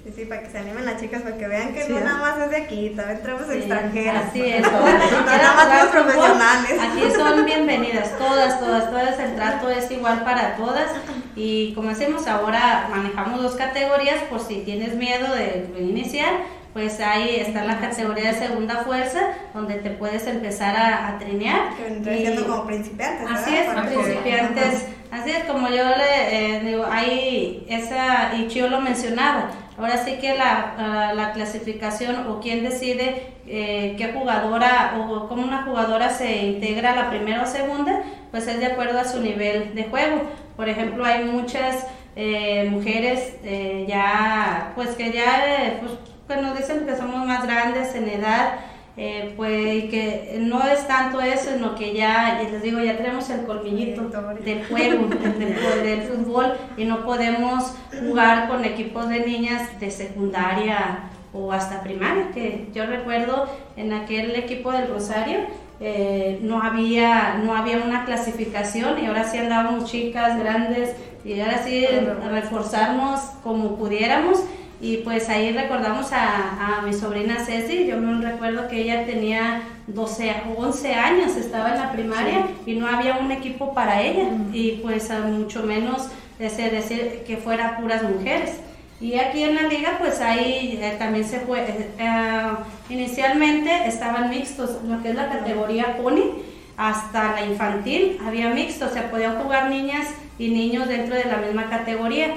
Sí, 0.03 0.11
sí, 0.13 0.25
para 0.25 0.41
que 0.41 0.49
se 0.49 0.57
animen 0.57 0.85
las 0.85 0.99
chicas, 0.99 1.21
para 1.21 1.37
que 1.37 1.47
vean 1.47 1.73
que 1.73 1.83
Sí, 1.83 1.93
no 1.93 1.99
¿no? 1.99 2.05
nada 2.05 2.17
más 2.19 2.37
es 2.41 2.49
de 2.49 2.57
aquí, 2.57 2.89
también 2.93 3.21
tenemos 3.21 3.43
Sí, 3.47 3.53
extranjeras. 3.53 4.23
Así 4.29 4.41
es. 4.41 4.61
No 4.71 5.25
nada 5.25 5.53
más 5.55 5.81
los 5.83 5.91
profesionales. 5.91 6.71
Aquí 6.81 7.11
son 7.15 7.45
bienvenidas, 7.45 8.17
todas, 8.17 8.59
todas, 8.59 8.89
todas. 8.89 9.17
El 9.19 9.35
trato 9.35 9.69
es 9.69 9.89
igual 9.91 10.23
para 10.25 10.55
todas. 10.57 10.89
Y 11.37 11.73
como 11.73 11.89
decimos, 11.89 12.27
ahora 12.27 12.87
manejamos 12.89 13.41
dos 13.41 13.55
categorías 13.55 14.21
por 14.29 14.41
si 14.41 14.57
tienes 14.61 14.95
miedo 14.95 15.33
de 15.35 15.69
iniciar. 15.79 16.33
Pues 16.73 16.99
ahí 16.99 17.35
está 17.37 17.63
la 17.65 17.79
categoría 17.79 18.33
de 18.33 18.39
segunda 18.47 18.77
fuerza, 18.77 19.19
donde 19.53 19.75
te 19.75 19.91
puedes 19.91 20.25
empezar 20.25 20.75
a, 20.75 21.07
a 21.09 21.17
trinear. 21.19 21.69
Que 21.77 22.33
Y- 22.33 22.43
como 22.43 22.65
principiantes. 22.65 23.29
Así 23.31 23.51
¿verdad? 23.51 23.85
es, 23.85 23.91
principiantes. 23.93 24.85
Así 25.11 25.29
es, 25.29 25.43
como 25.45 25.69
yo 25.69 25.83
le 25.85 26.55
eh, 26.57 26.59
digo, 26.61 26.85
hay 26.91 27.63
esa, 27.69 28.33
y 28.35 28.47
Chio 28.47 28.67
lo 28.69 28.81
mencionaba, 28.81 29.51
ahora 29.77 29.97
sí 30.03 30.17
que 30.19 30.35
la, 30.35 30.75
ah, 30.77 31.13
la 31.13 31.33
clasificación 31.33 32.27
o 32.27 32.39
quién 32.39 32.63
decide 32.63 33.33
eh, 33.47 33.95
qué 33.97 34.13
jugadora 34.13 34.95
o 34.97 35.27
cómo 35.27 35.43
una 35.43 35.63
jugadora 35.63 36.09
se 36.09 36.43
integra 36.43 36.93
a 36.93 36.95
la 36.95 37.09
primera 37.09 37.43
o 37.43 37.45
segunda, 37.45 38.01
pues 38.31 38.47
es 38.47 38.59
de 38.59 38.67
acuerdo 38.67 38.99
a 38.99 39.05
su 39.05 39.19
nivel 39.19 39.75
de 39.75 39.83
juego. 39.85 40.21
Por 40.55 40.69
ejemplo, 40.69 41.05
hay 41.05 41.25
muchas 41.25 41.87
eh, 42.15 42.69
mujeres 42.69 43.37
eh, 43.43 43.85
ya, 43.87 44.71
pues 44.75 44.89
que 44.89 45.11
ya, 45.11 45.65
eh, 45.65 45.79
pues, 45.81 45.93
que 46.27 46.41
nos 46.41 46.57
dicen 46.57 46.85
que 46.85 46.95
somos 46.95 47.25
más 47.25 47.43
grandes 47.45 47.95
en 47.95 48.07
edad, 48.07 48.59
eh, 48.95 49.33
pues 49.35 49.85
que 49.85 50.37
no 50.39 50.61
es 50.67 50.85
tanto 50.87 51.19
eso, 51.19 51.51
sino 51.53 51.73
que 51.75 51.93
ya, 51.93 52.39
les 52.43 52.61
digo, 52.61 52.79
ya 52.79 52.95
tenemos 52.95 53.27
el 53.29 53.45
colmillito 53.45 54.03
del 54.43 54.65
juego, 54.65 55.07
del 55.83 56.01
fútbol, 56.03 56.53
y 56.77 56.85
no 56.85 57.03
podemos 57.03 57.75
jugar 58.07 58.47
con 58.47 58.63
equipos 58.63 59.09
de 59.09 59.25
niñas 59.25 59.79
de 59.79 59.89
secundaria 59.89 61.09
o 61.33 61.51
hasta 61.51 61.81
primaria, 61.81 62.29
que 62.31 62.67
yo 62.73 62.85
recuerdo 62.85 63.47
en 63.75 63.93
aquel 63.93 64.35
equipo 64.35 64.71
del 64.71 64.87
Rosario, 64.87 65.39
eh, 65.79 66.39
no, 66.43 66.61
había, 66.61 67.41
no 67.43 67.55
había 67.55 67.77
una 67.77 68.05
clasificación 68.05 69.03
y 69.03 69.07
ahora 69.07 69.23
sí 69.23 69.39
andábamos 69.39 69.89
chicas 69.89 70.37
grandes 70.37 70.95
y 71.25 71.39
ahora 71.39 71.63
sí 71.63 71.85
reforzarnos 72.29 73.19
como 73.43 73.75
pudiéramos 73.75 74.43
y 74.83 74.97
pues 74.97 75.29
ahí 75.29 75.53
recordamos 75.53 76.11
a, 76.11 76.79
a 76.79 76.81
mi 76.81 76.91
sobrina 76.91 77.37
Ceci, 77.45 77.85
yo 77.85 77.97
me 77.97 78.21
recuerdo 78.21 78.67
que 78.67 78.81
ella 78.81 79.05
tenía 79.05 79.61
12, 79.87 80.35
o 80.49 80.61
11 80.61 80.93
años, 80.93 81.37
estaba 81.37 81.71
en 81.71 81.79
la 81.79 81.93
primaria 81.93 82.47
y 82.65 82.75
no 82.75 82.87
había 82.87 83.17
un 83.17 83.31
equipo 83.31 83.73
para 83.73 84.01
ella 84.01 84.29
y 84.51 84.81
pues 84.83 85.09
a 85.09 85.21
mucho 85.21 85.63
menos 85.63 86.09
ese 86.37 86.69
decir 86.69 87.23
que 87.25 87.37
fuera 87.37 87.77
puras 87.77 88.03
mujeres. 88.03 88.57
Y 88.99 89.15
aquí 89.15 89.43
en 89.43 89.55
la 89.55 89.63
liga, 89.63 89.97
pues 89.99 90.19
ahí 90.19 90.77
eh, 90.81 90.95
también 90.99 91.25
se 91.25 91.39
fue, 91.39 91.61
eh, 91.61 91.89
eh, 91.97 92.51
inicialmente 92.89 93.87
estaban 93.87 94.29
mixtos, 94.29 94.83
lo 94.85 95.01
que 95.01 95.11
es 95.11 95.15
la 95.15 95.29
categoría 95.29 95.95
pony, 95.95 96.41
hasta 96.75 97.33
la 97.33 97.45
infantil 97.45 98.19
había 98.25 98.49
mixtos, 98.49 98.91
o 98.91 98.93
sea, 98.93 99.09
podían 99.09 99.41
jugar 99.41 99.69
niñas 99.69 100.07
y 100.37 100.49
niños 100.49 100.89
dentro 100.89 101.15
de 101.15 101.23
la 101.23 101.37
misma 101.37 101.69
categoría. 101.69 102.35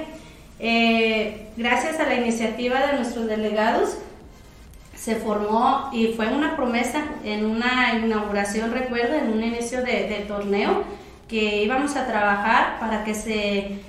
Gracias 0.59 1.99
a 1.99 2.07
la 2.07 2.15
iniciativa 2.15 2.87
de 2.87 2.93
nuestros 2.93 3.27
delegados, 3.27 3.97
se 4.95 5.15
formó 5.15 5.89
y 5.93 6.07
fue 6.07 6.27
una 6.27 6.55
promesa 6.55 7.03
en 7.23 7.45
una 7.45 7.93
inauguración, 8.03 8.71
recuerdo, 8.71 9.15
en 9.15 9.31
un 9.31 9.43
inicio 9.43 9.83
de 9.83 10.25
torneo, 10.27 10.83
que 11.27 11.63
íbamos 11.63 11.95
a 11.95 12.07
trabajar 12.07 12.79
para 12.79 13.03
que 13.03 13.13
se 13.13 13.79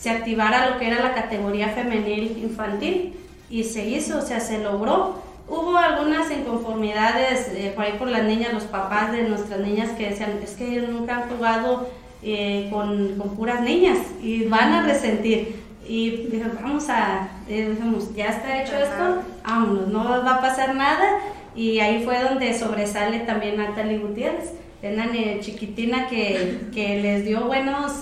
se 0.00 0.10
activara 0.10 0.70
lo 0.70 0.78
que 0.78 0.86
era 0.86 1.02
la 1.02 1.14
categoría 1.14 1.70
femenil 1.70 2.38
infantil 2.38 3.14
y 3.50 3.64
se 3.64 3.88
hizo, 3.88 4.18
o 4.18 4.22
sea, 4.22 4.38
se 4.40 4.58
logró. 4.58 5.16
Hubo 5.48 5.76
algunas 5.76 6.30
inconformidades 6.30 7.48
eh, 7.54 7.72
por 7.74 7.84
ahí 7.84 7.94
por 7.98 8.08
las 8.08 8.22
niñas, 8.24 8.52
los 8.52 8.64
papás 8.64 9.12
de 9.12 9.22
nuestras 9.22 9.60
niñas 9.60 9.90
que 9.92 10.10
decían, 10.10 10.38
es 10.42 10.52
que 10.52 10.68
ellos 10.68 10.90
nunca 10.90 11.16
han 11.16 11.28
jugado 11.28 11.88
eh, 12.22 12.68
con, 12.70 13.16
con, 13.16 13.34
puras 13.34 13.62
niñas 13.62 13.98
y 14.22 14.44
van 14.44 14.72
a 14.72 14.82
resentir. 14.82 15.67
Y 15.88 16.28
dijimos, 16.30 16.60
vamos 16.60 16.88
a, 16.90 17.28
eh, 17.48 17.70
dijimos, 17.70 18.14
ya 18.14 18.26
está 18.26 18.62
hecho 18.62 18.76
esto, 18.76 19.22
vámonos, 19.42 19.88
no 19.88 20.04
va 20.04 20.34
a 20.34 20.40
pasar 20.40 20.74
nada. 20.74 21.18
Y 21.54 21.80
ahí 21.80 22.04
fue 22.04 22.22
donde 22.22 22.52
sobresale 22.56 23.20
también 23.20 23.56
Natalie 23.56 23.98
Gutiérrez 23.98 24.52
una 24.82 25.10
chiquitina 25.40 26.06
que, 26.06 26.60
que, 26.72 27.02
les 27.02 27.24
dio 27.24 27.46
buenos 27.46 28.00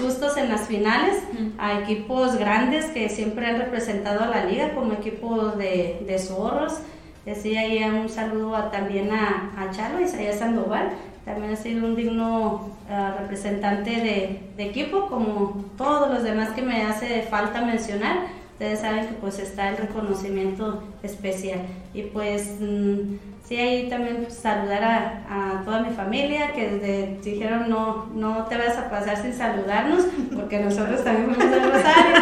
sustos 0.00 0.38
en 0.38 0.48
las 0.48 0.66
finales 0.66 1.22
a 1.58 1.80
equipos 1.80 2.36
grandes 2.36 2.86
que 2.86 3.10
siempre 3.10 3.46
han 3.46 3.58
representado 3.58 4.24
a 4.24 4.28
la 4.28 4.44
liga, 4.46 4.74
como 4.74 4.94
equipos 4.94 5.58
de, 5.58 6.02
de 6.06 6.18
zorros. 6.18 6.78
Decía 7.26 7.60
ahí 7.60 7.82
un 7.84 8.08
saludo 8.08 8.56
también 8.72 9.10
a, 9.12 9.52
a 9.58 9.70
Chalo 9.70 10.00
Isaías 10.00 10.38
Sandoval, 10.38 10.92
también 11.28 11.52
ha 11.52 11.56
sido 11.56 11.86
un 11.86 11.94
digno 11.94 12.70
ah, 12.90 13.14
representante 13.20 13.90
de, 13.90 14.64
equipo, 14.64 15.06
como 15.06 15.64
todos 15.76 16.10
los 16.10 16.22
demás 16.22 16.50
que 16.50 16.62
me 16.62 16.82
hace 16.82 17.22
falta 17.22 17.60
mencionar. 17.62 18.16
Ustedes 18.54 18.80
saben 18.80 19.06
que 19.06 19.14
pues 19.14 19.38
está 19.38 19.68
el 19.68 19.76
reconocimiento 19.76 20.82
especial. 21.02 21.60
Y 21.94 22.02
pues 22.02 22.56
mm, 22.58 23.18
sí, 23.46 23.56
ahí 23.56 23.88
también 23.88 24.24
pues, 24.24 24.34
saludar 24.34 24.82
a, 24.82 25.62
toda 25.64 25.82
mi 25.82 25.90
familia 25.90 26.52
que 26.52 26.70
desde 26.70 27.18
dijeron 27.22 27.68
no, 27.68 28.06
no 28.14 28.46
te 28.46 28.56
vas 28.56 28.76
a 28.78 28.90
pasar 28.90 29.16
sin 29.20 29.34
saludarnos, 29.34 30.06
porque 30.34 30.58
nosotros 30.60 31.04
también 31.04 31.34
fuimos 31.34 31.50
del 31.50 31.70
Rosario, 31.70 32.16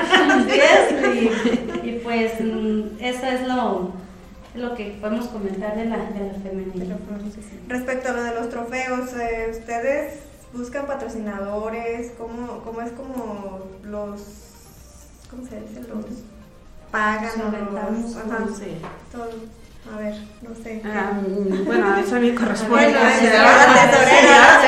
y, 1.84 1.92
pues 2.02 2.32
mm, 2.40 2.82
eso 3.00 3.26
es 3.26 3.46
lo, 3.46 3.92
lo 4.56 4.74
que 4.74 4.96
podemos 5.00 5.26
comentar 5.26 5.76
de 5.76 5.84
la, 5.84 5.96
de 5.96 6.32
la 6.32 6.38
femenina. 6.40 6.96
Respecto 7.68 8.08
a 8.08 8.12
lo 8.12 8.22
de 8.24 8.34
los 8.34 8.48
trofeos, 8.48 9.12
eh, 9.14 9.48
¿ustedes 9.50 10.20
buscan 10.52 10.86
patrocinadores? 10.86 12.12
¿Cómo, 12.18 12.62
¿Cómo 12.64 12.80
es 12.80 12.92
como 12.92 13.66
los, 13.84 14.20
¿cómo 15.30 15.46
se 15.46 15.60
dice? 15.60 15.80
Los 15.88 16.04
pagan 16.90 17.30
o 17.40 17.50
los, 17.50 18.16
ajá, 18.16 18.46
sí. 18.56 18.78
todo. 19.12 19.30
A 19.94 19.98
ver, 19.98 20.14
no 20.42 20.52
sé. 20.64 20.82
Ah, 20.84 21.12
bueno, 21.64 21.96
eso 21.96 22.16
a 22.16 22.18
mí 22.18 22.34
corresponde. 22.34 22.74
Bueno, 22.74 22.98
la 22.98 23.12
tesorera, 23.88 24.60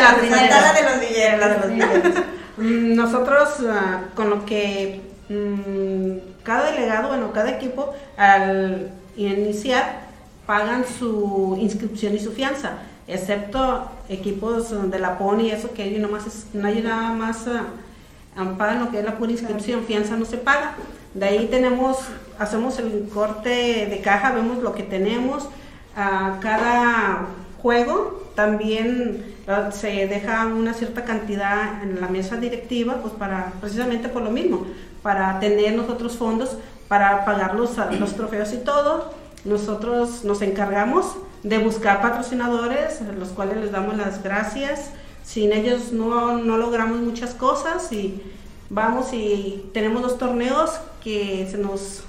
de 0.74 0.82
los 0.82 1.68
billetes. 1.68 2.24
Mm, 2.56 2.94
nosotros, 2.94 3.48
ah, 3.68 4.02
con 4.14 4.30
lo 4.30 4.44
que 4.44 5.00
mm, 5.28 6.44
cada 6.44 6.70
delegado, 6.70 7.08
bueno, 7.08 7.32
cada 7.32 7.50
equipo, 7.50 7.94
al 8.16 8.92
iniciar, 9.26 10.00
pagan 10.46 10.84
su 10.86 11.56
inscripción 11.60 12.14
y 12.14 12.18
su 12.18 12.32
fianza, 12.32 12.78
excepto 13.06 13.90
equipos 14.08 14.90
de 14.90 14.98
la 14.98 15.18
PONI 15.18 15.48
y 15.48 15.50
eso 15.50 15.72
que 15.72 15.82
hay 15.82 15.98
nomás 15.98 16.46
no 16.54 16.66
hay 16.66 16.80
nada 16.82 17.12
más, 17.12 17.46
uh, 17.46 18.56
pagan 18.56 18.80
lo 18.80 18.90
que 18.90 19.00
es 19.00 19.04
la 19.04 19.18
pura 19.18 19.32
inscripción, 19.32 19.84
fianza 19.84 20.16
no 20.16 20.24
se 20.24 20.38
paga. 20.38 20.76
De 21.14 21.26
ahí 21.26 21.48
tenemos, 21.50 21.98
hacemos 22.38 22.78
el 22.78 23.08
corte 23.12 23.86
de 23.86 24.00
caja, 24.02 24.32
vemos 24.32 24.62
lo 24.62 24.74
que 24.74 24.82
tenemos. 24.82 25.48
A 25.96 26.38
cada 26.40 27.26
juego 27.60 28.30
también 28.34 29.34
ah, 29.48 29.70
se 29.72 30.06
deja 30.06 30.46
una 30.46 30.74
cierta 30.74 31.04
cantidad 31.04 31.82
en 31.82 32.00
la 32.00 32.08
mesa 32.08 32.36
directiva, 32.36 32.98
pues 33.02 33.14
para, 33.14 33.52
precisamente 33.60 34.08
por 34.08 34.22
lo 34.22 34.30
mismo, 34.30 34.66
para 35.02 35.40
tener 35.40 35.74
nosotros 35.74 36.16
fondos 36.16 36.56
para 36.88 37.24
pagar 37.24 37.54
los, 37.54 37.76
los 37.98 38.16
trofeos 38.16 38.52
y 38.52 38.58
todo. 38.58 39.12
Nosotros 39.44 40.24
nos 40.24 40.42
encargamos 40.42 41.16
de 41.42 41.58
buscar 41.58 42.02
patrocinadores, 42.02 43.00
a 43.00 43.12
los 43.12 43.28
cuales 43.28 43.58
les 43.58 43.72
damos 43.72 43.96
las 43.96 44.22
gracias. 44.22 44.90
Sin 45.22 45.52
ellos 45.52 45.92
no, 45.92 46.38
no 46.38 46.56
logramos 46.56 46.98
muchas 46.98 47.34
cosas 47.34 47.92
y 47.92 48.22
vamos 48.70 49.12
y 49.12 49.70
tenemos 49.72 50.02
dos 50.02 50.18
torneos 50.18 50.70
que 51.02 51.46
se 51.50 51.58
nos 51.58 52.02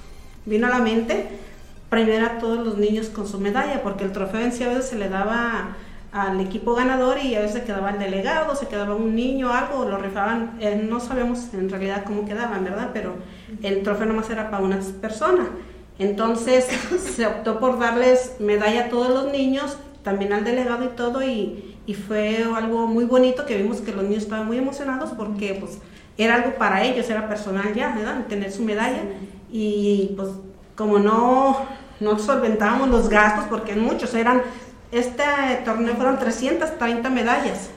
vino 0.46 0.66
a 0.66 0.70
la 0.70 0.78
mente 0.78 1.28
premiar 1.90 2.22
a 2.22 2.38
todos 2.38 2.64
los 2.64 2.78
niños 2.78 3.08
con 3.08 3.26
su 3.26 3.38
medalla, 3.40 3.82
porque 3.82 4.04
el 4.04 4.12
trofeo 4.12 4.40
en 4.40 4.52
sí 4.52 4.62
a 4.64 4.80
se 4.80 4.96
le 4.96 5.08
daba 5.08 5.76
al 6.12 6.40
equipo 6.40 6.74
ganador 6.74 7.18
y 7.18 7.34
a 7.36 7.40
veces 7.40 7.62
quedaba 7.62 7.90
el 7.90 7.98
delegado, 7.98 8.54
se 8.56 8.66
quedaba 8.66 8.94
un 8.94 9.14
niño, 9.14 9.52
algo, 9.52 9.84
lo 9.84 9.98
rifaban, 9.98 10.56
eh, 10.60 10.76
no 10.88 10.98
sabemos 11.00 11.54
en 11.54 11.68
realidad 11.68 12.04
cómo 12.04 12.24
quedaban, 12.26 12.64
¿verdad? 12.64 12.90
Pero 12.92 13.14
el 13.62 13.82
trofeo 13.82 14.06
nomás 14.06 14.28
era 14.30 14.50
para 14.50 14.62
una 14.62 14.80
persona. 15.00 15.48
Entonces 15.98 16.66
se 17.16 17.26
optó 17.26 17.60
por 17.60 17.78
darles 17.78 18.36
medalla 18.40 18.86
a 18.86 18.88
todos 18.88 19.10
los 19.10 19.32
niños, 19.32 19.76
también 20.02 20.32
al 20.32 20.44
delegado 20.44 20.84
y 20.84 20.88
todo, 20.88 21.22
y, 21.22 21.76
y 21.86 21.94
fue 21.94 22.44
algo 22.56 22.86
muy 22.86 23.04
bonito 23.04 23.46
que 23.46 23.56
vimos 23.56 23.80
que 23.80 23.92
los 23.92 24.04
niños 24.04 24.24
estaban 24.24 24.46
muy 24.46 24.58
emocionados 24.58 25.10
porque 25.10 25.56
pues 25.60 25.78
era 26.18 26.36
algo 26.36 26.54
para 26.56 26.84
ellos, 26.84 27.08
era 27.08 27.28
personal 27.28 27.72
ya, 27.74 27.94
¿verdad? 27.94 28.26
Tener 28.26 28.50
su 28.50 28.62
medalla. 28.62 29.02
Y 29.50 30.12
pues 30.16 30.28
como 30.76 30.98
no, 30.98 31.58
no 32.00 32.18
solventábamos 32.18 32.88
los 32.88 33.08
gastos, 33.08 33.44
porque 33.48 33.74
muchos 33.74 34.14
eran, 34.14 34.42
este 34.92 35.24
torneo 35.64 35.94
fueron 35.94 36.18
330 36.18 37.08
medallas 37.10 37.70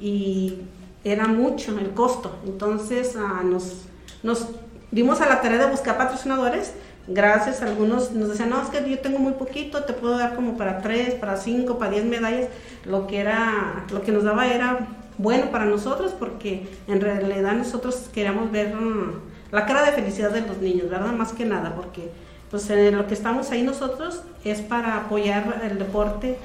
y 0.00 0.60
era 1.04 1.26
mucho 1.26 1.78
el 1.78 1.90
costo. 1.90 2.36
Entonces 2.44 3.14
ah, 3.16 3.42
nos, 3.44 3.82
nos 4.22 4.48
dimos 4.90 5.20
a 5.20 5.28
la 5.28 5.40
tarea 5.40 5.58
de 5.58 5.70
buscar 5.70 5.96
patrocinadores. 5.96 6.72
Gracias, 7.08 7.62
algunos 7.62 8.10
nos 8.10 8.30
decían, 8.30 8.50
no, 8.50 8.60
es 8.60 8.68
que 8.68 8.88
yo 8.90 8.98
tengo 8.98 9.20
muy 9.20 9.34
poquito, 9.34 9.84
te 9.84 9.92
puedo 9.92 10.18
dar 10.18 10.34
como 10.34 10.56
para 10.56 10.78
3, 10.78 11.14
para 11.14 11.36
5, 11.36 11.78
para 11.78 11.92
10 11.92 12.04
medallas. 12.06 12.48
Lo 12.84 13.06
que, 13.06 13.20
era, 13.20 13.86
lo 13.92 14.02
que 14.02 14.10
nos 14.10 14.24
daba 14.24 14.48
era 14.48 14.88
bueno 15.18 15.50
para 15.50 15.64
nosotros 15.64 16.12
porque 16.18 16.68
en 16.88 17.00
realidad 17.00 17.52
nosotros 17.52 18.10
queríamos 18.12 18.50
ver 18.50 18.74
mm, 18.74 19.20
la 19.52 19.64
cara 19.66 19.84
de 19.84 19.92
felicidad 19.92 20.30
de 20.30 20.42
los 20.42 20.58
niños, 20.58 20.90
¿verdad? 20.90 21.12
Más 21.12 21.32
que 21.32 21.44
nada, 21.44 21.74
porque 21.74 22.10
pues 22.50 22.68
en 22.70 22.96
lo 22.96 23.06
que 23.06 23.14
estamos 23.14 23.50
ahí 23.50 23.62
nosotros 23.62 24.22
es 24.44 24.60
para 24.60 24.96
apoyar 24.96 25.62
el 25.68 25.78
deporte 25.78 26.36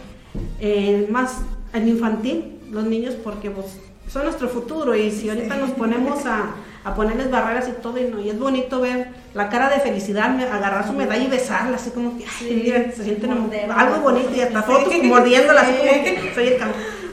eh, 0.59 1.07
más 1.09 1.37
en 1.73 1.87
infantil, 1.87 2.59
los 2.71 2.83
niños, 2.83 3.15
porque 3.23 3.49
pues 3.49 3.67
son 4.07 4.23
nuestro 4.23 4.49
futuro 4.49 4.95
y 4.95 5.11
si 5.11 5.29
ahorita 5.29 5.55
nos 5.55 5.71
ponemos 5.71 6.25
a, 6.25 6.51
a 6.83 6.95
ponerles 6.95 7.31
barreras 7.31 7.69
y 7.69 7.81
todo 7.81 7.97
y, 7.97 8.09
no, 8.09 8.19
y 8.19 8.29
es 8.29 8.37
bonito 8.37 8.81
ver 8.81 9.09
la 9.33 9.49
cara 9.49 9.69
de 9.69 9.79
felicidad, 9.79 10.37
agarrar 10.41 10.85
su 10.85 10.93
medalla 10.93 11.23
y 11.23 11.27
besarla, 11.27 11.77
así 11.77 11.91
como 11.91 12.17
que, 12.17 12.25
ay, 12.25 12.61
mira, 12.63 12.91
se 12.91 13.03
sienten 13.03 13.31
algo 13.31 14.01
bonito 14.01 14.29
y 14.35 14.41
hasta 14.41 14.63
fotos 14.63 14.93
mordiéndola, 15.03 15.61
así 15.61 15.73
como 15.77 16.03
que 16.03 16.31
soy 16.33 16.47
el 16.47 16.57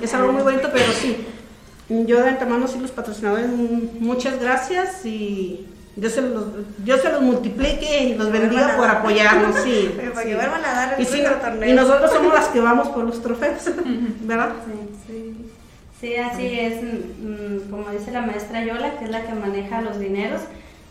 Es 0.02 0.14
algo 0.14 0.32
muy 0.32 0.42
bonito, 0.42 0.70
pero 0.72 0.92
sí, 0.92 1.24
yo 1.88 2.20
de 2.22 2.30
antemano 2.30 2.66
sí 2.66 2.78
los 2.80 2.90
patrocinadores, 2.90 3.48
muchas 3.48 4.40
gracias 4.40 5.04
y 5.04 5.66
Dios 5.98 6.12
se 6.12 6.22
los, 6.22 6.44
Dios 6.78 7.00
se 7.00 7.10
los 7.10 7.22
multiplique 7.22 8.04
y 8.04 8.14
los 8.14 8.30
bendiga 8.30 8.76
por 8.76 8.88
apoyarnos, 8.88 9.56
sí. 9.56 9.90
y, 11.66 11.72
nosotros 11.72 12.12
somos 12.12 12.32
las 12.32 12.46
que 12.48 12.60
vamos 12.60 12.88
por 12.88 13.04
los 13.04 13.20
trofeos, 13.20 13.64
¿verdad? 14.20 14.52
Sí, 15.06 15.34
sí. 16.00 16.16
así 16.16 16.60
es, 16.60 16.82
mm, 16.82 17.70
como 17.70 17.90
dice 17.90 18.12
la 18.12 18.22
maestra 18.22 18.64
Yola, 18.64 18.96
que 18.98 19.06
es 19.06 19.10
la 19.10 19.26
que 19.26 19.34
maneja 19.34 19.80
los 19.80 19.98
dineros, 19.98 20.42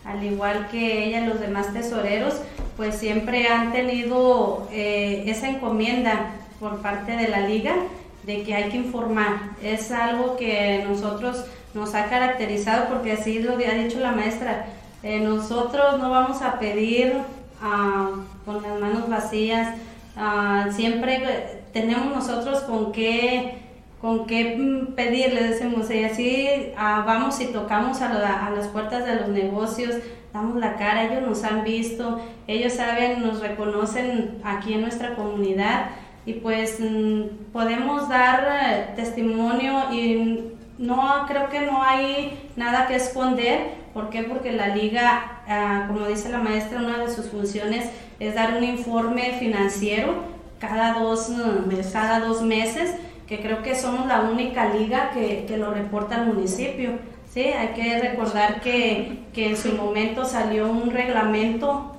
al 0.04 0.24
igual 0.24 0.68
que 0.70 1.06
ella, 1.06 1.26
los 1.26 1.40
demás 1.40 1.74
tesoreros, 1.74 2.36
pues 2.76 2.96
siempre 2.96 3.48
han 3.48 3.72
tenido 3.72 4.68
eh, 4.74 5.24
esa 5.28 5.50
encomienda 5.50 6.32
por 6.60 6.82
parte 6.82 7.14
de 7.14 7.30
la 7.30 7.48
liga 7.48 7.76
de 8.24 8.44
que 8.44 8.56
hay 8.56 8.70
que 8.70 8.78
informar. 8.78 9.52
Es 9.64 9.92
algo 9.92 10.36
que 10.36 10.84
nosotros 10.88 11.46
nos 11.74 11.96
ha 11.96 12.08
caracterizado 12.10 12.90
porque 12.90 13.14
así 13.14 13.40
lo 13.40 13.54
ha 13.54 13.74
dicho 13.74 14.00
la 14.00 14.12
maestra. 14.12 14.66
Eh, 15.04 15.20
nosotros 15.20 16.00
no 16.00 16.10
vamos 16.10 16.42
a 16.42 16.60
pedir 16.60 17.14
ah, 17.62 18.12
con 18.46 18.62
las 18.62 18.80
manos 18.80 19.10
vacías. 19.10 19.76
Ah, 20.16 20.68
siempre 20.72 21.62
tenemos 21.72 22.08
nosotros 22.16 22.62
con 22.62 22.92
qué 22.92 23.68
con 24.02 24.28
qué 24.28 24.88
pedir, 24.96 25.34
le 25.34 25.44
decimos, 25.50 25.90
y 25.90 26.04
así 26.04 26.48
ah, 26.78 27.04
vamos 27.06 27.42
y 27.42 27.48
tocamos 27.48 28.02
a, 28.02 28.52
las 28.56 28.68
puertas 28.68 29.06
de 29.06 29.16
los 29.16 29.30
negocios, 29.30 29.96
damos 30.34 30.58
la 30.58 30.76
cara, 30.76 31.06
ellos 31.06 31.28
nos 31.28 31.44
han 31.44 31.64
visto, 31.64 32.22
ellos 32.46 32.74
saben, 32.74 33.22
nos 33.22 33.40
reconocen 33.40 34.40
aquí 34.44 34.74
en 34.74 34.82
nuestra 34.82 35.16
comunidad 35.16 35.90
y 36.28 36.34
pues 36.34 36.80
mm, 36.80 37.52
podemos 37.52 38.08
dar 38.08 38.48
eh, 38.62 38.94
testimonio 38.96 39.92
y 39.92 40.52
no 40.78 41.26
creo 41.28 41.50
que 41.50 41.62
no 41.62 41.82
hay 41.84 42.50
nada 42.56 42.88
que 42.88 42.96
esconder. 42.96 43.88
¿Por 43.94 44.10
qué? 44.10 44.24
Porque 44.24 44.52
la 44.52 44.76
liga, 44.76 45.42
ah, 45.48 45.86
como 45.88 46.06
dice 46.08 46.30
la 46.30 46.38
maestra, 46.38 46.80
una 46.80 47.00
de 47.00 47.14
sus 47.14 47.30
funciones 47.30 47.90
es 48.20 48.36
dar 48.36 48.56
un 48.56 48.64
informe 48.64 49.38
financiero 49.40 50.38
cada 50.60 51.00
dos, 51.00 51.30
mm, 51.30 51.92
cada 51.92 52.20
dos 52.20 52.42
meses, 52.42 52.96
que 53.28 53.40
creo 53.42 53.62
que 53.62 53.76
somos 53.76 54.08
la 54.08 54.22
única 54.22 54.74
liga 54.74 55.12
que, 55.12 55.46
que 55.48 55.58
lo 55.58 55.72
reporta 55.72 56.16
al 56.16 56.28
municipio. 56.28 56.92
Sí, 57.30 57.42
hay 57.42 57.70
que 57.70 58.00
recordar 58.00 58.62
que, 58.62 59.26
que, 59.34 59.50
en 59.50 59.58
su 59.58 59.74
momento 59.74 60.26
salió 60.26 60.72
un 60.72 60.90
reglamento, 60.92 61.98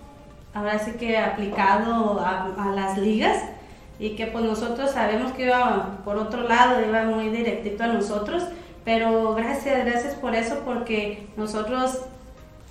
ahora 0.55 0.79
sí 0.79 0.93
que 0.93 1.19
aplicado 1.19 2.19
a, 2.19 2.55
a 2.59 2.73
las 2.73 2.99
ligas, 2.99 3.37
y 4.01 4.11
que 4.11 4.27
pues 4.27 4.45
nosotros 4.45 4.93
sabemos 4.93 5.33
que 5.33 5.45
iba 5.45 5.99
por 6.05 6.17
otro 6.17 6.43
lado, 6.49 6.81
iba 6.87 7.05
muy 7.05 7.29
directito 7.29 7.85
a 7.85 7.89
nosotros, 7.89 8.45
pero 8.89 9.35
gracias, 9.35 9.85
gracias 9.85 10.15
por 10.15 10.35
eso, 10.35 10.63
porque 10.65 11.29
nosotros 11.37 11.99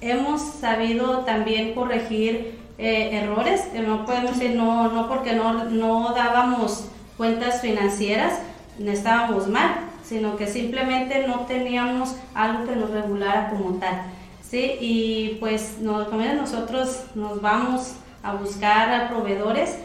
hemos 0.01 0.41
sabido 0.41 1.19
también 1.19 1.75
corregir 1.75 2.57
eh, 2.79 3.21
errores, 3.21 3.67
no 3.85 4.03
podemos 4.03 4.31
decir 4.31 4.55
no, 4.55 4.91
no 4.91 5.07
porque 5.09 5.33
no, 5.33 5.65
no 5.65 6.15
dábamos 6.15 6.85
cuentas 7.17 7.61
financieras, 7.61 8.39
no 8.79 8.89
estábamos 8.89 9.47
mal, 9.47 9.75
sino 10.03 10.37
que 10.37 10.47
simplemente 10.47 11.27
no 11.27 11.41
teníamos 11.41 12.15
algo 12.33 12.65
que 12.65 12.75
nos 12.75 12.89
regulara 12.89 13.51
como 13.51 13.77
tal. 13.77 14.01
¿sí? 14.41 14.75
Y 14.81 15.37
pues 15.39 15.77
nos, 15.81 16.11
nosotros 16.11 17.03
nos 17.13 17.43
vamos 17.43 17.93
a 18.23 18.33
buscar 18.33 18.91
a 18.91 19.09
proveedores, 19.09 19.77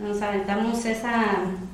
nos 0.00 0.22
aventamos 0.22 0.84
esa, 0.84 1.24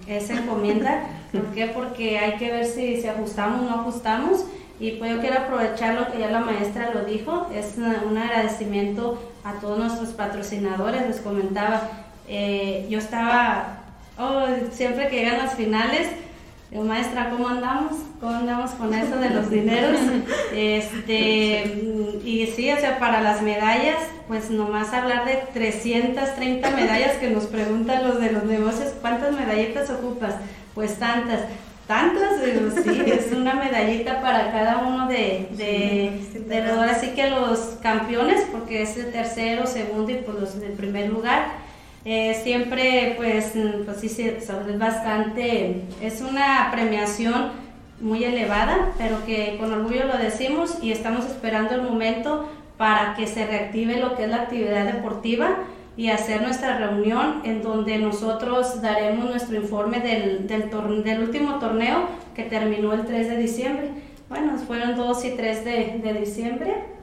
esa 0.06 0.34
encomienda. 0.34 1.04
¿Por 1.32 1.46
qué? 1.52 1.66
Porque 1.66 2.18
hay 2.18 2.36
que 2.38 2.50
ver 2.50 2.66
si, 2.66 3.00
si 3.00 3.06
ajustamos 3.08 3.62
o 3.62 3.64
no 3.64 3.80
ajustamos. 3.80 4.44
Y 4.78 4.92
pues 4.92 5.10
yo 5.10 5.20
quiero 5.20 5.38
aprovechar 5.38 5.94
lo 5.94 6.12
que 6.12 6.18
ya 6.18 6.30
la 6.30 6.40
maestra 6.40 6.92
lo 6.92 7.04
dijo, 7.04 7.48
es 7.54 7.76
un 7.78 8.18
agradecimiento 8.18 9.18
a 9.42 9.54
todos 9.54 9.78
nuestros 9.78 10.10
patrocinadores, 10.10 11.06
les 11.06 11.20
comentaba, 11.20 11.88
eh, 12.28 12.86
yo 12.90 12.98
estaba, 12.98 13.78
oh, 14.18 14.44
siempre 14.72 15.08
que 15.08 15.20
llegan 15.20 15.38
las 15.38 15.54
finales, 15.54 16.08
maestra, 16.84 17.30
¿cómo 17.30 17.48
andamos? 17.48 17.92
¿Cómo 18.20 18.32
andamos 18.32 18.70
con 18.72 18.92
eso 18.94 19.16
de 19.16 19.30
los 19.30 19.50
dineros? 19.50 19.98
Este, 20.52 21.64
y 22.24 22.46
sí, 22.56 22.70
o 22.70 22.76
sea, 22.76 22.98
para 22.98 23.20
las 23.20 23.42
medallas, 23.42 23.98
pues 24.26 24.50
nomás 24.50 24.92
hablar 24.94 25.26
de 25.26 25.42
330 25.52 26.70
medallas 26.70 27.16
que 27.16 27.28
nos 27.28 27.44
preguntan 27.44 28.08
los 28.08 28.20
de 28.20 28.32
los 28.32 28.44
negocios, 28.44 28.94
¿cuántas 29.00 29.34
medallitas 29.34 29.90
ocupas? 29.90 30.34
Pues 30.74 30.98
tantas. 30.98 31.40
Tantas, 31.86 32.40
sí, 32.82 33.02
es 33.06 33.32
una 33.32 33.54
medallita 33.54 34.20
para 34.20 34.50
cada 34.50 34.78
uno 34.78 35.06
de, 35.06 35.48
de, 35.52 36.40
de 36.48 36.70
ahora 36.70 36.98
sí 36.98 37.10
que 37.10 37.30
los 37.30 37.58
campeones, 37.80 38.44
porque 38.50 38.82
es 38.82 38.96
el 38.96 39.12
tercero, 39.12 39.66
segundo 39.66 40.10
y 40.10 40.16
pues 40.16 40.40
los 40.40 40.60
del 40.60 40.72
primer 40.72 41.10
lugar 41.10 41.65
eh, 42.08 42.40
siempre, 42.44 43.14
pues, 43.16 43.54
pues 43.84 43.96
sí, 43.98 44.22
es 44.22 44.78
bastante, 44.78 45.82
es 46.00 46.20
una 46.20 46.68
premiación 46.70 47.50
muy 48.00 48.22
elevada, 48.22 48.92
pero 48.96 49.26
que 49.26 49.56
con 49.58 49.72
orgullo 49.72 50.04
lo 50.04 50.16
decimos 50.16 50.78
y 50.80 50.92
estamos 50.92 51.26
esperando 51.26 51.74
el 51.74 51.82
momento 51.82 52.48
para 52.76 53.16
que 53.16 53.26
se 53.26 53.44
reactive 53.44 53.98
lo 53.98 54.14
que 54.14 54.22
es 54.22 54.30
la 54.30 54.42
actividad 54.42 54.84
deportiva 54.84 55.56
y 55.96 56.10
hacer 56.10 56.42
nuestra 56.42 56.78
reunión 56.78 57.40
en 57.42 57.60
donde 57.60 57.98
nosotros 57.98 58.80
daremos 58.80 59.28
nuestro 59.28 59.56
informe 59.56 59.98
del, 59.98 60.46
del, 60.46 60.70
del 61.02 61.22
último 61.24 61.58
torneo 61.58 62.08
que 62.36 62.44
terminó 62.44 62.92
el 62.92 63.04
3 63.04 63.30
de 63.30 63.36
diciembre. 63.36 63.90
Bueno, 64.28 64.56
fueron 64.58 64.94
2 64.94 65.24
y 65.24 65.30
3 65.30 65.64
de, 65.64 66.00
de 66.04 66.12
diciembre 66.20 66.95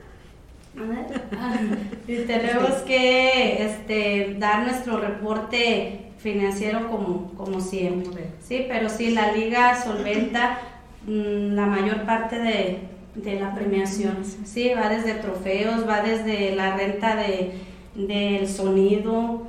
y 2.07 2.15
tenemos 2.25 2.71
que 2.85 3.63
este, 3.63 4.35
dar 4.39 4.63
nuestro 4.63 4.97
reporte 4.97 5.99
financiero 6.17 6.89
como, 6.89 7.31
como 7.35 7.59
siempre. 7.59 8.27
Sí, 8.41 8.65
pero 8.67 8.89
sí, 8.89 9.11
la 9.11 9.31
liga 9.31 9.81
solventa 9.81 10.59
mm, 11.05 11.53
la 11.53 11.65
mayor 11.65 12.03
parte 12.05 12.39
de, 12.39 12.79
de, 13.15 13.39
la 13.39 13.53
premiación. 13.53 14.23
Sí, 14.45 14.71
va 14.75 14.89
desde 14.89 15.13
trofeos, 15.15 15.87
va 15.87 16.01
desde 16.01 16.55
la 16.55 16.75
renta 16.75 17.15
de, 17.15 17.53
del 17.95 18.47
sonido, 18.47 19.47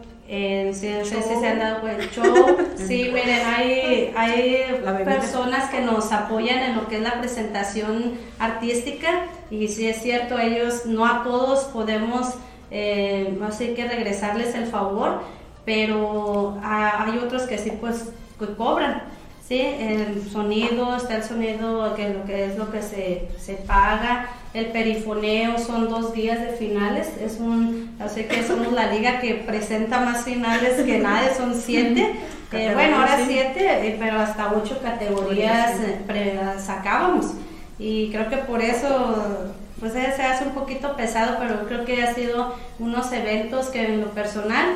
sé 1.05 1.23
si 1.23 1.41
se 1.41 1.47
han 1.47 1.59
dado 1.59 1.81
cuenta. 1.81 2.05
Show, 2.13 2.57
sí, 2.77 3.11
miren, 3.13 3.47
hay, 3.47 4.13
hay 4.17 4.83
personas 5.05 5.71
que 5.71 5.81
nos 5.81 6.13
apoyan 6.13 6.61
en 6.61 6.77
lo 6.77 6.89
que 6.89 6.97
es 6.97 7.03
la 7.03 7.21
presentación 7.21 8.19
artística 8.39 9.27
y 9.51 9.69
sí 9.69 9.87
es 9.87 10.03
cierto, 10.03 10.39
ellos 10.39 10.87
no 10.87 11.05
a 11.07 11.23
todos 11.23 11.65
podemos, 11.65 12.35
eh, 12.71 13.39
así 13.47 13.75
que 13.75 13.87
regresarles 13.87 14.55
el 14.55 14.67
favor, 14.67 15.21
pero 15.65 16.59
hay 16.63 17.19
otros 17.19 17.43
que 17.43 17.59
sí 17.59 17.73
pues 17.81 18.11
que 18.39 18.55
cobran. 18.55 19.03
Sí, 19.47 19.61
el 19.61 20.27
sonido, 20.31 20.97
está 20.97 21.17
el 21.17 21.23
sonido 21.23 21.95
que 21.95 22.09
lo 22.09 22.25
que 22.25 22.47
es 22.47 22.57
lo 22.57 22.71
que 22.71 22.81
se, 22.81 23.29
se 23.39 23.55
paga, 23.55 24.31
el 24.55 24.67
perifoneo 24.67 25.59
son 25.59 25.91
dos 25.91 26.15
días 26.15 26.41
de 26.41 26.57
finales. 26.57 27.09
Es 27.21 27.39
un, 27.41 27.95
yo 27.99 28.09
sé 28.09 28.27
que 28.27 28.43
somos 28.43 28.73
la 28.73 28.91
liga 28.91 29.21
que 29.21 29.35
presenta 29.35 30.01
más 30.01 30.25
finales 30.25 30.81
que 30.83 30.99
nadie, 30.99 31.35
son 31.35 31.55
siete. 31.55 32.15
Eh, 32.53 32.71
bueno, 32.73 32.99
ahora 32.99 33.19
siete, 33.27 33.89
eh, 33.89 33.97
pero 33.99 34.21
hasta 34.21 34.53
ocho 34.53 34.79
categorías 34.81 35.73
eh, 35.81 36.39
sacábamos. 36.65 37.33
Y 37.81 38.11
creo 38.11 38.29
que 38.29 38.37
por 38.37 38.63
eso 38.63 39.53
pues 39.81 39.93
se 39.93 40.23
hace 40.23 40.45
un 40.45 40.53
poquito 40.55 40.95
pesado, 40.95 41.39
pero 41.41 41.67
creo 41.67 41.85
que 41.85 42.05
ha 42.05 42.15
sido 42.15 42.55
unos 42.79 43.11
eventos 43.11 43.71
que 43.71 43.85
en 43.87 44.03
lo 44.03 44.11
personal, 44.11 44.67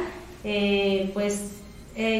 pues 1.14 1.52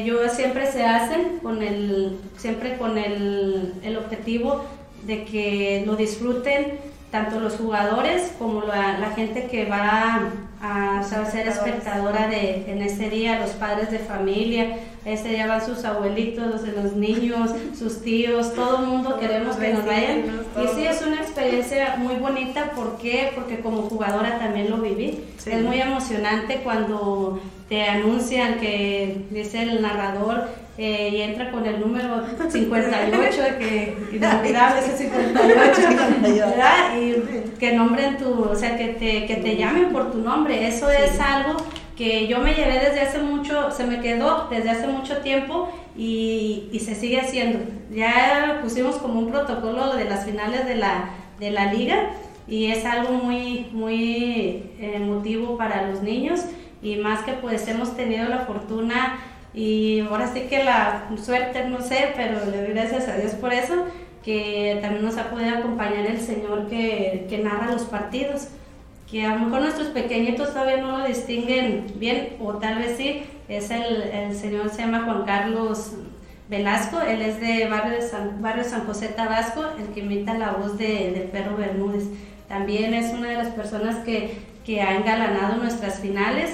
yo 0.05 0.27
siempre 0.29 0.69
se 0.71 0.83
hacen 0.83 1.39
con 1.41 1.63
el, 1.63 2.17
siempre 2.37 2.77
con 2.77 2.97
el, 2.97 3.73
el 3.81 3.97
objetivo 3.97 4.65
de 5.05 5.23
que 5.23 5.83
lo 5.85 5.95
disfruten 5.95 6.79
tanto 7.11 7.39
los 7.39 7.55
jugadores 7.55 8.33
como 8.37 8.61
la, 8.61 9.11
gente 9.15 9.47
que 9.47 9.65
va 9.65 10.31
a, 10.61 11.03
ser 11.03 11.47
espectadora 11.47 12.27
de, 12.27 12.71
en 12.71 12.81
ese 12.81 13.09
día, 13.09 13.39
los 13.39 13.51
padres 13.51 13.91
de 13.91 13.99
familia, 13.99 14.77
ese 15.05 15.29
día 15.29 15.47
van 15.47 15.65
sus 15.65 15.85
abuelitos, 15.85 16.45
los 16.47 16.63
de 16.63 16.71
los 16.73 16.95
niños, 16.95 17.51
sus 17.77 18.01
tíos, 18.01 18.53
todo 18.53 18.79
el 18.79 18.87
mundo 18.87 19.17
queremos 19.19 19.55
que 19.55 19.73
nos 19.73 19.85
vayan. 19.85 20.23
Y 20.61 20.67
sí, 20.75 20.85
es 20.85 21.01
una 21.01 21.21
experiencia 21.21 21.95
muy 21.97 22.15
bonita, 22.15 22.71
¿por 22.71 22.97
qué? 22.97 23.31
Porque 23.35 23.59
como 23.59 23.83
jugadora 23.83 24.39
también 24.39 24.69
lo 24.69 24.77
viví. 24.77 25.23
Es 25.45 25.63
muy 25.63 25.79
emocionante 25.79 26.61
cuando 26.63 27.41
te 27.69 27.83
anuncian 27.83 28.59
que 28.59 29.25
dice 29.29 29.61
el 29.61 29.81
narrador, 29.81 30.49
eh, 30.81 31.09
y 31.11 31.21
entra 31.21 31.51
con 31.51 31.65
el 31.65 31.81
número 31.81 32.23
58, 32.49 33.43
que 33.59 33.97
inolvidable 34.13 34.79
ese 34.79 34.97
58, 34.97 35.81
¿verdad? 36.21 36.97
Y 36.97 37.57
que 37.59 37.73
nombren 37.73 38.17
tu, 38.17 38.43
o 38.43 38.55
sea, 38.55 38.77
que 38.77 38.87
te, 38.87 39.25
que 39.25 39.35
te 39.35 39.57
llamen 39.57 39.91
por 39.91 40.09
tu 40.09 40.19
nombre, 40.19 40.69
eso 40.69 40.89
es 40.89 41.19
algo 41.19 41.57
que 41.97 42.27
yo 42.27 42.39
me 42.39 42.53
llevé 42.53 42.79
desde 42.79 43.01
hace 43.01 43.19
mucho, 43.19 43.71
se 43.71 43.83
me 43.83 43.99
quedó 43.99 44.47
desde 44.49 44.69
hace 44.69 44.87
mucho 44.87 45.17
tiempo 45.17 45.69
y, 45.97 46.69
y 46.71 46.79
se 46.79 46.95
sigue 46.95 47.19
haciendo. 47.19 47.59
Ya 47.91 48.59
pusimos 48.63 48.95
como 48.99 49.19
un 49.19 49.31
protocolo 49.31 49.97
de 49.97 50.05
las 50.05 50.23
finales 50.23 50.65
de 50.65 50.75
la, 50.75 51.09
de 51.41 51.51
la 51.51 51.73
liga 51.73 52.11
y 52.47 52.67
es 52.67 52.85
algo 52.85 53.11
muy, 53.11 53.67
muy 53.73 54.71
emotivo 54.79 55.57
para 55.57 55.87
los 55.89 56.01
niños 56.01 56.39
y 56.81 56.95
más 56.95 57.23
que 57.23 57.33
pues 57.33 57.67
hemos 57.67 57.97
tenido 57.97 58.29
la 58.29 58.45
fortuna 58.45 59.19
y 59.53 60.01
ahora 60.01 60.31
sí 60.31 60.41
que 60.41 60.63
la 60.63 61.09
suerte, 61.21 61.67
no 61.67 61.81
sé, 61.81 62.13
pero 62.15 62.45
le 62.45 62.61
doy 62.61 62.73
gracias 62.73 63.07
a 63.07 63.17
Dios 63.17 63.33
por 63.33 63.53
eso, 63.53 63.85
que 64.23 64.77
también 64.81 65.03
nos 65.03 65.17
ha 65.17 65.29
podido 65.29 65.57
acompañar 65.57 66.05
el 66.05 66.19
Señor 66.19 66.67
que, 66.67 67.25
que 67.29 67.39
narra 67.39 67.71
los 67.71 67.83
partidos, 67.83 68.49
que 69.09 69.25
a 69.25 69.35
lo 69.35 69.45
mejor 69.45 69.61
nuestros 69.61 69.87
pequeñitos 69.87 70.53
todavía 70.53 70.77
no 70.77 70.99
lo 70.99 71.05
distinguen 71.05 71.87
bien, 71.95 72.35
o 72.39 72.53
tal 72.55 72.77
vez 72.77 72.97
sí, 72.97 73.23
es 73.47 73.71
el, 73.71 74.03
el 74.03 74.35
Señor, 74.35 74.69
se 74.69 74.81
llama 74.81 75.03
Juan 75.05 75.23
Carlos 75.25 75.93
Velasco, 76.47 77.01
él 77.01 77.21
es 77.21 77.39
de 77.39 77.67
Barrio, 77.67 77.93
de 77.93 78.01
San, 78.01 78.41
Barrio 78.41 78.63
San 78.63 78.85
José 78.85 79.07
Tabasco, 79.09 79.63
el 79.79 79.93
que 79.93 80.01
imita 80.01 80.35
la 80.35 80.51
voz 80.51 80.77
de, 80.77 81.11
de 81.11 81.29
Perro 81.31 81.57
Bermúdez. 81.57 82.05
También 82.47 82.93
es 82.93 83.13
una 83.13 83.29
de 83.29 83.35
las 83.35 83.49
personas 83.49 83.97
que, 83.97 84.37
que 84.65 84.81
ha 84.81 84.95
engalanado 84.95 85.57
nuestras 85.57 85.99
finales 85.99 86.49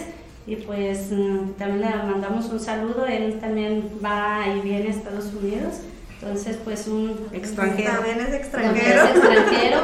y 0.47 0.57
pues 0.57 1.11
mm, 1.11 1.53
también 1.57 1.81
le 1.81 1.95
mandamos 2.11 2.45
un 2.45 2.59
saludo, 2.59 3.05
él 3.05 3.39
también 3.39 3.89
va 4.03 4.43
y 4.55 4.61
viene 4.61 4.87
a 4.87 4.91
Estados 4.91 5.33
Unidos, 5.33 5.81
entonces 6.19 6.57
pues 6.63 6.87
un 6.87 7.27
extranjero. 7.33 7.93
También 7.93 8.19
es 8.19 8.51
también 8.51 8.75
extranjero. 8.75 9.03
es 9.03 9.09
extranjero. 9.15 9.79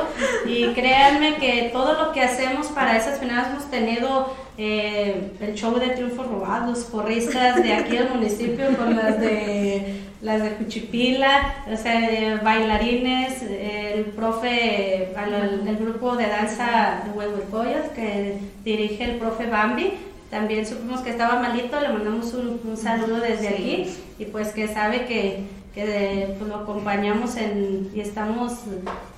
Y 0.45 0.67
créanme 0.73 1.35
que 1.35 1.69
todo 1.73 1.93
lo 1.93 2.11
que 2.11 2.21
hacemos 2.21 2.67
para 2.67 2.97
esas 2.97 3.19
finales 3.19 3.47
hemos 3.51 3.69
tenido 3.69 4.33
eh, 4.57 5.31
el 5.39 5.55
show 5.55 5.77
de 5.77 5.89
triunfos 5.89 6.27
robados, 6.27 6.79
porristas 6.85 7.61
de 7.61 7.73
aquí 7.73 7.97
del 7.97 8.09
municipio 8.09 8.75
con 8.77 8.95
las 8.95 9.19
de 9.19 10.01
las 10.21 10.43
de 10.43 10.51
Cuchipila, 10.51 11.63
o 11.71 11.75
sea, 11.75 11.99
de 11.99 12.35
bailarines, 12.43 13.41
el 13.41 14.05
profe, 14.05 15.05
el, 15.05 15.77
grupo 15.77 16.15
de 16.15 16.27
danza 16.27 17.01
de 17.03 17.11
Huehuecoyas 17.11 17.89
que 17.89 18.37
dirige 18.63 19.03
el 19.03 19.17
profe 19.17 19.47
Bambi. 19.47 19.93
También 20.31 20.65
supimos 20.65 21.01
que 21.01 21.09
estaba 21.09 21.39
malito, 21.39 21.79
le 21.79 21.89
mandamos 21.89 22.33
un, 22.33 22.61
un 22.63 22.77
saludo 22.77 23.17
desde 23.17 23.49
aquí 23.49 23.85
y 24.17 24.25
pues 24.25 24.53
que 24.53 24.69
sabe 24.69 25.05
que, 25.05 25.43
que 25.75 26.35
pues, 26.37 26.49
lo 26.49 26.55
acompañamos 26.55 27.35
en, 27.35 27.91
y 27.93 27.99
estamos 27.99 28.53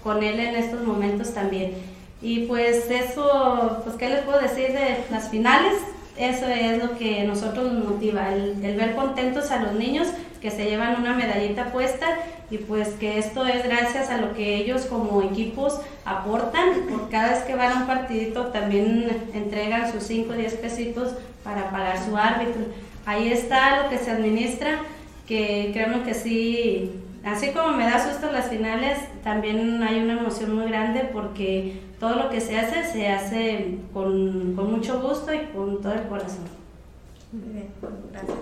con 0.03 0.23
él 0.23 0.39
en 0.39 0.55
estos 0.55 0.81
momentos 0.83 1.31
también. 1.33 1.73
Y 2.19 2.47
pues 2.47 2.89
eso, 2.89 3.81
pues 3.83 3.95
qué 3.95 4.09
les 4.09 4.21
puedo 4.21 4.39
decir 4.39 4.69
de 4.69 5.03
las 5.11 5.29
finales, 5.29 5.73
eso 6.17 6.47
es 6.47 6.83
lo 6.83 6.97
que 6.97 7.23
nosotros 7.23 7.71
nos 7.71 7.85
motiva, 7.85 8.33
el, 8.33 8.55
ver 8.61 8.95
contentos 8.95 9.51
a 9.51 9.61
los 9.63 9.73
niños 9.73 10.07
que 10.41 10.51
se 10.51 10.65
llevan 10.65 10.99
una 11.01 11.15
medallita 11.15 11.71
puesta 11.71 12.05
y 12.51 12.57
pues 12.57 12.89
que 12.89 13.17
esto 13.17 13.45
es 13.47 13.63
gracias 13.63 14.09
a 14.09 14.17
lo 14.17 14.33
que 14.33 14.57
ellos 14.57 14.85
como 14.85 15.21
equipos 15.23 15.79
aportan, 16.05 16.69
por 16.89 17.09
cada 17.09 17.31
vez 17.31 17.43
que 17.43 17.55
van 17.55 17.71
a 17.71 17.79
un 17.81 17.87
partidito 17.87 18.47
también 18.47 19.07
entregan 19.33 19.91
sus 19.91 20.03
5 20.03 20.33
o 20.33 20.35
10 20.35 20.55
pesitos 20.55 21.13
para 21.43 21.71
pagar 21.71 21.97
su 22.03 22.15
árbitro. 22.15 22.65
Ahí 23.05 23.31
está 23.31 23.83
lo 23.83 23.89
que 23.89 23.97
se 23.97 24.11
administra, 24.11 24.79
que 25.27 25.71
créanme 25.73 26.03
que 26.03 26.13
sí, 26.13 26.91
así 27.25 27.51
como 27.51 27.69
me 27.75 27.85
da 27.85 28.07
susto 28.07 28.31
las 28.31 28.49
finales, 28.49 28.99
también 29.23 29.81
hay 29.81 29.99
una 29.99 30.13
emoción 30.13 30.53
muy 30.53 30.67
grande 30.67 31.09
porque 31.11 31.79
todo 32.03 32.15
lo 32.15 32.29
que 32.29 32.41
se 32.41 32.59
hace 32.59 32.83
se 32.91 33.07
hace 33.07 33.77
con, 33.93 34.55
con 34.57 34.71
mucho 34.71 34.99
gusto 34.99 35.33
y 35.33 35.45
con 35.53 35.81
todo 35.81 35.93
el 35.93 36.05
corazón. 36.09 36.43
Muy 37.31 37.53
bien, 37.53 37.69
gracias. 38.11 38.37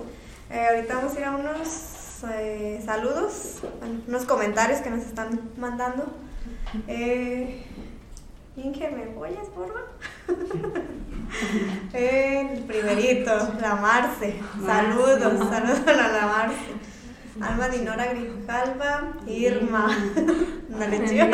Eh, 0.50 0.68
ahorita 0.68 0.96
vamos 0.96 1.16
a 1.16 1.20
ir 1.20 1.26
a 1.26 1.36
unos 1.36 2.24
eh, 2.34 2.82
saludos, 2.84 3.60
unos 4.08 4.26
comentarios 4.26 4.82
que 4.82 4.90
nos 4.90 5.06
están 5.06 5.52
mandando. 5.58 6.06
Eh, 6.88 7.64
Inge, 8.58 8.90
¿me 8.90 9.04
apoyas, 9.04 9.48
por 9.54 9.68
favor? 9.68 9.90
El 11.94 12.64
primerito, 12.64 13.32
la 13.62 13.76
Marce. 13.76 14.40
Saludos, 14.66 15.38
saludos 15.50 15.88
a 15.88 15.94
la 15.94 16.26
Marce. 16.26 16.81
Alma 17.40 17.70
Dinora 17.70 18.06
Grijalva, 18.08 19.14
Irma, 19.26 19.88
Dale, 20.70 21.06
chido. 21.08 21.28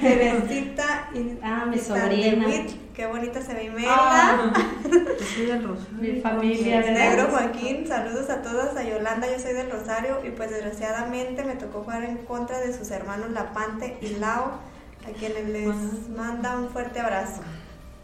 Teresita 0.00 1.08
Ah, 1.42 1.66
mi 1.66 1.78
sobrina. 1.78 2.46
Qué 2.94 3.06
bonita 3.06 3.40
se 3.40 3.54
ve 3.54 3.64
Imelda. 3.64 3.94
Ah, 3.94 4.52
Yo 4.84 5.24
soy 5.24 5.46
del 5.46 5.62
Rosario. 5.62 5.98
mi 6.00 6.20
familia, 6.20 6.80
Negro 6.80 7.24
¿verdad? 7.24 7.30
Joaquín, 7.30 7.86
saludos 7.86 8.28
a 8.30 8.42
todos, 8.42 8.76
a 8.76 8.82
Yolanda, 8.82 9.28
yo 9.30 9.38
soy 9.38 9.52
del 9.52 9.70
Rosario 9.70 10.18
y 10.26 10.30
pues 10.30 10.50
desgraciadamente 10.50 11.44
me 11.44 11.54
tocó 11.54 11.82
jugar 11.82 12.02
en 12.04 12.16
contra 12.18 12.58
de 12.58 12.72
sus 12.76 12.90
hermanos 12.90 13.30
Lapante 13.30 13.98
y 14.00 14.16
Lao, 14.16 14.58
a 15.06 15.10
quienes 15.16 15.48
les 15.48 16.08
manda 16.08 16.58
un 16.58 16.70
fuerte 16.70 16.98
abrazo. 17.00 17.42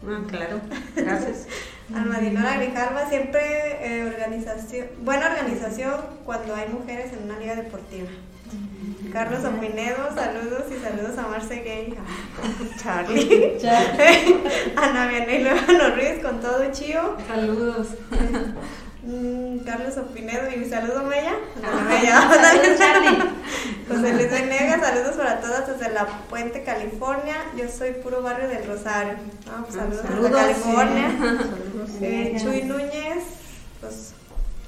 Ah, 0.03 0.21
claro. 0.27 0.61
Gracias. 0.95 1.47
Almadinora 1.93 2.57
Grijalva, 2.57 3.07
siempre 3.09 3.41
eh, 3.81 4.05
organización, 4.05 4.87
buena 5.01 5.27
organización 5.27 6.01
cuando 6.25 6.55
hay 6.55 6.67
mujeres 6.69 7.13
en 7.13 7.23
una 7.23 7.39
liga 7.39 7.55
deportiva. 7.55 8.07
Carlos 9.11 9.45
Opinedo, 9.45 10.13
saludos 10.13 10.63
y 10.71 10.79
saludos 10.83 11.17
a 11.17 11.27
Marce 11.27 11.61
Gay, 11.61 11.95
a 11.97 12.77
Charlie, 12.81 13.57
Ana 14.75 15.07
Vianey 15.07 15.43
Levano 15.43 15.95
Ruiz 15.95 16.21
con 16.21 16.41
todo 16.41 16.71
chío. 16.71 17.15
Saludos. 17.27 17.87
Mm, 19.05 19.59
Carlos 19.59 19.97
Opinedo 19.97 20.49
y 20.51 20.57
mi 20.57 20.65
saludo 20.69 21.03
Mella. 21.03 21.33
Ah, 21.63 21.85
Mella. 21.87 22.21
saludos, 22.21 22.77
Charlie. 22.79 23.17
José 23.87 24.13
Luis 24.13 24.31
Venegas, 24.31 24.81
saludos 24.81 25.15
para 25.15 25.39
todas 25.41 25.67
desde 25.67 25.93
La 25.93 26.05
Puente, 26.27 26.63
California. 26.63 27.35
Yo 27.55 27.69
soy 27.69 27.91
puro 27.91 28.23
barrio 28.23 28.47
del 28.47 28.65
Rosario. 28.65 29.13
Ah, 29.47 29.61
pues 29.63 29.75
saludos, 29.75 30.01
Saludos. 30.01 30.31
desde 30.31 30.41
California. 30.47 31.11
Saludos. 31.19 31.89
Eh, 32.01 32.35
Chuy 32.41 32.63
Núñez, 32.63 33.23
pues 33.79 34.13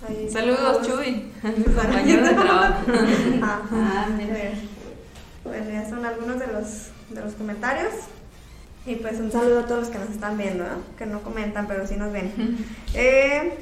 ahí- 0.07 0.29
Saludos, 0.31 0.87
Chuy, 0.87 1.31
compañero 1.41 2.23
de 2.27 2.33
trabajo. 2.35 2.81
Ajá. 3.41 3.61
Ah, 3.71 4.07
mira. 4.15 4.35
Bueno, 5.43 5.69
ya 5.71 5.89
son 5.89 6.05
algunos 6.05 6.37
de 6.39 6.47
los, 6.47 6.67
de 7.09 7.21
los 7.21 7.33
comentarios. 7.33 7.93
Y 8.85 8.95
pues 8.95 9.19
un 9.19 9.31
saludo 9.31 9.61
a 9.61 9.65
todos 9.65 9.81
los 9.81 9.89
que 9.89 9.97
nos 9.97 10.09
están 10.11 10.37
viendo, 10.37 10.63
¿no? 10.63 10.95
que 10.97 11.05
no 11.05 11.21
comentan, 11.21 11.67
pero 11.67 11.85
sí 11.87 11.95
nos 11.97 12.13
ven. 12.13 12.31
Eh, 12.93 13.53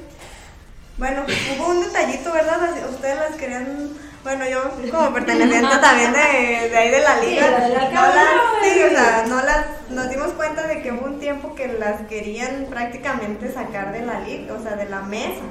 bueno, 0.98 1.24
hubo 1.58 1.68
un 1.68 1.80
detallito, 1.80 2.32
¿verdad? 2.32 2.58
Ustedes 2.88 3.16
las 3.16 3.36
querían, 3.36 3.90
bueno, 4.24 4.44
yo 4.48 4.62
como 4.90 5.12
perteneciente 5.12 5.76
también 5.78 6.12
de, 6.12 6.70
de 6.70 6.76
ahí 6.76 6.90
de 6.90 7.00
la 7.00 7.20
liga, 7.20 7.50
la 7.50 7.90
no 7.90 8.14
las, 8.14 8.28
sí, 8.62 8.82
o 8.82 8.90
sea, 8.90 9.24
no 9.28 9.42
las, 9.42 9.66
nos 9.90 10.08
dimos 10.08 10.28
cuenta 10.32 10.66
de 10.66 10.80
que 10.80 10.92
hubo 10.92 11.04
un 11.06 11.20
tiempo 11.20 11.54
que 11.54 11.68
las 11.68 12.02
querían 12.08 12.66
prácticamente 12.70 13.52
sacar 13.52 13.92
de 13.92 14.06
la 14.06 14.20
liga, 14.20 14.54
o 14.54 14.62
sea, 14.62 14.76
de 14.76 14.88
la 14.88 15.02
mesa. 15.02 15.44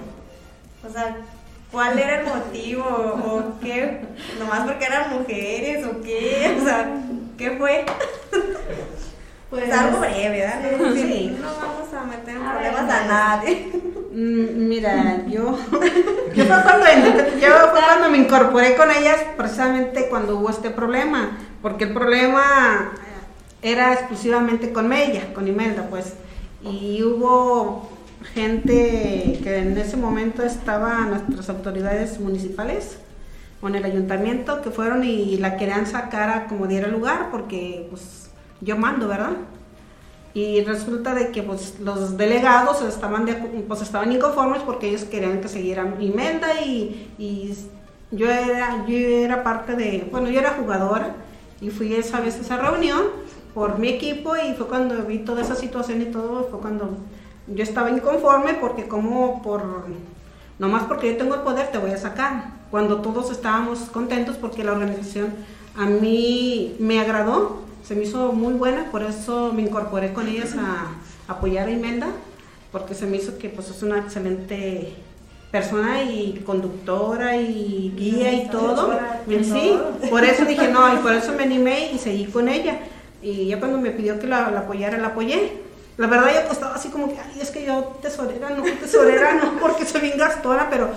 O 0.83 0.91
sea, 0.91 1.17
¿cuál 1.71 1.99
era 1.99 2.21
el 2.21 2.27
motivo? 2.27 2.83
¿O 2.83 3.59
qué? 3.59 4.01
¿Nomás 4.39 4.61
porque 4.61 4.85
eran 4.85 5.11
mujeres 5.11 5.85
o 5.85 6.01
qué? 6.01 6.57
O 6.59 6.65
sea, 6.65 6.87
¿qué 7.37 7.51
fue? 7.51 7.85
Pues 9.55 9.71
algo 9.71 9.99
breve, 9.99 10.29
¿verdad? 10.39 10.61
No, 10.79 10.93
Sí. 10.93 11.37
no 11.39 11.47
vamos 11.47 11.93
a 11.93 12.03
meter 12.05 12.35
en 12.35 12.41
problemas 12.43 12.91
a 12.91 13.05
nadie. 13.07 13.71
Mm, 14.11 14.67
Mira, 14.67 15.25
yo, 15.27 15.57
yo, 16.35 16.45
fue 16.45 16.63
cuando, 16.63 16.85
yo 17.39 17.47
fue 17.71 17.79
cuando 17.85 18.09
me 18.09 18.17
incorporé 18.17 18.75
con 18.75 18.91
ellas, 18.91 19.17
precisamente 19.37 20.07
cuando 20.09 20.37
hubo 20.37 20.49
este 20.49 20.69
problema, 20.71 21.37
porque 21.61 21.85
el 21.85 21.93
problema 21.93 22.91
era 23.61 23.93
exclusivamente 23.93 24.71
con 24.71 24.91
ella, 24.93 25.33
con 25.33 25.47
Imelda, 25.47 25.87
pues, 25.89 26.13
y 26.61 27.03
hubo 27.03 27.89
gente 28.33 29.39
que 29.43 29.57
en 29.57 29.77
ese 29.77 29.97
momento 29.97 30.43
estaban 30.43 31.09
nuestras 31.11 31.49
autoridades 31.49 32.19
municipales 32.19 32.97
con 33.61 33.75
el 33.75 33.83
ayuntamiento 33.85 34.61
que 34.61 34.69
fueron 34.71 35.03
y 35.03 35.37
la 35.37 35.57
querían 35.57 35.85
sacar 35.87 36.29
a 36.29 36.45
como 36.47 36.67
diera 36.67 36.87
lugar, 36.87 37.29
porque 37.31 37.87
pues 37.89 38.29
yo 38.61 38.77
mando, 38.77 39.07
¿verdad? 39.07 39.33
Y 40.33 40.61
resulta 40.61 41.13
de 41.13 41.31
que 41.31 41.43
pues, 41.43 41.79
los 41.79 42.17
delegados 42.17 42.81
estaban, 42.81 43.25
de, 43.25 43.35
pues, 43.35 43.81
estaban 43.81 44.11
inconformes 44.11 44.61
porque 44.63 44.89
ellos 44.89 45.05
querían 45.05 45.39
que 45.39 45.47
siguiera 45.47 45.95
Imelda 45.99 46.61
y, 46.61 47.09
y 47.17 47.55
yo, 48.11 48.29
era, 48.29 48.85
yo 48.85 48.97
era 48.97 49.43
parte 49.43 49.75
de, 49.75 50.07
bueno, 50.11 50.29
yo 50.29 50.39
era 50.39 50.51
jugadora 50.51 51.15
y 51.61 51.69
fui 51.69 51.93
esa 51.93 52.19
vez 52.19 52.35
a 52.35 52.41
esa 52.41 52.57
reunión 52.57 53.03
por 53.53 53.79
mi 53.79 53.87
equipo 53.87 54.35
y 54.35 54.53
fue 54.55 54.67
cuando 54.67 55.03
vi 55.03 55.19
toda 55.19 55.41
esa 55.41 55.55
situación 55.55 56.01
y 56.01 56.05
todo, 56.05 56.49
fue 56.51 56.59
cuando 56.59 56.97
yo 57.47 57.63
estaba 57.63 57.89
inconforme 57.89 58.55
porque 58.55 58.87
como 58.87 59.41
por, 59.41 59.85
nomás 60.59 60.83
porque 60.83 61.13
yo 61.13 61.17
tengo 61.17 61.35
el 61.35 61.41
poder 61.41 61.71
te 61.71 61.77
voy 61.77 61.91
a 61.91 61.97
sacar, 61.97 62.51
cuando 62.71 63.01
todos 63.01 63.31
estábamos 63.31 63.79
contentos 63.91 64.35
porque 64.35 64.63
la 64.63 64.73
organización 64.73 65.33
a 65.77 65.85
mí 65.85 66.75
me 66.79 66.99
agradó, 66.99 67.64
se 67.85 67.95
me 67.95 68.03
hizo 68.03 68.33
muy 68.33 68.53
buena, 68.53 68.91
por 68.91 69.03
eso 69.03 69.53
me 69.53 69.61
incorporé 69.61 70.11
con 70.11 70.27
ellas 70.27 70.55
a, 70.57 70.87
apoyar 71.27 71.67
a 71.67 71.71
Imelda, 71.71 72.07
porque 72.71 72.93
se 72.93 73.05
me 73.05 73.17
hizo 73.17 73.37
que 73.37 73.49
pues 73.49 73.69
es 73.69 73.83
una 73.83 73.99
excelente 73.99 74.93
persona 75.51 76.03
y 76.03 76.41
conductora 76.45 77.37
y 77.37 77.93
guía 77.95 78.33
y 78.33 78.49
todo. 78.49 78.91
Sí, 79.27 79.77
por 80.09 80.23
eso 80.23 80.45
dije 80.45 80.67
no, 80.67 80.93
y 80.93 80.97
por 80.97 81.13
eso 81.13 81.33
me 81.33 81.43
animé 81.43 81.91
y 81.93 81.97
seguí 81.97 82.25
con 82.25 82.49
ella. 82.49 82.79
Y 83.21 83.47
ya 83.47 83.59
cuando 83.59 83.79
me 83.79 83.91
pidió 83.91 84.19
que 84.19 84.27
la, 84.27 84.51
la 84.51 84.61
apoyara, 84.61 84.97
la 84.97 85.07
apoyé. 85.07 85.64
La 85.97 86.07
verdad 86.07 86.29
yo 86.45 86.51
estaba 86.51 86.75
así 86.75 86.89
como 86.89 87.07
que, 87.07 87.15
ay, 87.19 87.39
es 87.41 87.51
que 87.51 87.65
yo 87.65 87.97
tesorera, 88.01 88.49
no, 88.49 88.63
tesorera, 88.63 89.33
no, 89.35 89.53
porque 89.61 89.85
soy 89.85 90.01
bien 90.01 90.17
gastona, 90.17 90.67
pero 90.69 90.89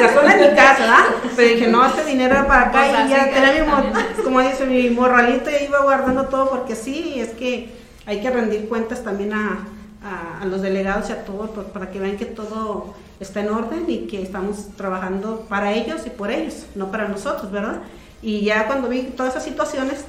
gastona 0.00 0.34
en 0.34 0.50
mi 0.50 0.56
casa, 0.56 0.80
¿verdad? 0.80 1.04
Pero 1.36 1.48
dije, 1.48 1.66
no, 1.68 1.86
este 1.86 2.04
dinero 2.04 2.34
era 2.34 2.46
para 2.48 2.62
acá 2.62 2.78
Pues 2.90 3.06
y 3.06 3.08
ya 3.10 3.30
tenía 3.30 3.64
mi, 3.64 3.70
mo- 3.70 3.92
como 4.24 4.40
dice, 4.40 4.66
mi 4.66 4.90
morralito 4.90 5.48
y 5.50 5.64
iba 5.64 5.80
guardando 5.82 6.24
todo 6.26 6.50
porque 6.50 6.74
sí, 6.74 7.14
es 7.20 7.28
que 7.30 7.72
hay 8.04 8.20
que 8.20 8.30
rendir 8.30 8.68
cuentas 8.68 9.04
también 9.04 9.32
a, 9.32 9.58
a- 10.04 10.42
a 10.42 10.44
los 10.46 10.60
delegados 10.60 11.08
y 11.10 11.12
a 11.12 11.24
todos 11.24 11.50
pues, 11.50 11.68
para 11.68 11.92
que 11.92 12.00
vean 12.00 12.16
que 12.16 12.26
todo 12.26 12.94
está 13.20 13.40
en 13.40 13.50
orden 13.50 13.84
y 13.86 14.08
que 14.08 14.22
estamos 14.22 14.74
trabajando 14.76 15.46
para 15.48 15.72
ellos 15.72 16.00
y 16.04 16.10
por 16.10 16.32
ellos, 16.32 16.66
no 16.74 16.90
para 16.90 17.06
nosotros, 17.06 17.52
¿verdad? 17.52 17.76
Y 18.22 18.40
ya 18.44 18.66
cuando 18.66 18.88
vi 18.88 19.02
todas 19.16 19.32
esas 19.34 19.44
situaciones, 19.44 20.04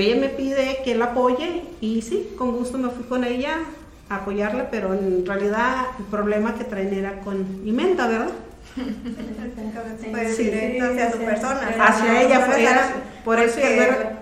ella 0.00 0.20
me 0.20 0.28
pide 0.30 0.78
que 0.84 0.94
la 0.94 1.06
apoye 1.06 1.62
y 1.80 2.02
sí, 2.02 2.32
con 2.38 2.52
gusto 2.52 2.78
me 2.78 2.88
fui 2.90 3.04
con 3.04 3.24
ella 3.24 3.58
a 4.08 4.16
apoyarla, 4.16 4.70
pero 4.70 4.94
en 4.94 5.24
realidad 5.26 5.86
el 5.98 6.04
problema 6.06 6.54
que 6.54 6.64
traen 6.64 6.92
era 6.94 7.20
con 7.20 7.62
Imelda, 7.66 8.06
¿verdad? 8.08 8.28
Pues 10.10 10.36
Sí. 10.36 10.44
directo 10.44 10.84
hacia 10.86 11.12
su 11.12 11.18
persona. 11.18 11.74
hacia 11.78 12.22
ella, 12.22 12.40
fue- 12.40 12.62
era- 12.62 12.92
por 13.24 13.38
eso 13.38 13.60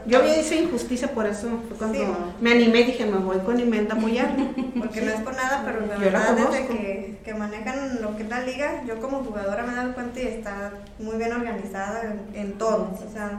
yo, 0.07 0.23
vi 0.23 0.31
esa 0.31 0.55
injusticia, 0.57 1.09
por 1.13 1.27
eso 1.27 1.49
fue 1.69 1.77
cuando 1.79 1.99
Sí. 1.99 2.05
me 2.41 2.53
animé 2.53 2.81
y 2.81 2.85
dije, 2.85 3.07
me 3.07 3.17
voy 3.19 3.39
con 3.39 3.59
Imelda 3.59 3.95
a 3.95 3.99
apoyarla. 3.99 4.45
Porque 4.79 5.01
no 5.03 5.11
es 5.13 5.21
por 5.21 5.35
nada, 5.35 5.63
pero 5.65 5.87
la 5.87 5.95
Yo 5.95 6.11
la 6.11 6.19
verdad 6.19 6.37
desde 6.51 6.67
que, 6.67 7.19
que 7.25 7.35
manejan 7.35 8.03
lo 8.03 8.17
que 8.17 8.25
es 8.25 8.29
la 8.29 8.41
liga, 8.41 8.83
yo 8.87 9.01
como 9.01 9.19
jugadora 9.25 9.63
me 9.63 9.73
he 9.73 9.77
dado 9.77 9.95
cuenta 9.95 10.21
y 10.21 10.27
está 10.27 10.73
muy 10.99 11.17
bien 11.17 11.33
organizada 11.33 12.03
en, 12.03 12.41
en 12.41 12.53
todo, 12.59 12.91
o 13.09 13.13
sea, 13.13 13.39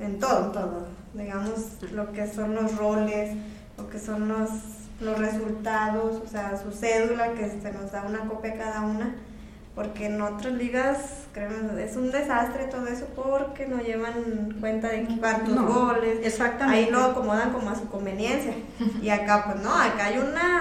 en 0.00 0.18
todo, 0.18 0.46
en 0.46 0.52
todo. 0.52 0.86
Digamos, 1.14 1.82
lo 1.92 2.12
que 2.12 2.26
son 2.26 2.54
los 2.54 2.76
roles, 2.76 3.36
lo 3.76 3.88
que 3.88 3.98
son 3.98 4.28
los, 4.28 4.50
los 5.00 5.18
resultados, 5.18 6.22
o 6.24 6.28
sea, 6.28 6.56
su 6.56 6.72
cédula 6.72 7.32
que 7.32 7.48
se 7.48 7.72
nos 7.72 7.92
da 7.92 8.04
una 8.06 8.20
copia 8.20 8.56
cada 8.56 8.82
una. 8.82 9.14
Porque 9.78 10.06
en 10.06 10.20
otras 10.20 10.54
ligas, 10.54 10.96
créeme, 11.32 11.84
es 11.84 11.94
un 11.94 12.10
desastre 12.10 12.64
todo 12.64 12.88
eso 12.88 13.06
porque 13.14 13.64
no 13.68 13.78
llevan 13.80 14.56
cuenta 14.58 14.88
de 14.88 15.06
cuántos 15.20 15.54
No, 15.54 15.66
goles, 15.68 16.18
exactamente. 16.24 16.78
ahí 16.86 16.90
lo 16.90 17.00
acomodan 17.00 17.52
como 17.52 17.70
a 17.70 17.76
su 17.76 17.88
conveniencia. 17.88 18.54
Y 19.00 19.08
acá, 19.10 19.44
pues 19.46 19.62
no, 19.62 19.72
acá 19.72 20.06
hay 20.06 20.18
una 20.18 20.60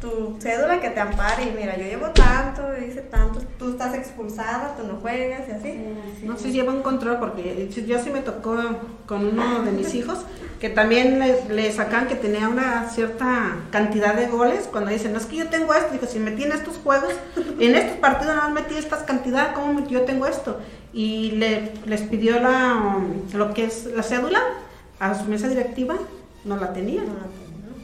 tu 0.00 0.36
cédula 0.40 0.80
que 0.80 0.88
te 0.88 1.00
ampare 1.00 1.44
y 1.44 1.50
mira, 1.58 1.76
yo 1.76 1.84
llevo 1.84 2.06
tanto, 2.08 2.62
hice 2.78 3.02
tanto, 3.02 3.40
tú 3.58 3.70
estás 3.72 3.94
expulsada, 3.94 4.74
tú 4.78 4.86
no 4.86 4.94
juegas 4.96 5.42
y 5.46 5.52
así. 5.52 5.84
No 6.22 6.34
sé 6.38 6.44
si 6.44 6.52
lleva 6.52 6.72
un 6.72 6.80
control 6.82 7.18
porque 7.18 7.68
yo 7.68 7.98
sí 7.98 8.08
me 8.08 8.20
tocó 8.20 8.56
con 9.04 9.26
uno 9.26 9.60
de 9.60 9.72
mis 9.72 9.94
hijos 9.94 10.24
que 10.60 10.68
también 10.70 11.18
le, 11.18 11.44
le 11.48 11.72
sacan 11.72 12.06
que 12.06 12.14
tenía 12.14 12.48
una 12.48 12.88
cierta 12.88 13.56
cantidad 13.70 14.14
de 14.14 14.28
goles 14.28 14.68
cuando 14.70 14.90
dicen, 14.90 15.12
no 15.12 15.18
es 15.18 15.26
que 15.26 15.36
yo 15.36 15.48
tengo 15.48 15.74
esto, 15.74 15.92
dijo, 15.92 16.06
si 16.06 16.18
metí 16.18 16.44
en 16.44 16.52
estos 16.52 16.76
juegos, 16.78 17.12
en 17.58 17.74
estos 17.74 17.98
partidos 17.98 18.36
más 18.36 18.50
metí 18.52 18.76
esta 18.76 19.04
cantidad, 19.04 19.54
¿cómo 19.54 19.86
yo 19.88 20.02
tengo 20.02 20.26
esto? 20.26 20.60
Y 20.92 21.32
le, 21.32 21.72
les 21.86 22.02
pidió 22.02 22.40
la, 22.40 22.98
lo 23.32 23.52
que 23.52 23.64
es 23.64 23.86
la 23.86 24.02
cédula 24.02 24.40
a 25.00 25.14
su 25.14 25.24
mesa 25.24 25.48
directiva, 25.48 25.96
no 26.44 26.56
la 26.56 26.72
tenía. 26.72 27.02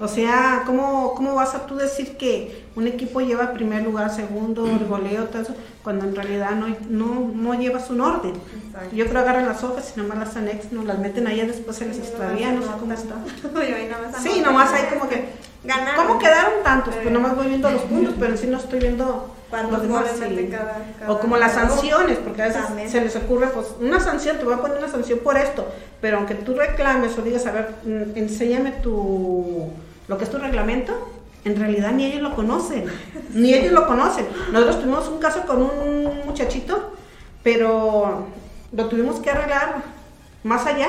O 0.01 0.09
sea, 0.09 0.63
¿cómo, 0.65 1.15
¿cómo 1.15 1.35
vas 1.35 1.55
a 1.55 1.67
tú 1.67 1.77
decir 1.77 2.17
que 2.17 2.65
un 2.75 2.87
equipo 2.87 3.21
lleva 3.21 3.53
primer 3.53 3.83
lugar, 3.83 4.11
segundo, 4.11 4.65
el 4.67 4.87
goleo, 4.87 5.25
todo 5.25 5.43
eso, 5.43 5.55
cuando 5.85 6.07
en 6.07 6.17
realidad 6.17 6.53
no, 6.53 6.69
no, 6.89 7.31
no 7.35 7.55
llevas 7.55 7.91
un 7.91 8.01
orden? 8.01 8.33
Exacto. 8.67 8.97
Yo 8.97 9.05
creo 9.07 9.23
que 9.23 9.29
agarran 9.29 9.47
las 9.47 9.63
hojas 9.63 9.93
y 9.95 10.01
nomás 10.01 10.19
las 10.19 10.37
anexan, 10.37 10.71
no 10.75 10.85
las 10.85 10.99
meten 10.99 11.27
ahí, 11.27 11.45
después 11.47 11.77
se 11.77 11.87
les 11.87 11.99
extravía, 11.99 12.51
no 12.53 12.63
sé 12.63 12.69
cómo 12.81 12.93
está. 12.95 13.15
Sí, 14.23 14.41
nomás 14.41 14.73
ahí 14.73 14.85
como 14.91 15.09
que. 15.09 15.29
¿cómo 15.97 16.19
quedaron 16.19 16.53
tantos? 16.65 16.95
Pues 16.95 17.11
nomás 17.13 17.37
voy 17.37 17.49
viendo 17.49 17.71
los 17.71 17.83
puntos, 17.83 18.15
pero 18.19 18.33
en 18.33 18.39
sí 18.39 18.47
no 18.47 18.57
estoy 18.57 18.79
viendo 18.81 19.35
¿Cuántos 19.51 19.73
los 19.73 19.83
demás. 19.83 20.03
goles 20.03 20.17
sí. 20.17 20.35
mete 20.35 20.49
cada- 20.49 20.79
cada 20.99 21.13
O 21.13 21.21
como 21.21 21.37
las 21.37 21.53
sanciones, 21.53 22.19
porque 22.19 22.43
a 22.43 22.47
veces 22.47 22.65
También. 22.67 22.89
se 22.89 23.01
les 23.03 23.15
ocurre, 23.17 23.49
pues, 23.49 23.67
una 23.81 24.01
sanción, 24.01 24.39
te 24.39 24.45
voy 24.45 24.55
a 24.55 24.63
poner 24.63 24.79
una 24.79 24.89
sanción 24.89 25.19
por 25.19 25.37
esto, 25.37 25.67
pero 26.01 26.17
aunque 26.19 26.35
tú 26.37 26.55
reclames 26.55 27.19
o 27.19 27.23
digas, 27.23 27.45
a 27.47 27.53
ver, 27.53 27.69
mm, 27.85 28.17
enséñame 28.17 28.71
tu, 28.83 29.71
lo 30.11 30.19
que 30.19 30.25
es 30.25 30.31
tu 30.31 30.39
reglamento, 30.39 30.93
en 31.45 31.55
realidad 31.55 31.93
ni 31.93 32.05
ellos 32.05 32.21
lo 32.21 32.35
conocen, 32.35 32.85
ni 33.33 33.55
ellos 33.55 33.73
lo 33.73 33.87
conocen. 33.87 34.27
Nosotros 34.51 34.81
tuvimos 34.81 35.07
un 35.07 35.21
caso 35.21 35.43
con 35.47 35.63
un 35.63 36.27
muchachito, 36.27 36.91
pero 37.45 38.27
lo 38.73 38.87
tuvimos 38.87 39.21
que 39.21 39.31
arreglar 39.31 39.85
más 40.43 40.67
allá. 40.67 40.89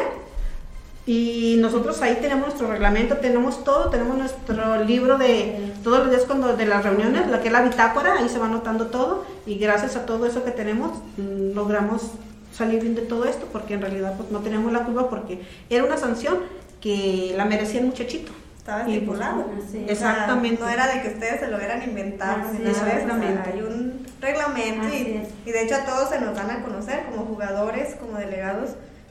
Y 1.05 1.57
nosotros 1.59 2.01
ahí 2.01 2.17
tenemos 2.19 2.47
nuestro 2.47 2.67
reglamento, 2.67 3.17
tenemos 3.17 3.63
todo, 3.63 3.91
tenemos 3.91 4.17
nuestro 4.17 4.83
libro 4.83 5.19
de 5.19 5.71
todos 5.83 5.99
los 5.99 6.09
días 6.09 6.23
cuando 6.25 6.57
de 6.57 6.65
las 6.65 6.83
reuniones, 6.83 7.27
la 7.27 7.41
que 7.41 7.49
es 7.49 7.53
la 7.53 7.61
bitácora, 7.61 8.15
ahí 8.17 8.27
se 8.27 8.39
va 8.39 8.47
anotando 8.47 8.87
todo 8.87 9.23
y 9.45 9.59
gracias 9.59 9.95
a 9.97 10.07
todo 10.07 10.25
eso 10.25 10.43
que 10.43 10.51
tenemos 10.51 10.97
mm, 11.17 11.53
logramos 11.53 12.11
salir 12.53 12.81
bien 12.81 12.95
de 12.95 13.01
todo 13.01 13.25
esto 13.25 13.47
porque 13.51 13.75
en 13.75 13.81
realidad 13.81 14.15
pues 14.17 14.31
no 14.31 14.39
tenemos 14.39 14.71
la 14.71 14.83
culpa 14.83 15.09
porque 15.09 15.41
era 15.69 15.83
una 15.83 15.97
sanción 15.97 16.39
que 16.81 17.33
la 17.37 17.45
merecía 17.45 17.81
el 17.81 17.87
muchachito. 17.87 18.31
Estaba 18.61 18.83
pues, 18.83 18.93
estipulado. 18.95 19.39
O 19.39 19.71
sea, 19.71 19.85
Exactamente. 19.87 20.61
no 20.61 20.69
era 20.69 20.85
de 20.85 21.01
que 21.01 21.07
ustedes 21.07 21.39
se 21.39 21.47
lo 21.47 21.57
hubieran 21.57 21.81
inventado, 21.81 22.43
Así 22.47 22.57
o 22.61 22.73
sea, 22.75 22.93
exactamente. 22.93 23.49
hay 23.51 23.61
un 23.63 24.05
reglamento 24.21 24.87
y, 24.87 25.51
de 25.51 25.63
hecho 25.63 25.75
a 25.75 25.79
todos 25.79 26.09
se 26.09 26.21
nos 26.21 26.35
dan 26.35 26.51
a 26.51 26.61
conocer, 26.61 27.05
como 27.09 27.25
jugadores, 27.25 27.95
como 27.95 28.19
delegados, 28.19 28.69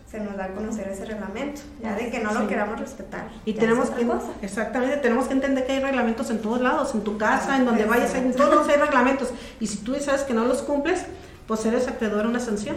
se 0.08 0.20
nos 0.20 0.36
da 0.36 0.44
a 0.44 0.48
conocer 0.50 0.86
ese 0.88 1.04
reglamento, 1.04 1.62
ya 1.82 1.96
de 1.96 2.10
que 2.10 2.20
no 2.20 2.32
lo 2.32 2.42
Sí. 2.42 2.46
queramos 2.46 2.78
respetar. 2.78 3.28
Y 3.44 3.54
ya 3.54 3.60
tenemos 3.60 3.88
es 3.88 3.94
que, 3.96 4.06
cosa. 4.06 4.28
exactamente, 4.40 4.96
tenemos 4.98 5.26
que 5.26 5.32
entender 5.34 5.66
que 5.66 5.72
hay 5.72 5.80
reglamentos 5.80 6.30
en 6.30 6.38
todos 6.40 6.60
lados, 6.60 6.94
en 6.94 7.02
tu 7.02 7.18
casa, 7.18 7.56
en 7.56 7.64
donde 7.64 7.86
vayas, 7.86 8.14
en 8.14 8.32
todos 8.32 8.68
hay 8.68 8.76
reglamentos. 8.76 9.30
Y 9.58 9.66
si 9.66 9.78
tú 9.78 9.96
sabes 9.96 10.22
que 10.22 10.32
no 10.32 10.44
los 10.44 10.62
cumples, 10.62 11.06
pues 11.48 11.66
eres 11.66 11.88
acreedor 11.88 12.26
a 12.26 12.28
una 12.28 12.38
sanción. 12.40 12.76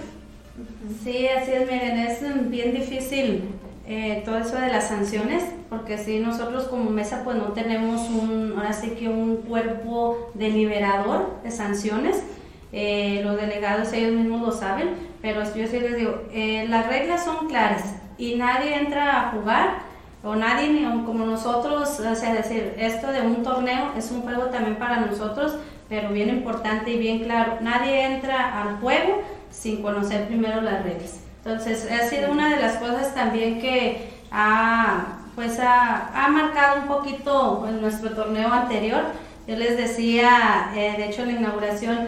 Sí, 1.03 1.27
así 1.27 1.51
es, 1.51 1.71
miren, 1.71 1.99
es 1.99 2.49
bien 2.49 2.73
difícil 2.73 3.43
eh, 3.85 4.21
todo 4.23 4.37
eso 4.37 4.55
de 4.55 4.67
las 4.67 4.87
sanciones, 4.87 5.43
porque 5.69 5.97
si 5.97 6.19
nosotros 6.19 6.65
como 6.69 6.89
mesa 6.89 7.21
pues 7.23 7.35
no 7.35 7.49
tenemos 7.49 8.09
un, 8.09 8.53
ahora 8.55 8.71
sí 8.71 8.91
que 8.91 9.09
un 9.09 9.37
cuerpo 9.37 10.31
deliberador 10.35 11.41
de 11.43 11.51
sanciones, 11.51 12.23
eh, 12.71 13.21
los 13.23 13.35
delegados 13.35 13.91
ellos 13.91 14.13
mismos 14.13 14.41
lo 14.41 14.51
saben, 14.51 14.91
pero 15.21 15.43
yo 15.43 15.67
sí 15.67 15.79
les 15.79 15.97
digo, 15.97 16.23
eh, 16.31 16.65
las 16.69 16.87
reglas 16.87 17.25
son 17.25 17.47
claras 17.47 17.95
y 18.17 18.35
nadie 18.35 18.77
entra 18.77 19.19
a 19.19 19.31
jugar 19.31 19.79
o 20.23 20.35
nadie 20.35 20.69
ni 20.69 20.83
como 21.03 21.25
nosotros, 21.25 21.99
o 21.99 22.15
sea, 22.15 22.33
decir, 22.33 22.75
esto 22.77 23.11
de 23.11 23.21
un 23.21 23.43
torneo 23.43 23.91
es 23.97 24.11
un 24.11 24.21
juego 24.21 24.43
también 24.45 24.77
para 24.77 25.01
nosotros, 25.01 25.57
pero 25.89 26.09
bien 26.09 26.29
importante 26.29 26.91
y 26.91 26.97
bien 26.97 27.19
claro, 27.19 27.57
nadie 27.59 28.05
entra 28.05 28.61
al 28.61 28.77
juego 28.77 29.21
sin 29.51 29.81
conocer 29.81 30.27
primero 30.27 30.61
las 30.61 30.83
reglas. 30.83 31.22
Entonces, 31.45 31.89
ha 31.91 32.07
sido 32.07 32.31
una 32.31 32.49
de 32.55 32.61
las 32.61 32.77
cosas 32.77 33.13
también 33.13 33.59
que 33.59 34.09
ha, 34.31 35.17
pues 35.35 35.59
ha, 35.59 36.25
ha 36.25 36.29
marcado 36.29 36.81
un 36.81 36.87
poquito 36.87 37.65
en 37.67 37.81
nuestro 37.81 38.11
torneo 38.11 38.51
anterior. 38.51 39.03
Yo 39.45 39.57
les 39.57 39.75
decía, 39.75 40.71
eh, 40.73 40.93
de 40.97 41.05
hecho, 41.05 41.23
en 41.23 41.33
la 41.33 41.39
inauguración, 41.39 42.07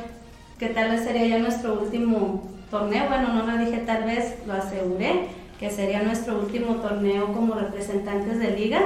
que 0.58 0.68
tal 0.68 0.92
vez 0.92 1.04
sería 1.04 1.28
ya 1.28 1.38
nuestro 1.40 1.74
último 1.74 2.50
torneo. 2.72 3.10
Bueno, 3.10 3.34
no 3.34 3.46
lo 3.46 3.58
dije 3.58 3.80
tal 3.80 4.06
vez, 4.06 4.36
lo 4.48 4.54
aseguré, 4.54 5.28
que 5.60 5.70
sería 5.70 6.02
nuestro 6.02 6.40
último 6.40 6.76
torneo 6.76 7.34
como 7.34 7.56
representantes 7.56 8.40
de 8.40 8.52
liga. 8.52 8.80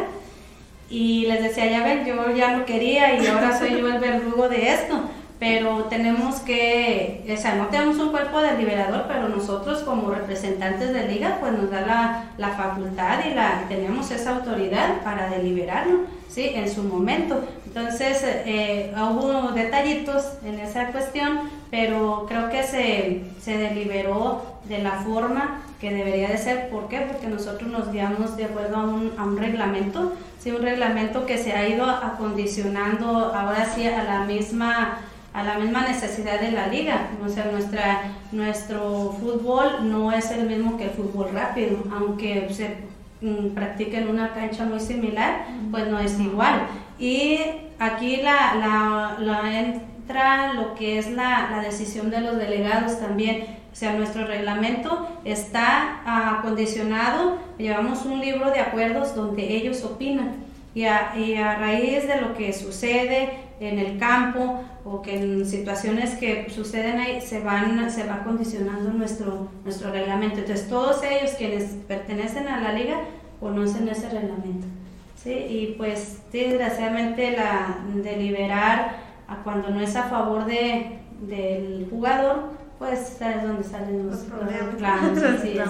Y 0.89 1.28
les 1.28 1.43
decía, 1.43 1.68
ya 1.70 1.84
ven, 1.84 2.06
yo 2.06 2.36
ya 2.36 2.58
lo 2.58 2.66
quería 2.66 3.22
y 3.22 3.28
ahora 3.28 3.56
soy 3.56 3.80
yo 3.80 3.88
el 3.88 4.00
verdugo 4.00 4.50
de 4.50 4.74
esto. 4.74 5.00
Pero 5.39 5.85
tenemos 5.85 6.41
que, 6.41 7.23
o 7.33 7.41
sea, 7.41 7.55
no 7.55 7.67
tenemos 7.67 7.97
un 7.97 8.09
cuerpo 8.09 8.41
deliberador, 8.41 9.05
pero 9.07 9.29
nosotros 9.29 9.83
como 9.83 10.11
representantes 10.11 10.93
de 10.93 11.07
liga, 11.07 11.37
pues 11.39 11.53
nos 11.53 11.71
da 11.71 11.81
la, 11.81 12.25
la 12.37 12.49
facultad 12.49 13.19
y 13.25 13.33
la, 13.33 13.63
tenemos 13.69 14.11
esa 14.11 14.35
autoridad 14.35 15.01
para 15.01 15.29
deliberarlo, 15.29 16.01
¿sí? 16.27 16.51
En 16.53 16.69
su 16.69 16.83
momento. 16.83 17.41
Entonces, 17.65 18.21
eh, 18.23 18.93
hubo 18.97 19.53
detallitos 19.53 20.25
en 20.43 20.59
esa 20.59 20.87
cuestión, 20.87 21.39
pero 21.71 22.25
creo 22.27 22.49
que 22.49 22.63
se, 22.63 23.21
se 23.39 23.57
deliberó 23.57 24.59
de 24.65 24.79
la 24.79 24.91
forma 24.91 25.61
que 25.79 25.93
debería 25.93 26.27
de 26.27 26.37
ser. 26.37 26.69
¿Por 26.69 26.89
qué? 26.89 27.01
Porque 27.01 27.27
nosotros 27.27 27.69
nos 27.69 27.93
guiamos 27.93 28.35
de 28.35 28.45
acuerdo 28.45 28.75
a 28.75 28.83
un, 28.83 29.13
a 29.17 29.23
un 29.23 29.37
reglamento, 29.37 30.13
¿sí? 30.39 30.51
Un 30.51 30.63
reglamento 30.63 31.25
que 31.25 31.37
se 31.37 31.53
ha 31.53 31.65
ido 31.69 31.85
acondicionando 31.85 33.33
ahora 33.33 33.65
sí 33.73 33.87
a 33.87 34.03
la 34.03 34.25
misma 34.25 34.97
a 35.34 35.43
la 35.43 35.59
misma 35.59 35.82
necesidad 35.82 36.39
de 36.39 36.51
la 36.51 36.67
liga. 36.67 37.09
O 37.25 37.30
sea, 37.30 37.45
nuestra, 37.45 38.01
nuestro 38.32 39.15
fútbol 39.19 39.89
no 39.89 40.11
es 40.11 40.32
el 40.32 40.47
mismo 40.47 40.77
que 40.77 40.86
el 40.86 40.89
fútbol 40.91 41.30
rápido, 41.34 41.84
aunque 41.93 42.47
se 42.51 42.77
mm, 43.21 43.49
practica 43.53 43.99
en 43.99 44.09
una 44.09 44.34
cancha 44.34 44.65
muy 44.65 44.80
similar, 44.80 45.45
pues 45.71 45.88
no 45.88 45.99
es 45.99 46.19
igual. 46.19 46.61
Y 46.97 47.39
aquí 47.80 48.17
la, 48.17 48.55
la, 48.55 49.15
la 49.19 49.59
entra 49.59 50.53
lo 50.53 50.75
que 50.75 50.97
es 50.97 51.11
la, 51.11 51.49
la 51.51 51.61
decisión 51.61 52.09
de 52.09 52.21
los 52.21 52.38
delegados 52.38 52.99
también. 52.99 53.59
O 53.71 53.75
sea, 53.75 53.93
nuestro 53.93 54.25
reglamento 54.25 55.07
está 55.23 56.01
acondicionado, 56.39 57.38
llevamos 57.57 58.05
un 58.05 58.19
libro 58.19 58.51
de 58.51 58.59
acuerdos 58.59 59.15
donde 59.15 59.55
ellos 59.55 59.84
opinan. 59.84 60.49
Y 60.75 60.86
a, 60.86 61.13
y 61.17 61.36
a, 61.36 61.55
raíz 61.55 62.07
de 62.07 62.21
lo 62.21 62.36
que 62.36 62.53
sucede 62.53 63.30
en 63.59 63.80
el 63.80 63.97
campo 63.97 64.63
o 64.91 65.01
que 65.01 65.19
en 65.19 65.45
situaciones 65.45 66.15
que 66.15 66.49
suceden 66.49 66.97
ahí 66.97 67.21
se 67.21 67.41
van 67.41 67.89
se 67.91 68.05
va 68.05 68.23
condicionando 68.23 68.91
nuestro 68.91 69.49
nuestro 69.63 69.91
reglamento. 69.91 70.39
Entonces 70.39 70.67
todos 70.67 71.03
ellos 71.03 71.31
quienes 71.37 71.63
pertenecen 71.87 72.47
a 72.47 72.59
la 72.59 72.73
liga 72.73 73.01
conocen 73.39 73.87
ese 73.87 74.09
reglamento 74.09 74.67
sí 75.15 75.31
y 75.31 75.75
pues 75.77 76.19
desgraciadamente 76.31 77.35
la 77.37 77.77
deliberar 77.95 78.97
a 79.27 79.43
cuando 79.43 79.69
no 79.69 79.81
es 79.81 79.95
a 79.95 80.03
favor 80.03 80.45
de 80.45 80.99
del 81.21 81.87
jugador 81.89 82.59
pues 82.79 83.17
es 83.19 83.43
donde 83.43 83.63
salen 83.63 84.07
los, 84.07 84.27
Los 84.27 84.71
reclamos, 84.71 85.21
así 85.23 85.59
es. 85.59 85.69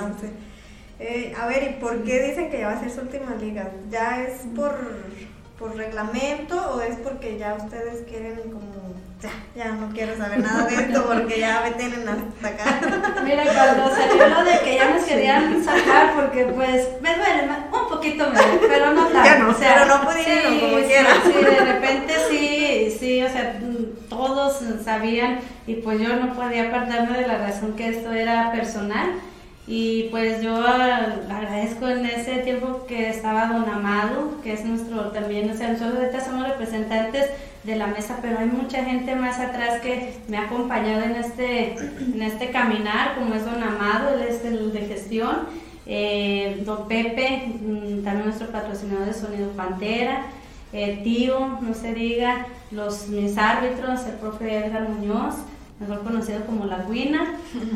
Eh, 0.99 1.33
a 1.39 1.47
ver, 1.47 1.63
¿y 1.63 1.81
por 1.81 2.03
qué 2.03 2.21
dicen 2.21 2.51
que 2.51 2.59
ya 2.59 2.67
va 2.67 2.73
a 2.73 2.79
ser 2.79 2.91
su 2.91 3.01
última 3.01 3.33
liga? 3.35 3.71
¿Ya 3.89 4.21
es 4.21 4.41
por, 4.55 4.77
por 5.59 5.75
reglamento 5.75 6.55
o 6.71 6.81
es 6.81 6.95
porque 6.97 7.37
ya 7.37 7.55
ustedes 7.55 8.03
quieren 8.07 8.49
como 8.49 8.79
ya, 9.21 9.31
ya 9.53 9.71
no 9.73 9.89
quiero 9.93 10.15
saber 10.15 10.39
nada 10.39 10.65
de 10.65 10.75
esto 10.75 11.05
porque 11.05 11.39
ya 11.41 11.61
me 11.61 11.71
tienen 11.71 12.07
hasta 12.07 12.47
acá. 12.47 13.21
Mira, 13.25 13.43
cuando 13.43 13.93
salió 13.93 14.29
lo 14.29 14.43
de 14.45 14.59
que 14.61 14.75
ya 14.75 14.89
nos 14.91 15.03
querían 15.03 15.61
sacar, 15.61 16.15
porque 16.15 16.45
pues 16.45 16.87
me 17.01 17.15
duele 17.15 17.49
un 17.69 17.89
poquito, 17.89 18.29
me 18.29 18.35
duele, 18.35 18.59
pero 18.69 18.93
no 18.93 19.07
tanto. 19.09 19.25
Ya 19.25 19.39
no, 19.39 19.49
o 19.49 19.53
sea, 19.53 19.73
pero 19.83 19.97
no 19.97 20.09
pudieron, 20.09 20.53
sí, 20.53 20.59
como 20.61 20.77
sí, 20.77 20.83
quiera. 20.85 21.09
Sí, 21.25 21.33
de 21.33 21.73
repente 21.73 22.13
sí, 22.29 22.97
sí, 22.97 23.23
o 23.23 23.29
sea, 23.29 23.59
todos 24.09 24.61
sabían 24.85 25.39
y 25.67 25.75
pues 25.75 25.99
yo 25.99 26.15
no 26.15 26.33
podía 26.33 26.69
apartarme 26.69 27.17
de 27.17 27.27
la 27.27 27.39
razón 27.39 27.75
que 27.75 27.89
esto 27.89 28.13
era 28.13 28.53
personal. 28.53 29.11
Y 29.71 30.07
pues 30.09 30.41
yo 30.41 30.55
agradezco 30.65 31.87
en 31.87 32.03
ese 32.03 32.39
tiempo 32.39 32.87
que 32.87 33.07
estaba 33.07 33.53
Don 33.53 33.69
Amado, 33.69 34.41
que 34.41 34.53
es 34.53 34.65
nuestro 34.65 35.11
también, 35.11 35.47
o 35.47 35.53
sea, 35.55 35.73
nosotros 35.73 35.99
ahorita 35.99 36.25
somos 36.25 36.47
representantes 36.47 37.27
de 37.63 37.75
la 37.75 37.85
mesa, 37.85 38.17
pero 38.19 38.39
hay 38.39 38.47
mucha 38.47 38.83
gente 38.83 39.15
más 39.15 39.37
atrás 39.37 39.79
que 39.81 40.15
me 40.27 40.37
ha 40.37 40.45
acompañado 40.45 41.03
en 41.03 41.17
este, 41.17 41.73
en 41.73 42.19
este 42.19 42.49
caminar, 42.49 43.13
como 43.13 43.35
es 43.35 43.45
Don 43.45 43.61
Amado, 43.61 44.15
él 44.15 44.21
es 44.27 44.43
el 44.43 44.73
de 44.73 44.87
gestión, 44.87 45.37
eh, 45.85 46.63
Don 46.65 46.87
Pepe, 46.87 47.53
mm, 47.61 48.03
también 48.03 48.25
nuestro 48.25 48.47
patrocinador 48.47 49.05
de 49.05 49.13
Sonido 49.13 49.51
Pantera, 49.51 50.23
el 50.73 51.03
tío, 51.03 51.59
no 51.61 51.75
se 51.75 51.93
diga, 51.93 52.47
los 52.71 53.07
mis 53.09 53.37
árbitros, 53.37 54.03
el 54.07 54.13
profe 54.13 54.65
Edgar 54.65 54.89
Muñoz, 54.89 55.35
mejor 55.79 56.03
conocido 56.03 56.45
como 56.45 56.65
La 56.65 56.83
Guina, 56.89 57.35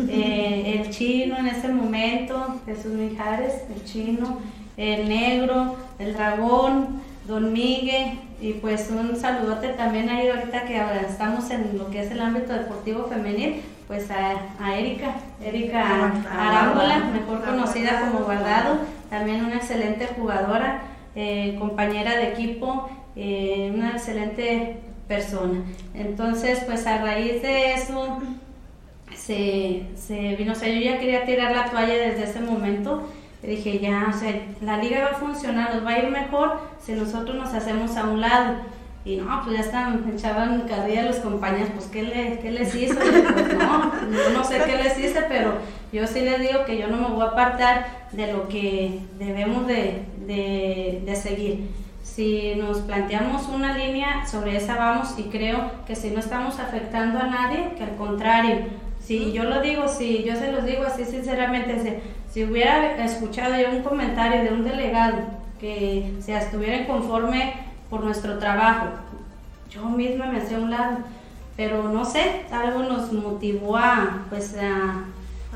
eh, 0.09 0.81
el 0.81 0.89
chino 0.89 1.37
en 1.37 1.47
ese 1.47 1.69
momento, 1.69 2.59
Jesús 2.65 2.91
Mijares, 2.93 3.53
el 3.73 3.83
chino, 3.85 4.39
el 4.77 5.07
negro, 5.07 5.75
el 5.99 6.13
dragón, 6.13 7.01
Don 7.27 7.53
Miguel, 7.53 8.19
y 8.41 8.53
pues 8.53 8.89
un 8.91 9.15
saludote 9.15 9.69
también 9.69 10.09
ahí 10.09 10.27
ahorita 10.27 10.65
que 10.65 10.77
ahora 10.77 11.01
estamos 11.01 11.49
en 11.49 11.77
lo 11.77 11.89
que 11.89 12.01
es 12.01 12.11
el 12.11 12.19
ámbito 12.19 12.51
deportivo 12.51 13.05
femenil, 13.05 13.61
pues 13.87 14.09
a, 14.11 14.75
Erika, 14.75 15.15
Erika 15.41 16.11
Arámbula, 16.29 16.99
mejor 17.13 17.43
conocida 17.45 18.01
como 18.01 18.25
Guardado, 18.25 18.79
también 19.09 19.45
una 19.45 19.55
excelente 19.55 20.07
jugadora, 20.07 20.81
eh, 21.15 21.55
compañera 21.59 22.17
de 22.17 22.33
equipo, 22.33 22.89
eh, 23.15 23.71
una 23.73 23.91
excelente 23.91 24.81
persona. 25.07 25.63
Entonces, 25.93 26.61
pues 26.65 26.85
a 26.87 27.01
raíz 27.01 27.41
de 27.41 27.73
eso 27.73 28.19
se, 29.15 29.83
se 29.95 30.35
vino, 30.35 30.53
o 30.53 30.55
sea, 30.55 30.69
yo 30.69 30.79
ya 30.79 30.99
quería 30.99 31.25
tirar 31.25 31.55
la 31.55 31.69
toalla 31.69 31.93
desde 31.93 32.23
ese 32.23 32.39
momento. 32.39 33.07
Dije, 33.41 33.79
ya, 33.79 34.07
o 34.09 34.17
sea, 34.17 34.33
la 34.61 34.77
liga 34.77 35.01
va 35.01 35.17
a 35.17 35.19
funcionar, 35.19 35.75
nos 35.75 35.85
va 35.85 35.91
a 35.91 35.99
ir 35.99 36.09
mejor 36.09 36.61
si 36.81 36.93
nosotros 36.93 37.35
nos 37.35 37.53
hacemos 37.53 37.95
a 37.97 38.05
un 38.05 38.21
lado. 38.21 38.55
Y 39.05 39.17
no, 39.17 39.41
pues 39.43 39.57
ya 39.57 39.63
estaban, 39.63 40.13
echaban 40.15 40.61
carrilla 40.61 41.03
los 41.03 41.17
compañeros, 41.17 41.67
pues 41.75 41.87
¿qué, 41.87 42.03
le, 42.03 42.39
qué 42.39 42.51
les? 42.51 42.73
Y 42.73 42.85
pues 42.85 43.57
no, 43.57 43.91
no 44.33 44.43
sé 44.45 44.61
qué 44.65 44.81
les 44.81 44.97
hice, 44.97 45.23
pero 45.27 45.55
yo 45.91 46.07
sí 46.07 46.21
les 46.21 46.39
digo 46.39 46.63
que 46.65 46.77
yo 46.77 46.87
no 46.87 46.97
me 46.97 47.13
voy 47.13 47.25
a 47.25 47.31
apartar 47.31 47.85
de 48.13 48.31
lo 48.31 48.47
que 48.47 48.99
debemos 49.19 49.67
de, 49.67 50.05
de, 50.25 51.01
de 51.05 51.15
seguir. 51.17 51.67
Si 52.13 52.53
nos 52.55 52.77
planteamos 52.79 53.47
una 53.47 53.75
línea, 53.75 54.27
sobre 54.27 54.55
esa 54.55 54.75
vamos 54.75 55.15
y 55.17 55.23
creo 55.23 55.71
que 55.87 55.95
si 55.95 56.11
no 56.11 56.19
estamos 56.19 56.59
afectando 56.59 57.17
a 57.17 57.23
nadie, 57.23 57.73
que 57.75 57.83
al 57.83 57.95
contrario, 57.95 58.57
si 59.03 59.31
yo 59.31 59.45
lo 59.45 59.61
digo, 59.61 59.87
si 59.87 60.23
yo 60.23 60.35
se 60.35 60.51
los 60.51 60.63
digo 60.63 60.83
así 60.83 61.05
sinceramente, 61.05 61.79
si, 61.81 62.31
si 62.31 62.43
hubiera 62.43 63.03
escuchado 63.03 63.55
yo 63.59 63.75
un 63.75 63.81
comentario 63.81 64.43
de 64.43 64.51
un 64.51 64.63
delegado 64.63 65.17
que 65.59 66.13
se 66.19 66.37
estuviera 66.37 66.77
inconforme 66.77 67.55
por 67.89 68.03
nuestro 68.03 68.37
trabajo, 68.37 68.89
yo 69.71 69.83
misma 69.85 70.27
me 70.27 70.37
hacía 70.37 70.57
a 70.57 70.61
un 70.61 70.69
lado, 70.69 70.97
pero 71.57 71.89
no 71.89 72.05
sé, 72.05 72.43
algo 72.51 72.83
nos 72.83 73.11
motivó 73.11 73.75
a, 73.75 74.25
pues, 74.29 74.55
a, 74.55 75.05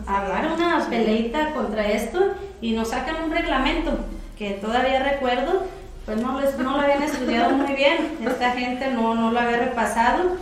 a 0.07 0.27
dar 0.27 0.51
una 0.51 0.87
peleita 0.89 1.53
contra 1.53 1.85
esto 1.87 2.19
y 2.61 2.71
nos 2.71 2.87
sacan 2.89 3.25
un 3.25 3.31
reglamento 3.31 3.91
que 4.39 4.51
todavía 4.51 5.03
recuerdo, 5.03 5.67
pues 6.07 6.21
no, 6.21 6.39
les, 6.39 6.57
no 6.57 6.71
lo 6.71 6.79
habían 6.79 7.03
estudiado 7.03 7.49
muy 7.49 7.75
bien, 7.75 8.17
esta 8.25 8.51
gente 8.51 8.87
no, 8.93 9.13
no 9.13 9.29
lo 9.29 9.39
había 9.39 9.57
repasado. 9.57 10.37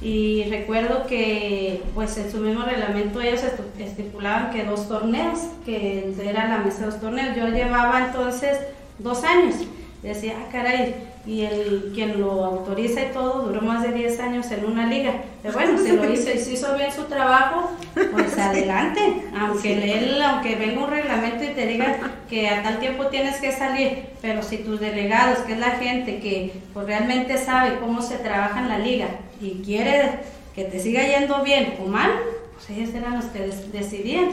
Y 0.00 0.44
recuerdo 0.44 1.06
que 1.06 1.82
pues 1.94 2.16
en 2.16 2.32
su 2.32 2.38
mismo 2.38 2.64
reglamento 2.64 3.20
ellos 3.20 3.42
estipulaban 3.78 4.50
que 4.50 4.64
dos 4.64 4.88
torneos, 4.88 5.40
que 5.66 6.14
era 6.24 6.48
la 6.48 6.58
mesa 6.58 6.78
de 6.78 6.86
dos 6.86 7.00
torneos, 7.00 7.36
yo 7.36 7.48
llevaba 7.48 8.06
entonces 8.06 8.60
dos 8.98 9.22
años, 9.22 9.56
decía, 10.02 10.36
ah 10.40 10.48
caray, 10.50 10.94
y 11.26 11.42
el 11.42 11.92
quien 11.94 12.20
lo 12.20 12.44
autoriza 12.44 13.02
y 13.02 13.12
todo 13.12 13.42
duró 13.42 13.60
más 13.60 13.82
de 13.82 13.92
10 13.92 14.20
años 14.20 14.50
en 14.50 14.64
una 14.64 14.86
liga, 14.86 15.14
pero 15.42 15.54
bueno, 15.54 15.78
si 15.82 15.92
lo 15.92 16.10
hizo 16.10 16.30
y 16.30 16.38
si 16.38 16.54
hizo 16.54 16.74
bien 16.76 16.90
su 16.92 17.04
trabajo, 17.04 17.70
pues 17.94 18.38
adelante, 18.38 19.24
aunque 19.38 19.98
él, 19.98 20.20
aunque 20.22 20.56
venga 20.56 20.84
un 20.84 20.90
reglamento 20.90 21.44
y 21.44 21.48
te 21.48 21.66
diga 21.66 21.98
que 22.28 22.48
a 22.48 22.62
tal 22.62 22.78
tiempo 22.78 23.06
tienes 23.06 23.36
que 23.36 23.52
salir, 23.52 24.06
pero 24.22 24.42
si 24.42 24.58
tus 24.58 24.80
delegados, 24.80 25.38
que 25.40 25.52
es 25.52 25.58
la 25.58 25.72
gente 25.72 26.20
que 26.20 26.52
pues, 26.72 26.86
realmente 26.86 27.36
sabe 27.38 27.78
cómo 27.78 28.02
se 28.02 28.16
trabaja 28.16 28.60
en 28.60 28.68
la 28.68 28.78
liga 28.78 29.08
y 29.40 29.62
quiere 29.62 30.20
que 30.54 30.64
te 30.64 30.80
siga 30.80 31.02
yendo 31.02 31.42
bien 31.42 31.74
o 31.82 31.86
mal, 31.86 32.10
pues 32.54 32.70
ellos 32.70 32.94
eran 32.94 33.16
los 33.16 33.26
que 33.26 33.50
decidían. 33.72 34.30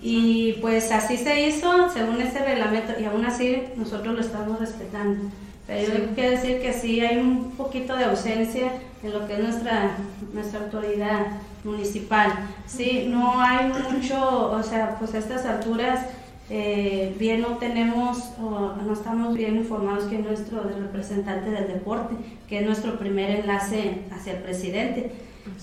Y 0.00 0.54
pues 0.54 0.90
así 0.90 1.16
se 1.16 1.46
hizo 1.46 1.90
según 1.90 2.20
ese 2.20 2.40
reglamento 2.40 2.98
y 2.98 3.04
aún 3.04 3.24
así 3.24 3.62
nosotros 3.76 4.14
lo 4.14 4.20
estamos 4.20 4.58
respetando. 4.58 5.30
Pero 5.66 5.92
yo 5.94 6.14
quiero 6.14 6.30
decir 6.32 6.60
que 6.60 6.72
sí 6.72 7.00
hay 7.00 7.18
un 7.18 7.52
poquito 7.52 7.96
de 7.96 8.04
ausencia 8.04 8.72
en 9.02 9.12
lo 9.12 9.26
que 9.26 9.34
es 9.34 9.40
nuestra, 9.40 9.96
nuestra 10.32 10.60
autoridad 10.60 11.26
municipal. 11.64 12.32
Sí, 12.66 13.06
no 13.08 13.40
hay 13.40 13.66
mucho, 13.68 14.50
o 14.52 14.62
sea, 14.62 14.96
pues 14.98 15.14
a 15.14 15.18
estas 15.18 15.46
alturas 15.46 16.06
eh, 16.50 17.14
bien 17.18 17.40
no 17.40 17.56
tenemos, 17.58 18.18
o 18.42 18.74
no 18.84 18.92
estamos 18.92 19.34
bien 19.34 19.56
informados 19.56 20.04
que 20.04 20.16
es 20.16 20.24
nuestro 20.24 20.62
representante 20.64 21.50
del 21.50 21.68
deporte, 21.68 22.14
que 22.48 22.58
es 22.58 22.66
nuestro 22.66 22.98
primer 22.98 23.30
enlace 23.30 24.02
hacia 24.14 24.32
el 24.34 24.38
presidente. 24.42 25.12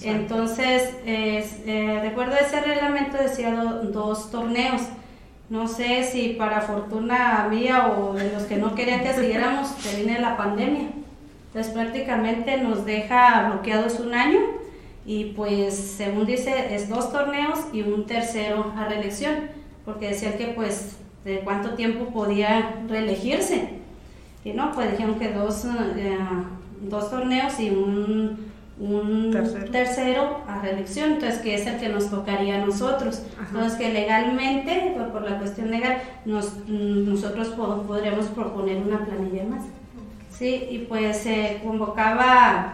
Entonces, 0.01 0.89
es- 1.05 1.57
eh, 1.65 1.99
recuerdo 2.01 2.35
ese 2.37 2.61
reglamento 2.61 3.17
decía 3.17 3.51
do- 3.53 3.83
dos 3.91 4.31
torneos. 4.31 4.81
No 5.49 5.67
sé 5.67 6.03
si 6.03 6.29
para 6.29 6.61
fortuna 6.61 7.47
mía 7.49 7.87
o 7.87 8.13
de 8.13 8.31
los 8.31 8.43
que 8.43 8.57
no 8.57 8.75
querían 8.75 9.01
que 9.01 9.13
siguiéramos, 9.13 9.67
se 9.67 9.95
viene 9.95 10.19
la 10.19 10.37
pandemia. 10.37 10.89
Entonces 11.47 11.73
prácticamente 11.73 12.57
nos 12.57 12.85
deja 12.85 13.49
bloqueados 13.49 13.99
un 13.99 14.13
año 14.13 14.39
y 15.05 15.25
pues 15.35 15.73
según 15.73 16.27
dice 16.27 16.75
es 16.75 16.87
dos 16.87 17.11
torneos 17.11 17.59
y 17.73 17.81
un 17.81 18.05
tercero 18.05 18.71
a 18.77 18.85
reelección, 18.85 19.49
porque 19.85 20.09
decían 20.09 20.33
que 20.33 20.47
pues 20.47 20.97
de 21.25 21.39
cuánto 21.39 21.73
tiempo 21.73 22.05
podía 22.13 22.75
reelegirse. 22.87 23.69
Y 24.43 24.53
no, 24.53 24.71
pues 24.71 24.91
dijeron 24.91 25.17
que 25.17 25.29
dos, 25.33 25.65
eh, 25.65 26.17
dos 26.81 27.09
torneos 27.09 27.59
y 27.59 27.71
un, 27.71 28.48
un 28.79 29.29
Tercero. 29.31 29.71
tercero. 29.71 30.37
a 30.47 30.61
reelección, 30.61 31.13
entonces 31.13 31.39
que 31.39 31.55
es 31.55 31.65
el 31.67 31.77
que 31.79 31.89
nos 31.89 32.09
tocaría 32.09 32.61
a 32.61 32.65
nosotros. 32.65 33.21
Entonces 33.47 33.77
que 33.77 33.91
legalmente, 33.93 34.93
por, 34.97 35.09
por 35.11 35.29
la 35.29 35.37
cuestión 35.37 35.69
legal, 35.69 35.97
nos, 36.25 36.53
nosotros 36.67 37.49
po- 37.49 37.83
podríamos 37.83 38.25
proponer 38.27 38.77
una 38.77 39.05
planilla 39.05 39.43
más. 39.43 39.63
Sí, 40.31 40.67
y 40.69 40.79
pues 40.79 41.17
se 41.17 41.59
convocaba 41.63 42.73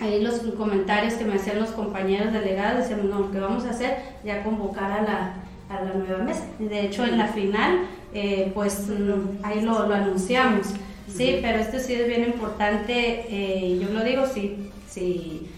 ahí 0.00 0.22
los 0.22 0.38
comentarios 0.56 1.14
que 1.14 1.24
me 1.24 1.34
hacían 1.34 1.58
los 1.60 1.70
compañeros 1.70 2.32
delegados, 2.32 2.80
decían, 2.88 3.08
no, 3.10 3.20
lo 3.20 3.30
que 3.30 3.40
vamos 3.40 3.64
a 3.66 3.70
hacer, 3.70 3.96
ya 4.24 4.42
convocar 4.42 4.90
a 4.92 5.02
la, 5.02 5.34
a 5.68 5.84
la 5.84 5.92
nueva 5.94 6.22
mesa. 6.24 6.44
Y 6.58 6.64
De 6.64 6.80
hecho, 6.86 7.04
en 7.04 7.18
la 7.18 7.26
final, 7.28 7.80
eh, 8.14 8.50
pues 8.54 8.88
mm, 8.88 9.44
ahí 9.44 9.60
lo, 9.60 9.86
lo 9.86 9.94
anunciamos. 9.94 10.68
Sí, 11.14 11.38
pero 11.40 11.58
esto 11.58 11.78
sí 11.78 11.94
es 11.94 12.06
bien 12.06 12.24
importante, 12.24 13.26
eh, 13.28 13.78
yo 13.80 13.88
lo 13.90 14.02
digo, 14.02 14.24
sí, 14.26 14.70
sí, 14.88 15.48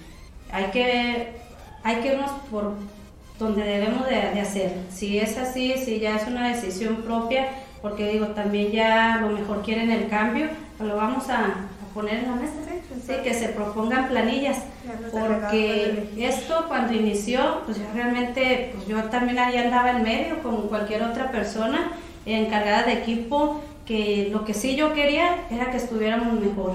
hay 0.51 0.65
que, 0.67 1.29
hay 1.83 1.97
que 1.97 2.15
irnos 2.15 2.31
por 2.51 2.75
donde 3.39 3.63
debemos 3.63 4.07
de, 4.07 4.17
de 4.17 4.41
hacer. 4.41 4.73
Si 4.93 5.19
es 5.19 5.39
así, 5.39 5.75
si 5.77 6.01
ya 6.01 6.17
es 6.17 6.27
una 6.27 6.49
decisión 6.49 6.97
propia, 6.97 7.49
porque 7.81 8.11
digo, 8.13 8.27
también 8.29 8.73
ya 8.73 9.15
a 9.15 9.21
lo 9.21 9.31
mejor 9.31 9.63
quieren 9.63 9.91
el 9.91 10.09
cambio, 10.09 10.49
pues 10.77 10.89
lo 10.89 10.97
vamos 10.97 11.29
a, 11.29 11.45
a 11.45 11.95
poner 11.95 12.19
en 12.19 12.31
la 12.31 12.37
mesa. 12.37 12.55
Sí, 13.07 13.13
que 13.23 13.33
se 13.35 13.49
propongan 13.51 14.09
planillas, 14.09 14.59
porque 15.13 16.09
esto 16.19 16.65
cuando 16.69 16.95
inició, 16.95 17.63
pues 17.65 17.79
yo 17.79 17.85
realmente, 17.95 18.73
pues 18.75 18.87
yo 18.87 19.03
también 19.05 19.39
ahí 19.39 19.57
andaba 19.57 19.93
en 19.93 20.03
medio, 20.03 20.43
como 20.43 20.63
cualquier 20.63 21.03
otra 21.03 21.31
persona 21.31 21.93
encargada 22.27 22.85
de 22.85 22.95
equipo, 22.95 23.63
que 23.89 24.29
lo 24.31 24.45
que 24.45 24.53
sí 24.53 24.77
yo 24.77 24.93
quería 24.93 25.47
era 25.51 25.71
que 25.71 25.79
estuviéramos 25.79 26.39
mejor, 26.39 26.75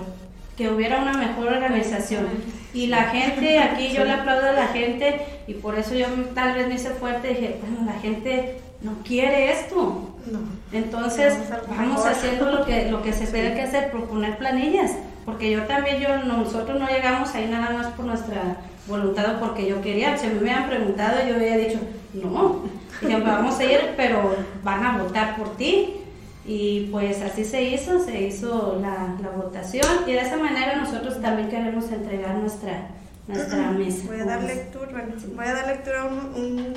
que 0.57 0.70
hubiera 0.70 0.99
una 0.99 1.14
mejor 1.14 1.47
organización. 1.47 2.26
Y 2.74 2.88
la 2.88 3.03
gente, 3.03 3.59
aquí 3.59 3.93
yo 3.93 4.03
le 4.03 4.14
aplaudo 4.14 4.49
a 4.49 4.53
la 4.53 4.68
gente, 4.70 5.22
y 5.45 5.53
por 5.53 5.78
eso 5.78 5.93
yo 5.93 6.07
tal 6.34 6.55
vez 6.55 6.68
me 6.68 6.74
hice 6.74 6.89
fuerte, 6.89 7.28
dije, 7.28 7.59
bueno, 7.61 7.86
la 7.86 7.99
gente 7.99 8.57
no 8.82 8.93
quiere 9.03 9.51
esto. 9.51 10.09
No. 10.26 10.39
Entonces, 10.72 11.36
Vamos 11.70 12.03
haciendo 12.03 12.49
lo 12.49 12.66
que, 12.66 12.89
lo 12.89 13.03
que 13.03 13.14
se 13.14 13.28
tiene 13.28 13.53
que 13.53 13.61
hacer, 13.61 13.91
proponer 13.91 14.39
planillas. 14.39 14.93
porque 15.24 15.51
yo 15.51 15.64
también, 15.64 15.99
yo 15.99 16.18
nosotros 16.24 16.80
no 16.80 16.88
llegamos 16.88 17.36
ahí 17.36 17.47
nada 17.47 17.70
más 17.78 17.88
por 17.93 18.05
nuestra 18.05 18.57
voluntad 18.88 19.36
o 19.36 19.39
porque 19.39 19.68
yo 19.68 19.84
quería. 19.84 20.18
Si 20.18 20.26
me 20.26 20.39
hubieran 20.39 20.68
preguntado, 20.68 21.18
yo 21.28 21.36
había 21.36 21.57
dicho, 21.57 21.80
no, 22.14 22.64
vamos 23.24 23.59
a 23.59 23.64
ir, 23.66 23.93
pero 23.95 24.36
van 24.64 24.84
a 24.84 24.97
votar 24.97 25.38
por 25.38 25.55
ti. 25.57 25.99
Y 26.46 26.89
pues 26.91 27.22
así 27.22 27.46
se 27.46 27.64
hizo, 27.64 28.04
se 28.04 28.22
hizo 28.22 28.78
la, 28.82 29.16
la 29.22 29.30
votación 29.30 29.88
y 30.06 30.12
de 30.12 30.20
esa 30.20 30.38
manera 30.38 30.76
nosotros 30.76 31.22
también 31.22 31.50
queremos 31.50 31.89
entregar 31.89 32.36
nuestra, 32.36 32.89
nuestra 33.28 33.72
mesa. 33.72 34.04
Voy 34.08 34.20
a 34.20 34.26
dar 34.26 34.44
lectura, 34.44 35.06
voy 35.36 35.46
a 35.46 35.54
dar 35.54 35.68
lectura 35.68 36.02
a 36.02 36.06
un, 36.06 36.18
un, 36.36 36.74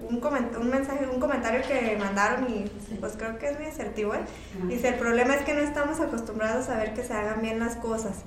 un, 0.00 0.70
mensaje, 0.70 1.06
un 1.06 1.20
comentario 1.20 1.60
que 1.66 1.96
mandaron 1.98 2.50
y 2.50 2.64
pues 3.00 3.14
creo 3.18 3.38
que 3.38 3.50
es 3.50 3.58
muy 3.58 3.68
asertivo. 3.68 4.14
¿eh? 4.14 4.20
Dice, 4.66 4.88
el 4.88 4.94
problema 4.94 5.34
es 5.34 5.42
que 5.42 5.52
no 5.52 5.60
estamos 5.60 6.00
acostumbrados 6.00 6.70
a 6.70 6.78
ver 6.78 6.94
que 6.94 7.02
se 7.02 7.12
hagan 7.12 7.42
bien 7.42 7.58
las 7.58 7.76
cosas 7.76 8.22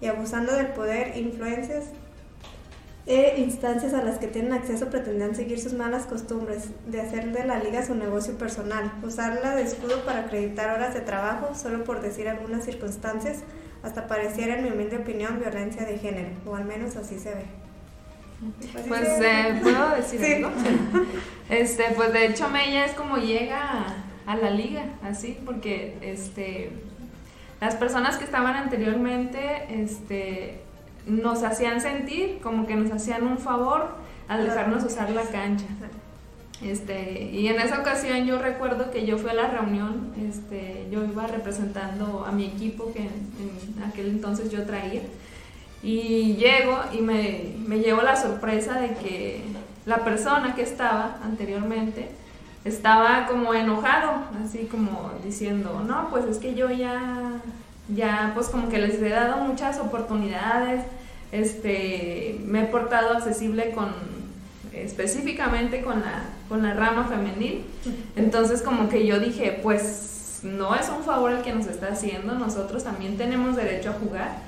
y 0.00 0.06
abusando 0.06 0.52
del 0.52 0.68
poder, 0.68 1.16
influencias 1.16 1.86
e 3.10 3.40
instancias 3.40 3.92
a 3.92 4.04
las 4.04 4.18
que 4.18 4.28
tienen 4.28 4.52
acceso 4.52 4.88
pretendían 4.88 5.34
seguir 5.34 5.58
sus 5.60 5.72
malas 5.72 6.06
costumbres 6.06 6.68
de 6.86 7.00
hacer 7.00 7.32
de 7.32 7.44
la 7.44 7.58
liga 7.58 7.84
su 7.84 7.96
negocio 7.96 8.38
personal, 8.38 8.92
usarla 9.02 9.56
de 9.56 9.62
escudo 9.62 10.04
para 10.04 10.20
acreditar 10.20 10.70
horas 10.70 10.94
de 10.94 11.00
trabajo 11.00 11.56
solo 11.56 11.82
por 11.82 12.02
decir 12.02 12.28
algunas 12.28 12.64
circunstancias, 12.64 13.38
hasta 13.82 14.06
pareciera 14.06 14.56
en 14.56 14.62
mi 14.62 14.70
humilde 14.70 14.98
opinión 14.98 15.40
violencia 15.40 15.84
de 15.84 15.98
género, 15.98 16.28
o 16.46 16.54
al 16.54 16.64
menos 16.64 16.94
así 16.94 17.18
se 17.18 17.34
ve. 17.34 17.44
Pues 18.86 19.08
eh, 19.20 19.58
puedo 19.60 19.90
decir 19.96 20.46
Este, 21.50 21.84
pues 21.96 22.12
de 22.12 22.26
hecho 22.26 22.48
Mella 22.48 22.84
es 22.84 22.92
como 22.92 23.16
llega 23.16 23.60
a, 23.60 24.04
a 24.26 24.36
la 24.36 24.50
liga, 24.50 24.84
así, 25.02 25.36
porque 25.44 25.98
este 26.00 26.70
las 27.60 27.74
personas 27.74 28.18
que 28.18 28.24
estaban 28.24 28.54
anteriormente, 28.54 29.66
este 29.68 30.60
nos 31.06 31.42
hacían 31.42 31.80
sentir 31.80 32.38
como 32.42 32.66
que 32.66 32.74
nos 32.76 32.90
hacían 32.90 33.26
un 33.26 33.38
favor 33.38 33.88
al 34.28 34.44
dejarnos 34.44 34.84
usar 34.84 35.10
la 35.10 35.22
cancha. 35.22 35.66
Este, 36.62 37.30
y 37.32 37.48
en 37.48 37.58
esa 37.58 37.80
ocasión 37.80 38.26
yo 38.26 38.38
recuerdo 38.38 38.90
que 38.90 39.06
yo 39.06 39.16
fui 39.16 39.30
a 39.30 39.34
la 39.34 39.48
reunión, 39.48 40.12
este, 40.28 40.86
yo 40.90 41.02
iba 41.04 41.26
representando 41.26 42.24
a 42.26 42.32
mi 42.32 42.44
equipo 42.44 42.92
que 42.92 43.00
en, 43.00 43.82
aquel 43.88 44.08
entonces 44.08 44.50
yo 44.50 44.64
traía, 44.64 45.00
y 45.82 46.34
llego 46.34 46.78
y 46.92 47.00
me, 47.00 47.54
me 47.66 47.78
llevo 47.78 48.02
la 48.02 48.14
sorpresa 48.14 48.78
de 48.78 48.94
que 48.94 49.42
la 49.86 50.04
persona 50.04 50.54
que 50.54 50.60
estaba 50.60 51.16
anteriormente 51.24 52.10
estaba 52.66 53.26
como 53.26 53.54
enojado, 53.54 54.24
así 54.44 54.68
como 54.70 55.12
diciendo, 55.24 55.82
no, 55.86 56.10
pues 56.10 56.26
es 56.26 56.36
que 56.36 56.54
yo 56.54 56.70
ya 56.70 57.40
ya 57.94 58.32
pues 58.34 58.48
como 58.48 58.68
que 58.68 58.78
les 58.78 59.00
he 59.00 59.08
dado 59.08 59.38
muchas 59.38 59.78
oportunidades, 59.78 60.82
este, 61.32 62.40
me 62.44 62.62
he 62.62 62.66
portado 62.66 63.16
accesible 63.16 63.70
con 63.70 63.88
específicamente 64.72 65.82
con 65.82 66.00
la, 66.00 66.24
con 66.48 66.62
la 66.62 66.74
rama 66.74 67.04
femenil. 67.04 67.64
Entonces 68.16 68.62
como 68.62 68.88
que 68.88 69.06
yo 69.06 69.18
dije, 69.18 69.58
pues 69.62 70.40
no 70.42 70.74
es 70.74 70.88
un 70.88 71.02
favor 71.04 71.32
el 71.32 71.42
que 71.42 71.52
nos 71.52 71.66
está 71.66 71.88
haciendo, 71.88 72.34
nosotros 72.34 72.84
también 72.84 73.16
tenemos 73.16 73.56
derecho 73.56 73.90
a 73.90 73.94
jugar. 73.94 74.38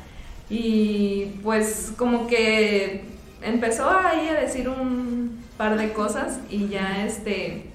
Y 0.48 1.38
pues 1.42 1.92
como 1.96 2.26
que 2.26 3.04
empezó 3.42 3.88
ahí 3.90 4.28
a 4.28 4.34
decir 4.34 4.68
un 4.68 5.42
par 5.56 5.76
de 5.78 5.92
cosas 5.92 6.38
y 6.50 6.68
ya 6.68 7.04
este, 7.04 7.66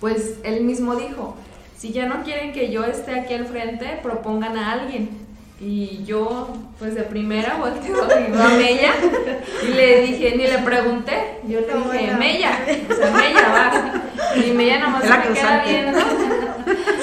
pues 0.00 0.34
él 0.42 0.64
mismo 0.64 0.96
dijo, 0.96 1.36
si 1.84 1.92
ya 1.92 2.06
no 2.06 2.22
quieren 2.22 2.54
que 2.54 2.70
yo 2.70 2.82
esté 2.82 3.20
aquí 3.20 3.34
al 3.34 3.44
frente, 3.44 3.98
propongan 4.02 4.56
a 4.56 4.72
alguien. 4.72 5.10
Y 5.60 6.02
yo, 6.06 6.48
pues 6.78 6.94
de 6.94 7.02
primera, 7.02 7.56
volteo 7.56 8.04
a 8.04 8.48
Mella. 8.56 8.94
Y 9.62 9.66
le 9.66 10.00
dije, 10.00 10.34
ni 10.34 10.46
le 10.46 10.60
pregunté, 10.60 11.40
yo 11.46 11.60
le 11.60 11.74
dije, 11.74 12.14
Mella, 12.14 12.58
o 12.90 12.94
sea, 12.94 13.10
Mella, 13.10 13.48
va. 13.50 14.40
Y 14.40 14.52
Mella 14.52 14.78
nomás 14.78 15.04
se 15.04 15.10
me 15.10 15.34
queda 15.34 15.62
viendo, 15.66 15.98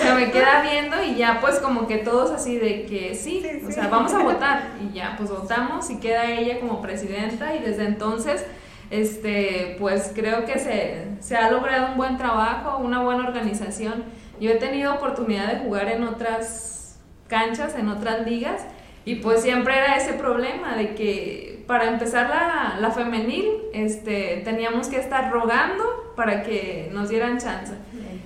se 0.01 0.13
me 0.15 0.31
queda 0.31 0.63
viendo 0.63 1.03
y 1.03 1.13
ya 1.13 1.37
pues 1.39 1.59
como 1.59 1.85
que 1.85 1.97
todos 1.97 2.31
así 2.31 2.57
de 2.57 2.87
que 2.87 3.13
sí, 3.13 3.45
o 3.67 3.71
sea, 3.71 3.87
vamos 3.87 4.15
a 4.15 4.23
votar. 4.23 4.63
Y 4.83 4.95
ya, 4.95 5.13
pues 5.15 5.29
votamos 5.29 5.91
y 5.91 5.99
queda 5.99 6.25
ella 6.31 6.59
como 6.59 6.81
presidenta. 6.81 7.55
Y 7.55 7.59
desde 7.59 7.85
entonces 7.85 8.43
este, 8.89 9.75
pues 9.79 10.11
creo 10.15 10.45
que 10.45 10.57
se, 10.57 11.05
se 11.19 11.37
ha 11.37 11.51
logrado 11.51 11.91
un 11.91 11.97
buen 11.97 12.17
trabajo, 12.17 12.79
una 12.79 13.03
buena 13.03 13.27
organización 13.27 14.05
yo 14.41 14.51
he 14.51 14.55
tenido 14.55 14.93
oportunidad 14.95 15.53
de 15.53 15.59
jugar 15.59 15.87
en 15.87 16.03
otras 16.03 16.99
canchas, 17.27 17.75
en 17.75 17.87
otras 17.87 18.25
ligas, 18.25 18.65
y 19.05 19.15
pues 19.15 19.41
siempre 19.41 19.77
era 19.77 19.95
ese 19.95 20.13
problema 20.13 20.75
de 20.75 20.93
que 20.95 21.63
para 21.67 21.87
empezar 21.87 22.29
la, 22.29 22.77
la 22.79 22.91
femenil 22.91 23.45
este, 23.73 24.41
teníamos 24.43 24.89
que 24.89 24.97
estar 24.97 25.31
rogando 25.31 26.13
para 26.15 26.43
que 26.43 26.89
nos 26.91 27.09
dieran 27.09 27.37
chance. 27.37 27.73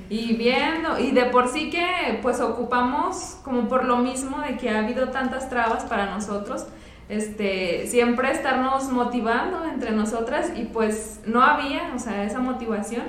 Y 0.10 0.36
viendo, 0.36 1.00
y 1.00 1.12
de 1.12 1.26
por 1.26 1.48
sí 1.48 1.70
que 1.70 2.20
pues 2.22 2.40
ocupamos 2.40 3.38
como 3.44 3.68
por 3.68 3.86
lo 3.86 3.98
mismo 3.98 4.40
de 4.40 4.58
que 4.58 4.70
ha 4.70 4.80
habido 4.80 5.10
tantas 5.10 5.50
trabas 5.50 5.84
para 5.84 6.06
nosotros, 6.08 6.66
este, 7.10 7.88
siempre 7.88 8.32
estarnos 8.32 8.92
motivando 8.92 9.64
entre 9.66 9.92
nosotras 9.92 10.52
y 10.56 10.64
pues 10.66 11.22
no 11.26 11.42
había, 11.42 11.92
o 11.96 12.00
sea, 12.00 12.24
esa 12.24 12.40
motivación. 12.40 13.04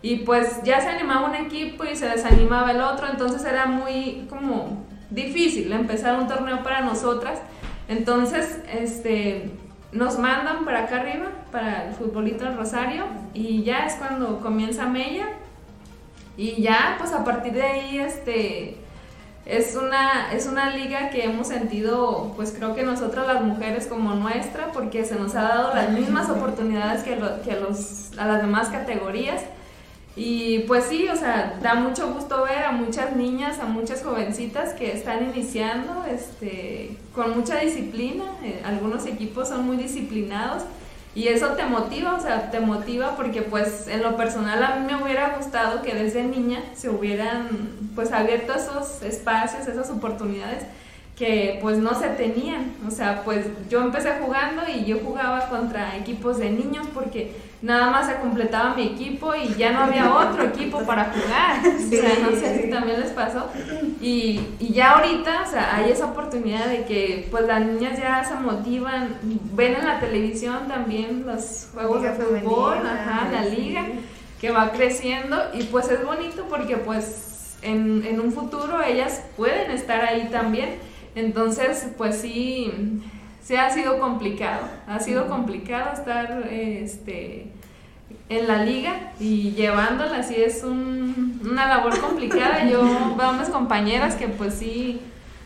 Y 0.00 0.18
pues 0.18 0.62
ya 0.62 0.80
se 0.80 0.88
animaba 0.88 1.28
un 1.28 1.34
equipo 1.34 1.84
y 1.84 1.96
se 1.96 2.08
desanimaba 2.08 2.70
el 2.70 2.80
otro, 2.80 3.08
entonces 3.08 3.44
era 3.44 3.66
muy 3.66 4.26
como 4.28 4.86
difícil 5.10 5.72
empezar 5.72 6.18
un 6.18 6.28
torneo 6.28 6.62
para 6.62 6.82
nosotras. 6.82 7.40
Entonces, 7.88 8.60
este, 8.70 9.50
nos 9.92 10.18
mandan 10.18 10.64
para 10.64 10.84
acá 10.84 11.00
arriba, 11.00 11.30
para 11.50 11.88
el 11.88 11.94
futbolito 11.94 12.44
del 12.44 12.56
Rosario, 12.56 13.04
y 13.34 13.62
ya 13.62 13.86
es 13.86 13.94
cuando 13.94 14.40
comienza 14.40 14.86
Mella. 14.86 15.28
Y 16.36 16.62
ya, 16.62 16.94
pues 16.98 17.12
a 17.12 17.24
partir 17.24 17.54
de 17.54 17.62
ahí, 17.62 17.98
este, 17.98 18.76
es 19.46 19.74
una, 19.74 20.32
es 20.32 20.46
una 20.46 20.70
liga 20.76 21.10
que 21.10 21.24
hemos 21.24 21.48
sentido, 21.48 22.34
pues 22.36 22.52
creo 22.52 22.74
que 22.74 22.82
nosotras 22.82 23.26
las 23.26 23.42
mujeres 23.42 23.86
como 23.86 24.14
nuestra, 24.14 24.70
porque 24.72 25.04
se 25.04 25.16
nos 25.16 25.34
ha 25.34 25.42
dado 25.42 25.74
las 25.74 25.90
mismas 25.90 26.28
oportunidades 26.28 27.02
que, 27.02 27.18
que 27.44 27.58
los, 27.58 28.10
a 28.18 28.26
las 28.26 28.42
demás 28.42 28.68
categorías. 28.68 29.42
Y 30.18 30.64
pues 30.66 30.86
sí, 30.86 31.08
o 31.08 31.14
sea, 31.14 31.60
da 31.62 31.76
mucho 31.76 32.12
gusto 32.12 32.42
ver 32.42 32.64
a 32.64 32.72
muchas 32.72 33.14
niñas, 33.14 33.60
a 33.60 33.66
muchas 33.66 34.02
jovencitas 34.02 34.74
que 34.74 34.90
están 34.90 35.30
iniciando 35.32 36.04
este, 36.10 36.96
con 37.14 37.38
mucha 37.38 37.60
disciplina. 37.60 38.24
Eh, 38.42 38.60
algunos 38.64 39.06
equipos 39.06 39.48
son 39.48 39.64
muy 39.64 39.76
disciplinados 39.76 40.64
y 41.14 41.28
eso 41.28 41.50
te 41.50 41.64
motiva, 41.66 42.16
o 42.16 42.20
sea, 42.20 42.50
te 42.50 42.58
motiva 42.58 43.14
porque 43.14 43.42
pues 43.42 43.86
en 43.86 44.02
lo 44.02 44.16
personal 44.16 44.60
a 44.64 44.76
mí 44.76 44.92
me 44.92 45.00
hubiera 45.00 45.36
gustado 45.36 45.82
que 45.82 45.94
desde 45.94 46.24
niña 46.24 46.64
se 46.74 46.90
hubieran 46.90 47.48
pues 47.94 48.10
abierto 48.10 48.54
esos 48.54 49.02
espacios, 49.02 49.68
esas 49.68 49.88
oportunidades 49.88 50.64
que 51.18 51.58
pues 51.60 51.78
no 51.78 51.98
se 51.98 52.08
tenían. 52.10 52.74
O 52.86 52.90
sea, 52.90 53.22
pues 53.24 53.46
yo 53.68 53.80
empecé 53.80 54.12
jugando 54.20 54.62
y 54.72 54.84
yo 54.84 55.00
jugaba 55.04 55.48
contra 55.48 55.96
equipos 55.96 56.38
de 56.38 56.50
niños 56.50 56.86
porque 56.94 57.34
nada 57.60 57.90
más 57.90 58.06
se 58.06 58.16
completaba 58.16 58.76
mi 58.76 58.84
equipo 58.84 59.34
y 59.34 59.52
ya 59.54 59.72
no 59.72 59.80
había 59.80 60.14
otro 60.14 60.44
equipo 60.44 60.80
para 60.84 61.06
jugar. 61.06 61.60
O 61.66 61.90
sea, 61.90 62.18
no 62.22 62.30
sé 62.30 62.62
si 62.62 62.70
también 62.70 63.00
les 63.00 63.10
pasó. 63.10 63.48
Y, 64.00 64.40
y, 64.60 64.72
ya 64.72 64.92
ahorita, 64.92 65.42
o 65.44 65.50
sea, 65.50 65.74
hay 65.74 65.90
esa 65.90 66.06
oportunidad 66.06 66.66
de 66.66 66.84
que 66.84 67.26
pues 67.32 67.44
las 67.46 67.66
niñas 67.66 67.98
ya 67.98 68.22
se 68.22 68.34
motivan, 68.36 69.16
ven 69.54 69.74
en 69.74 69.86
la 69.86 69.98
televisión 69.98 70.68
también 70.68 71.26
los 71.26 71.68
juegos 71.74 72.02
de 72.02 72.12
fútbol, 72.12 72.78
ajá, 72.86 73.28
la 73.32 73.44
liga, 73.44 73.84
que 74.40 74.52
va 74.52 74.70
creciendo 74.70 75.36
y 75.52 75.64
pues 75.64 75.90
es 75.90 76.04
bonito 76.04 76.46
porque 76.48 76.76
pues 76.76 77.56
en, 77.62 78.04
en 78.06 78.20
un 78.20 78.30
futuro 78.30 78.80
ellas 78.80 79.24
pueden 79.36 79.72
estar 79.72 80.04
ahí 80.04 80.28
también 80.30 80.78
entonces, 81.18 81.88
pues 81.96 82.16
sí, 82.16 82.72
sí 83.42 83.56
ha 83.56 83.70
sido 83.70 83.98
complicado, 83.98 84.62
ha 84.86 85.00
sido 85.00 85.26
complicado 85.26 85.92
estar 85.92 86.48
este, 86.50 87.48
en 88.28 88.46
la 88.46 88.64
liga 88.64 89.12
y 89.18 89.52
llevándola, 89.52 90.22
sí 90.22 90.36
es 90.36 90.62
una 90.62 91.66
labor 91.66 91.98
complicada. 92.00 92.64
Yo 92.70 92.82
veo 93.16 93.28
a 93.28 93.32
mis 93.32 93.48
compañeras 93.48 94.14
que 94.14 94.28
pues 94.28 94.54
sí, 94.54 95.00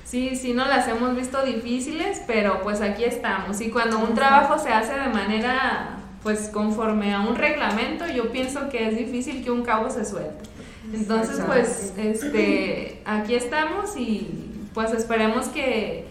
sí, 0.05 0.37
sí 0.37 0.53
no 0.53 0.67
las 0.67 0.89
hemos 0.89 1.17
visto 1.17 1.43
difíciles, 1.45 2.23
pero 2.27 2.63
pues 2.63 2.81
aquí 2.81 3.05
estamos. 3.05 3.61
Y 3.61 3.71
cuando 3.71 3.99
un 3.99 4.15
trabajo 4.15 4.59
se 4.59 4.71
hace 4.71 4.93
de 4.93 5.09
manera 5.09 5.99
pues 6.23 6.49
conforme 6.49 7.15
a 7.15 7.21
un 7.21 7.35
reglamento, 7.35 8.07
yo 8.07 8.31
pienso 8.31 8.69
que 8.69 8.89
es 8.89 8.97
difícil 8.97 9.43
que 9.43 9.51
un 9.51 9.63
cabo 9.63 9.91
se 9.91 10.05
suelte. 10.05 10.53
Entonces, 10.93 11.41
pues, 11.47 11.95
este, 11.97 13.01
aquí 13.05 13.35
estamos 13.35 13.97
y 13.97 14.52
pues 14.75 14.93
esperemos 14.93 15.47
que, 15.49 16.07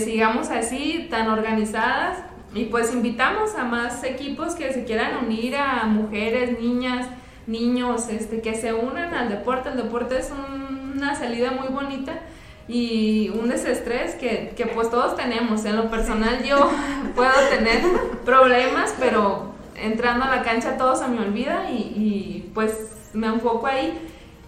sigamos 0.00 0.50
así, 0.50 1.08
tan 1.10 1.28
organizadas. 1.28 2.18
Y 2.52 2.64
pues 2.64 2.92
invitamos 2.92 3.54
a 3.54 3.64
más 3.64 4.02
equipos 4.02 4.54
que 4.54 4.72
se 4.72 4.84
quieran 4.84 5.24
unir 5.24 5.56
a 5.56 5.84
mujeres, 5.86 6.58
niñas, 6.58 7.06
niños, 7.46 8.08
este, 8.08 8.40
que 8.40 8.54
se 8.54 8.72
unan 8.72 9.14
al 9.14 9.28
deporte. 9.28 9.68
El 9.68 9.76
deporte 9.76 10.18
es 10.18 10.32
una 10.32 11.14
salida 11.14 11.52
muy 11.52 11.68
bonita 11.68 12.18
y 12.66 13.28
un 13.28 13.48
desestrés 13.48 14.16
que, 14.16 14.52
que 14.56 14.66
pues 14.66 14.90
todos 14.90 15.14
tenemos. 15.14 15.64
En 15.64 15.76
lo 15.76 15.90
personal 15.90 16.42
yo 16.42 16.70
puedo 17.14 17.32
tener 17.50 17.82
problemas, 18.24 18.94
pero 18.98 19.52
entrando 19.76 20.24
a 20.24 20.36
la 20.36 20.42
cancha 20.42 20.76
todo 20.76 20.96
se 20.96 21.06
me 21.06 21.20
olvida 21.20 21.70
y, 21.70 21.76
y 21.76 22.50
pues 22.52 22.72
me 23.12 23.28
enfoco 23.28 23.68
ahí. 23.68 23.96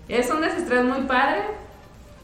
Es 0.09 0.28
un 0.30 0.40
desestrés 0.40 0.84
muy 0.84 1.03
padre 1.03 1.62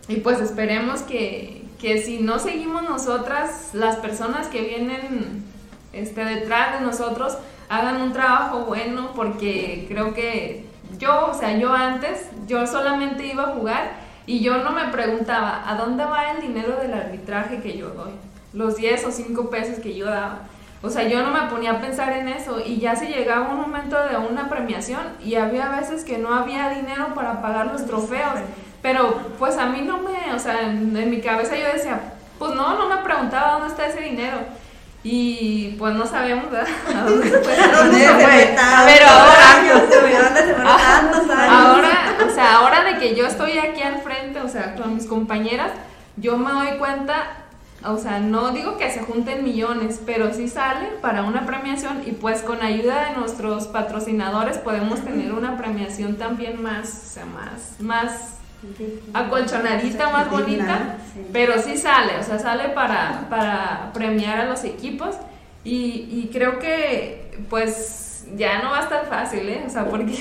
y 0.08 0.16
pues 0.16 0.40
esperemos 0.40 1.02
que, 1.02 1.64
que 1.78 2.00
si 2.02 2.18
no 2.18 2.38
seguimos 2.38 2.82
nosotras, 2.82 3.70
las 3.74 3.96
personas 3.96 4.48
que 4.48 4.62
vienen 4.62 5.44
este, 5.92 6.24
detrás 6.24 6.80
de 6.80 6.86
nosotros 6.86 7.36
hagan 7.68 8.00
un 8.00 8.12
trabajo 8.12 8.64
bueno 8.64 9.12
porque 9.14 9.84
creo 9.88 10.14
que 10.14 10.64
yo, 10.98 11.26
o 11.30 11.34
sea, 11.34 11.56
yo 11.58 11.72
antes, 11.72 12.30
yo 12.46 12.66
solamente 12.66 13.26
iba 13.26 13.44
a 13.44 13.54
jugar 13.54 13.92
y 14.26 14.40
yo 14.40 14.58
no 14.64 14.72
me 14.72 14.88
preguntaba, 14.88 15.62
¿a 15.66 15.76
dónde 15.76 16.04
va 16.04 16.32
el 16.32 16.40
dinero 16.40 16.76
del 16.76 16.94
arbitraje 16.94 17.60
que 17.60 17.76
yo 17.76 17.90
doy? 17.90 18.12
Los 18.52 18.76
10 18.76 19.06
o 19.06 19.10
5 19.10 19.50
pesos 19.50 19.78
que 19.80 19.94
yo 19.94 20.06
daba. 20.06 20.40
O 20.80 20.90
sea, 20.90 21.08
yo 21.08 21.22
no 21.22 21.30
me 21.32 21.50
ponía 21.50 21.72
a 21.72 21.80
pensar 21.80 22.12
en 22.12 22.28
eso 22.28 22.62
y 22.64 22.78
ya 22.78 22.94
se 22.94 23.08
llegaba 23.08 23.48
un 23.48 23.60
momento 23.60 23.96
de 24.04 24.16
una 24.16 24.48
premiación 24.48 25.00
y 25.22 25.34
había 25.34 25.68
veces 25.70 26.04
que 26.04 26.18
no 26.18 26.32
había 26.32 26.70
dinero 26.70 27.14
para 27.14 27.42
pagar 27.42 27.66
los 27.66 27.84
trofeos. 27.84 28.38
Pero 28.82 29.20
pues 29.38 29.56
a 29.56 29.66
mí 29.66 29.82
no 29.82 29.98
me, 29.98 30.34
o 30.34 30.38
sea, 30.38 30.62
en, 30.62 30.96
en 30.96 31.10
mi 31.10 31.20
cabeza 31.20 31.56
yo 31.56 31.66
decía, 31.72 32.00
pues 32.38 32.54
no, 32.54 32.78
no 32.78 32.88
me 32.88 33.02
preguntaba 33.02 33.52
dónde 33.52 33.68
está 33.68 33.86
ese 33.86 34.00
dinero. 34.00 34.38
Y 35.04 35.76
pues 35.78 35.94
no 35.94 36.06
sabemos 36.06 36.50
¿verdad? 36.50 36.68
a 36.96 37.04
dónde 37.04 37.30
se 37.30 37.38
fue. 37.38 37.54
Pero 37.54 39.06
ahora, 39.08 39.78
¿Dónde 39.78 39.96
se 39.96 41.32
años? 41.32 41.50
ahora, 41.50 42.16
o 42.26 42.30
sea, 42.30 42.56
ahora 42.56 42.84
de 42.84 42.98
que 42.98 43.14
yo 43.14 43.26
estoy 43.26 43.58
aquí 43.58 43.82
al 43.82 44.00
frente, 44.00 44.40
o 44.40 44.48
sea, 44.48 44.74
con 44.74 44.94
mis 44.94 45.06
compañeras, 45.06 45.70
yo 46.16 46.36
me 46.36 46.50
doy 46.50 46.78
cuenta, 46.78 47.28
o 47.84 47.96
sea, 47.96 48.18
no 48.18 48.50
digo 48.50 48.76
que 48.76 48.90
se 48.90 49.00
junten 49.00 49.44
millones, 49.44 50.00
pero 50.04 50.34
sí 50.34 50.48
sale 50.48 50.88
para 51.00 51.22
una 51.22 51.46
premiación 51.46 52.02
y 52.04 52.10
pues 52.10 52.42
con 52.42 52.60
ayuda 52.60 53.08
de 53.08 53.16
nuestros 53.16 53.68
patrocinadores 53.68 54.58
podemos 54.58 55.00
tener 55.04 55.32
una 55.32 55.56
premiación 55.56 56.16
también 56.16 56.60
más, 56.60 56.88
o 56.88 57.14
sea, 57.14 57.24
más, 57.26 57.80
más 57.80 58.37
acolchonadita, 59.14 60.10
más 60.10 60.30
bonita, 60.30 60.96
pero 61.32 61.60
sí 61.60 61.76
sale, 61.76 62.18
o 62.18 62.22
sea, 62.22 62.38
sale 62.38 62.70
para, 62.70 63.26
para 63.30 63.90
premiar 63.92 64.40
a 64.40 64.44
los 64.46 64.64
equipos 64.64 65.16
y, 65.64 66.08
y 66.10 66.30
creo 66.32 66.58
que 66.58 67.44
pues 67.48 68.08
ya 68.36 68.62
no 68.62 68.70
va 68.70 68.78
a 68.78 68.82
estar 68.82 69.06
fácil, 69.06 69.48
¿eh? 69.48 69.62
O 69.66 69.70
sea, 69.70 69.86
porque, 69.86 70.14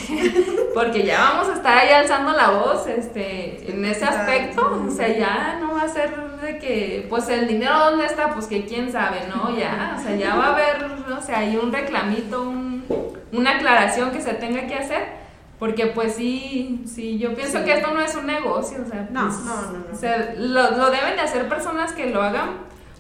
porque 0.74 1.04
ya 1.04 1.20
vamos 1.20 1.50
a 1.50 1.54
estar 1.54 1.78
ahí 1.78 1.90
alzando 1.90 2.32
la 2.32 2.52
voz 2.52 2.88
este, 2.88 3.70
en 3.72 3.84
ese 3.86 4.06
aspecto, 4.06 4.86
o 4.88 4.92
sea, 4.92 5.08
ya 5.10 5.58
no 5.60 5.74
va 5.76 5.84
a 5.84 5.90
ser 5.90 6.16
de 6.42 6.60
que, 6.60 7.06
pues 7.10 7.28
el 7.30 7.48
dinero 7.48 7.78
dónde 7.78 8.06
está, 8.06 8.34
pues 8.34 8.48
que 8.48 8.66
quién 8.66 8.92
sabe, 8.92 9.22
¿no? 9.28 9.58
Ya, 9.58 9.96
o 9.98 10.02
sea, 10.02 10.16
ya 10.16 10.36
va 10.36 10.48
a 10.48 10.54
haber, 10.54 10.86
o 11.12 11.22
sea, 11.22 11.40
hay 11.40 11.58
un 11.58 11.72
reclamito, 11.72 12.42
un, 12.44 12.86
una 13.32 13.58
aclaración 13.58 14.12
que 14.12 14.22
se 14.22 14.34
tenga 14.34 14.68
que 14.68 14.76
hacer. 14.76 15.27
Porque 15.60 15.88
pues 15.88 16.14
sí, 16.16 16.84
sí, 16.86 17.18
yo 17.18 17.34
pienso 17.34 17.64
que 17.64 17.74
esto 17.74 17.92
no 17.92 18.00
es 18.00 18.14
un 18.16 18.28
negocio, 18.28 18.78
o 18.86 18.90
sea, 18.90 19.08
No, 19.12 19.26
pues, 19.26 19.40
no, 19.40 19.56
no, 19.56 19.72
no. 19.72 19.86
o 19.92 19.98
sea, 19.98 20.34
lo, 20.38 20.72
lo 20.78 20.92
deben 20.92 21.16
de 21.16 21.22
hacer 21.22 21.50
personas 21.50 21.94
que 21.94 22.12
lo 22.12 22.22
hagan 22.22 22.58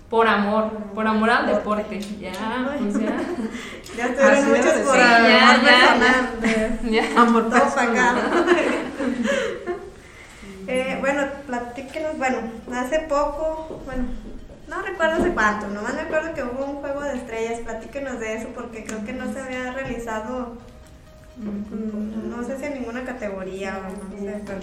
por 0.09 0.27
amor, 0.27 0.71
por 0.95 1.05
amor 1.05 1.29
al 1.29 1.45
deporte. 1.47 1.99
Ya, 2.19 2.31
pues 2.79 2.99
ya. 2.99 3.17
Ya 3.97 4.05
estuvieron 4.07 4.37
Así 4.37 4.47
muchos 4.49 4.73
por 4.87 4.99
amor 4.99 5.29
Ya, 5.29 5.61
ya, 5.63 5.97
personal. 5.97 6.81
de- 6.81 6.91
ya. 6.91 7.21
Amor 7.21 7.49
Todo 7.49 7.57
acá. 7.63 8.15
Eh, 10.69 10.97
bueno, 10.99 11.21
platíquenos, 11.45 12.17
bueno, 12.17 12.37
hace 12.75 12.99
poco, 13.01 13.81
bueno, 13.85 14.03
no 14.67 14.81
recuerdo 14.81 15.21
hace 15.21 15.31
cuánto, 15.31 15.67
nomás 15.69 15.93
me 15.93 16.01
acuerdo 16.01 16.33
que 16.33 16.43
hubo 16.43 16.65
un 16.65 16.75
juego 16.81 17.01
de 17.03 17.13
estrellas, 17.15 17.61
platíquenos 17.61 18.19
de 18.19 18.33
eso 18.35 18.49
porque 18.53 18.83
creo 18.83 19.05
que 19.05 19.13
no 19.13 19.31
se 19.31 19.39
había 19.39 19.71
realizado, 19.71 20.57
mm, 21.39 22.29
no 22.29 22.43
sé 22.43 22.57
si 22.57 22.65
en 22.65 22.73
ninguna 22.75 23.03
categoría 23.03 23.79
o 23.79 24.15
no 24.15 24.19
sé, 24.19 24.41
pero, 24.45 24.59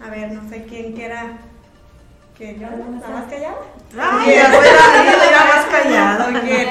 a 0.00 0.10
ver, 0.10 0.32
no 0.32 0.48
sé 0.48 0.64
quién 0.64 0.92
quiera, 0.92 1.38
que 2.38 2.56
yo, 2.56 2.68
¿la 2.70 3.08
más 3.08 3.24
callada? 3.28 3.56
Ay, 4.00 4.36
ya 4.36 4.48
voy 4.48 4.66
a 4.66 5.02
ir, 5.02 5.30
ya 5.30 5.44
más 5.44 5.66
callado. 5.66 6.40
¿Quién? 6.44 6.68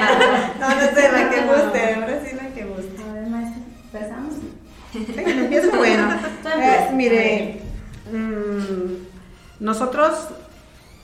No, 0.58 0.68
no 0.68 0.80
sé, 0.80 1.12
la 1.12 1.30
que 1.30 1.40
guste, 1.42 1.94
ahora 1.94 2.20
sí 2.24 2.36
la 2.36 2.48
que 2.54 2.64
guste. 2.64 3.02
A 3.02 3.12
ver, 3.12 3.26
empezamos. 3.92 4.34
Empiezo. 4.94 5.76
Bueno, 5.76 6.08
eh, 6.56 6.88
mire, 6.94 7.60
mm, 8.10 9.62
nosotros, 9.62 10.28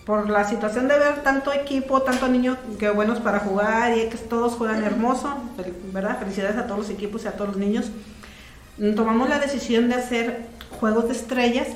por 0.06 0.30
la 0.30 0.44
situación 0.48 0.88
de 0.88 0.98
ver 0.98 1.22
tanto 1.22 1.52
equipo, 1.52 2.00
tanto 2.00 2.28
niños 2.28 2.56
que 2.78 2.88
buenos 2.88 3.18
para 3.18 3.40
jugar 3.40 3.98
y 3.98 4.08
que 4.08 4.16
todos 4.16 4.54
juegan 4.54 4.82
hermoso, 4.82 5.34
¿verdad? 5.92 6.18
Felicidades 6.18 6.56
a 6.56 6.66
todos 6.66 6.78
los 6.78 6.90
equipos 6.90 7.24
y 7.24 7.28
a 7.28 7.32
todos 7.32 7.50
los 7.50 7.58
niños. 7.58 7.90
Tomamos 8.96 9.28
la 9.28 9.38
decisión 9.38 9.88
de 9.88 9.94
hacer 9.94 10.46
juegos 10.80 11.06
de 11.06 11.12
estrellas 11.12 11.68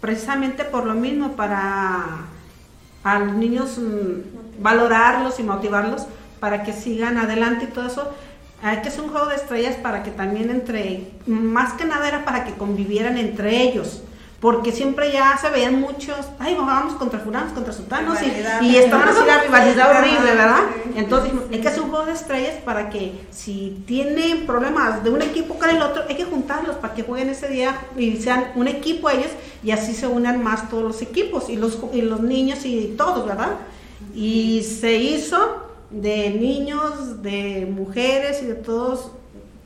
precisamente 0.00 0.64
por 0.64 0.84
lo 0.86 0.94
mismo, 0.94 1.32
para 1.32 2.26
a 3.02 3.18
los 3.20 3.34
niños 3.34 3.78
mm, 3.78 4.62
valorarlos 4.62 5.38
y 5.38 5.42
motivarlos 5.42 6.06
para 6.40 6.62
que 6.64 6.72
sigan 6.72 7.18
adelante 7.18 7.64
y 7.64 7.68
todo 7.68 7.86
eso. 7.86 8.12
Hay 8.62 8.82
que 8.82 8.88
hacer 8.88 9.02
un 9.02 9.10
juego 9.10 9.26
de 9.26 9.36
estrellas 9.36 9.76
para 9.76 10.02
que 10.02 10.10
también 10.10 10.50
entre, 10.50 11.12
más 11.26 11.74
que 11.74 11.84
nada 11.84 12.08
era 12.08 12.24
para 12.24 12.44
que 12.44 12.54
convivieran 12.54 13.16
entre 13.16 13.62
ellos. 13.62 14.02
Porque 14.46 14.70
siempre 14.70 15.10
ya 15.10 15.36
se 15.36 15.50
veían 15.50 15.80
muchos, 15.80 16.18
ay, 16.38 16.54
vamos 16.54 16.94
contra 16.94 17.18
fulanos, 17.18 17.52
contra 17.52 17.72
sultanos, 17.72 18.22
y, 18.22 18.26
Rivalidad. 18.26 18.62
y 18.62 18.76
estaban 18.76 19.08
así 19.08 19.18
la 19.26 19.42
rivalidad 19.42 19.90
horrible, 19.90 20.34
¿verdad? 20.36 20.60
Entonces 20.94 21.32
hay 21.50 21.60
que 21.60 21.66
hacer 21.66 21.82
un 21.82 21.90
juego 21.90 22.06
de 22.06 22.12
estrellas 22.12 22.54
para 22.64 22.88
que 22.88 23.26
si 23.32 23.82
tienen 23.88 24.46
problemas 24.46 25.02
de 25.02 25.10
un 25.10 25.20
equipo 25.20 25.58
con 25.58 25.68
el 25.68 25.82
otro, 25.82 26.04
hay 26.08 26.14
que 26.14 26.26
juntarlos 26.26 26.76
para 26.76 26.94
que 26.94 27.02
jueguen 27.02 27.30
ese 27.30 27.48
día 27.48 27.76
y 27.96 28.18
sean 28.18 28.52
un 28.54 28.68
equipo 28.68 29.10
ellos 29.10 29.32
y 29.64 29.72
así 29.72 29.94
se 29.94 30.06
unan 30.06 30.40
más 30.44 30.70
todos 30.70 30.84
los 30.84 31.02
equipos 31.02 31.50
y 31.50 31.56
los, 31.56 31.80
y 31.92 32.02
los 32.02 32.20
niños 32.20 32.64
y 32.64 32.94
todos, 32.96 33.26
¿verdad? 33.26 33.56
Y 34.14 34.62
se 34.62 34.94
hizo 34.94 35.70
de 35.90 36.30
niños, 36.30 37.20
de 37.20 37.66
mujeres 37.68 38.44
y 38.44 38.46
de 38.46 38.54
todos 38.54 39.10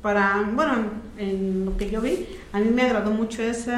para, 0.01 0.51
bueno, 0.55 0.73
en 1.19 1.67
lo 1.67 1.77
que 1.77 1.91
yo 1.91 2.01
vi, 2.01 2.27
a 2.55 2.61
mí 2.61 2.71
me 2.71 2.81
agradó 2.81 3.11
mucho 3.11 3.43
ese, 3.43 3.77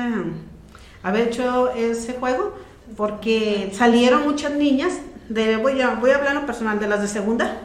haber 1.02 1.28
hecho 1.28 1.72
ese 1.72 2.14
juego 2.14 2.54
porque 2.96 3.72
salieron 3.74 4.22
muchas 4.24 4.52
niñas, 4.52 4.98
de, 5.28 5.56
voy, 5.56 5.80
a, 5.80 5.94
voy 5.94 6.10
a 6.10 6.16
hablar 6.16 6.36
en 6.36 6.46
personal, 6.46 6.78
de 6.78 6.88
las 6.88 7.00
de 7.00 7.08
segunda, 7.08 7.58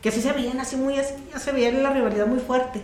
que 0.00 0.10
sí 0.10 0.20
se 0.20 0.32
veían 0.32 0.60
así 0.60 0.76
muy, 0.76 0.98
así, 0.98 1.14
se 1.38 1.52
veía 1.52 1.72
la 1.72 1.90
rivalidad 1.90 2.26
muy 2.26 2.40
fuerte. 2.40 2.80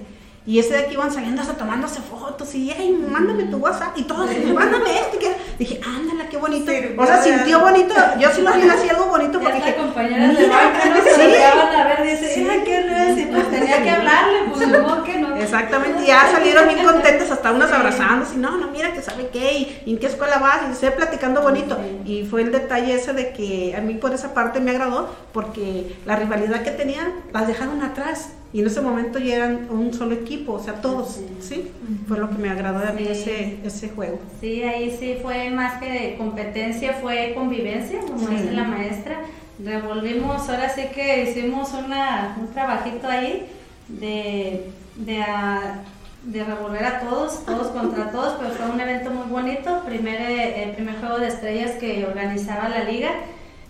Y 0.49 0.59
ese 0.59 0.73
de 0.73 0.79
aquí 0.85 0.95
iban 0.95 1.13
saliendo 1.13 1.43
hasta 1.43 1.53
tomándose 1.59 2.01
fotos 2.01 2.55
y, 2.55 2.73
hey, 2.75 2.99
mándame 3.07 3.45
tu 3.45 3.59
WhatsApp 3.59 3.93
y 3.99 4.05
todo, 4.05 4.27
mándame 4.55 4.99
esto. 4.99 5.17
y 5.17 5.19
que- 5.19 5.37
Dije, 5.59 5.79
ándala, 5.85 6.27
qué 6.31 6.39
bonito. 6.39 6.71
Sí, 6.73 6.79
o 6.97 7.05
sea, 7.05 7.17
ya. 7.17 7.23
sintió 7.23 7.61
bonito. 7.61 7.95
Yo 8.19 8.31
sí 8.31 8.41
lo 8.41 8.53
vi 8.55 8.63
así 8.67 8.89
algo 8.89 9.07
bonito 9.07 9.39
porque 9.41 9.57
dije, 9.57 9.73
de 9.73 10.29
mira, 10.29 10.57
banca 10.57 10.85
no 10.87 11.05
se 11.05 11.15
sí. 11.15 11.21
a 11.43 11.85
ver, 11.85 12.03
dice, 12.03 12.35
Sí. 12.35 12.47
"Ay, 12.51 12.63
¿qué 12.65 12.81
le 12.81 12.95
decir? 12.95 13.31
Pues 13.31 13.51
tenía 13.51 13.83
que 13.83 13.91
hablarle, 13.91 14.39
pues 14.55 14.69
modo 14.69 15.05
que 15.05 15.19
no. 15.19 15.37
Exactamente, 15.37 16.07
ya 16.07 16.29
salieron 16.31 16.67
bien 16.69 16.85
contentas, 16.85 17.31
hasta 17.31 17.53
unas 17.53 17.71
abrazándose, 17.73 18.37
y 18.37 18.39
no, 18.39 18.57
no, 18.57 18.69
mira 18.71 18.93
que 18.95 19.03
sabe 19.03 19.29
qué, 19.33 19.53
y, 19.53 19.83
y 19.85 19.93
en 19.93 19.99
qué 19.99 20.07
escuela 20.07 20.39
vas, 20.39 20.61
y 20.73 20.75
se 20.75 20.91
platicando 20.93 21.43
bonito. 21.43 21.77
Y 22.07 22.25
fue 22.25 22.41
el 22.43 22.53
detalle 22.53 22.95
ese 22.95 23.13
de 23.13 23.33
que 23.33 23.75
a 23.77 23.81
mí 23.83 23.95
por 23.95 24.15
esa 24.15 24.33
parte 24.33 24.61
me 24.61 24.71
agradó, 24.71 25.15
porque 25.33 25.95
la 26.07 26.17
rivalidad 26.17 26.63
que 26.63 26.71
tenían 26.71 27.13
las 27.33 27.47
dejaron 27.47 27.83
atrás, 27.83 28.31
y 28.53 28.61
en 28.61 28.67
ese 28.67 28.81
momento 28.81 29.19
ya 29.19 29.37
eran 29.37 29.67
un 29.71 29.93
solo 29.93 30.15
equipo, 30.15 30.55
o 30.55 30.63
sea, 30.63 30.75
todos, 30.81 31.21
¿sí? 31.41 31.71
Fue 32.07 32.19
lo 32.19 32.31
que 32.31 32.37
me 32.39 32.49
agradó 32.49 32.81
de 32.81 32.93
mí 32.95 33.05
Sí. 33.05 33.11
ese, 33.13 33.59
ese 33.65 33.89
juego. 33.91 34.19
Sí, 34.41 34.63
ahí 34.63 34.97
sí 34.99 35.17
fue 35.23 35.51
más 35.51 35.81
que 35.83 36.15
competencia, 36.17 36.95
fue 36.95 37.33
convivencia, 37.35 38.01
como 38.01 38.27
Sí. 38.29 38.35
dice 38.35 38.53
la 38.53 38.65
maestra. 38.65 39.17
Revolvimos, 39.63 40.49
ahora 40.49 40.69
sí 40.71 40.83
que 40.95 41.25
hicimos 41.25 41.73
una, 41.75 42.37
un 42.41 42.49
trabajito 42.49 43.07
ahí 43.09 43.47
de, 43.89 44.71
de, 44.97 45.21
a- 45.23 45.83
de 46.23 46.45
revolver 46.45 46.85
a 46.85 47.01
todos, 47.01 47.45
todos 47.45 47.69
contra 47.69 48.11
todos, 48.13 48.35
pero 48.39 48.51
fue 48.55 48.71
un 48.71 48.81
evento 48.81 49.11
muy 49.11 49.27
bonito, 49.29 49.83
primer, 49.85 50.21
eh, 50.21 50.63
el 50.65 50.71
primer 50.71 50.97
juego 51.01 51.19
de 51.19 51.29
estrellas 51.29 51.73
que 51.73 52.05
organizaba 52.07 52.69
la 52.69 52.85
liga 52.85 53.11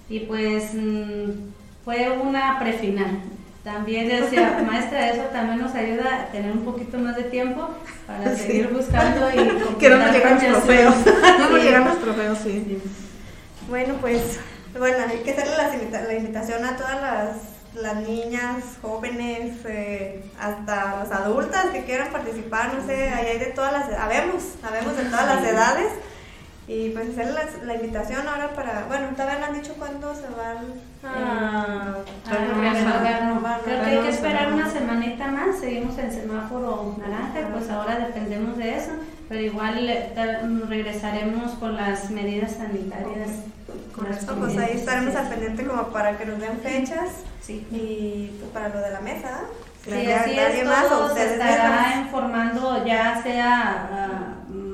y 0.08 0.20
pues 0.20 0.72
mm, 0.74 1.30
fue 1.84 2.10
una 2.22 2.58
prefinal. 2.60 3.20
También 3.68 4.08
decía, 4.08 4.62
maestra, 4.66 5.10
eso 5.10 5.24
también 5.24 5.60
nos 5.60 5.74
ayuda 5.74 6.22
a 6.22 6.32
tener 6.32 6.52
un 6.52 6.64
poquito 6.64 6.96
más 6.98 7.14
de 7.16 7.24
tiempo 7.24 7.68
para 8.06 8.34
Sí. 8.34 8.44
seguir 8.44 8.68
buscando 8.68 9.30
y 9.30 9.36
Que 9.78 9.90
no 9.90 9.98
nos 9.98 10.10
llegan 10.10 10.38
trofeos, 10.38 10.94
no 11.38 11.50
nos 11.50 11.62
llegan 11.62 11.84
los 11.84 12.00
trofeos, 12.00 12.38
sí. 12.38 12.82
Bueno, 13.68 13.94
pues, 14.00 14.40
bueno, 14.78 14.96
hay 15.06 15.18
que 15.18 15.32
hacerle 15.32 15.52
la 16.06 16.14
invitación 16.14 16.64
a 16.64 16.76
todas 16.78 16.98
las, 17.02 17.82
las 17.82 17.96
niñas, 18.08 18.64
jóvenes, 18.80 19.56
eh, 19.66 20.24
hasta 20.40 20.96
las 21.04 21.12
adultas 21.12 21.66
que 21.66 21.84
quieran 21.84 22.08
participar, 22.08 22.72
no 22.72 22.86
sé, 22.86 23.10
ahí 23.10 23.26
hay 23.26 23.38
de 23.38 23.46
todas 23.52 23.72
las, 23.72 24.00
habemos, 24.00 24.44
habemos 24.66 24.96
de 24.96 25.04
todas 25.04 25.26
las 25.26 25.44
edades. 25.44 25.92
Y 26.68 26.90
pues 26.90 27.08
hacer 27.10 27.28
la, 27.32 27.42
la 27.64 27.74
invitación 27.76 28.28
ahora 28.28 28.50
para, 28.54 28.84
bueno, 28.88 29.08
todavía 29.16 29.38
no 29.38 29.46
han 29.46 29.54
dicho 29.60 29.72
cuándo 29.78 30.14
se 30.14 30.28
van 30.28 30.58
a... 31.02 31.96
Ah, 31.96 31.96
renovar, 32.30 33.22
no, 33.24 33.62
Creo 33.64 33.80
que 33.82 33.86
hay 33.90 33.98
que 34.00 34.08
esperar 34.10 34.52
una 34.52 34.70
semanita 34.70 35.28
más, 35.28 35.58
seguimos 35.60 35.96
en 35.98 36.12
semáforo 36.12 36.94
naranja, 36.98 37.48
pues 37.54 37.70
ahora 37.70 37.98
dependemos 37.98 38.58
de 38.58 38.76
eso, 38.76 38.90
pero 39.30 39.40
igual 39.40 39.88
eh, 39.88 40.12
tal- 40.14 40.68
regresaremos 40.68 41.52
con 41.52 41.74
las 41.76 42.10
medidas 42.10 42.52
sanitarias. 42.52 43.30
Con 43.94 44.06
esto, 44.12 44.34
pues 44.36 44.56
ahí 44.58 44.76
estaremos 44.76 45.14
al 45.16 45.28
pendiente 45.28 45.64
como 45.66 45.84
para 45.88 46.16
que 46.18 46.26
nos 46.26 46.38
den 46.38 46.58
fechas 46.62 47.08
Sí. 47.42 47.66
y 47.70 48.36
pues, 48.38 48.50
para 48.52 48.68
lo 48.68 48.78
de 48.80 48.90
la 48.90 49.00
mesa. 49.00 49.40
Sí, 49.84 50.10
así 50.12 50.38
es, 50.38 50.66
más 50.66 50.86
todo 50.88 51.06
se 51.06 51.12
ustedes 51.14 51.32
estará 51.32 51.96
informando 52.02 52.84
ya 52.84 53.22
sea 53.22 53.88
ah, 53.90 54.34
mm, 54.48 54.67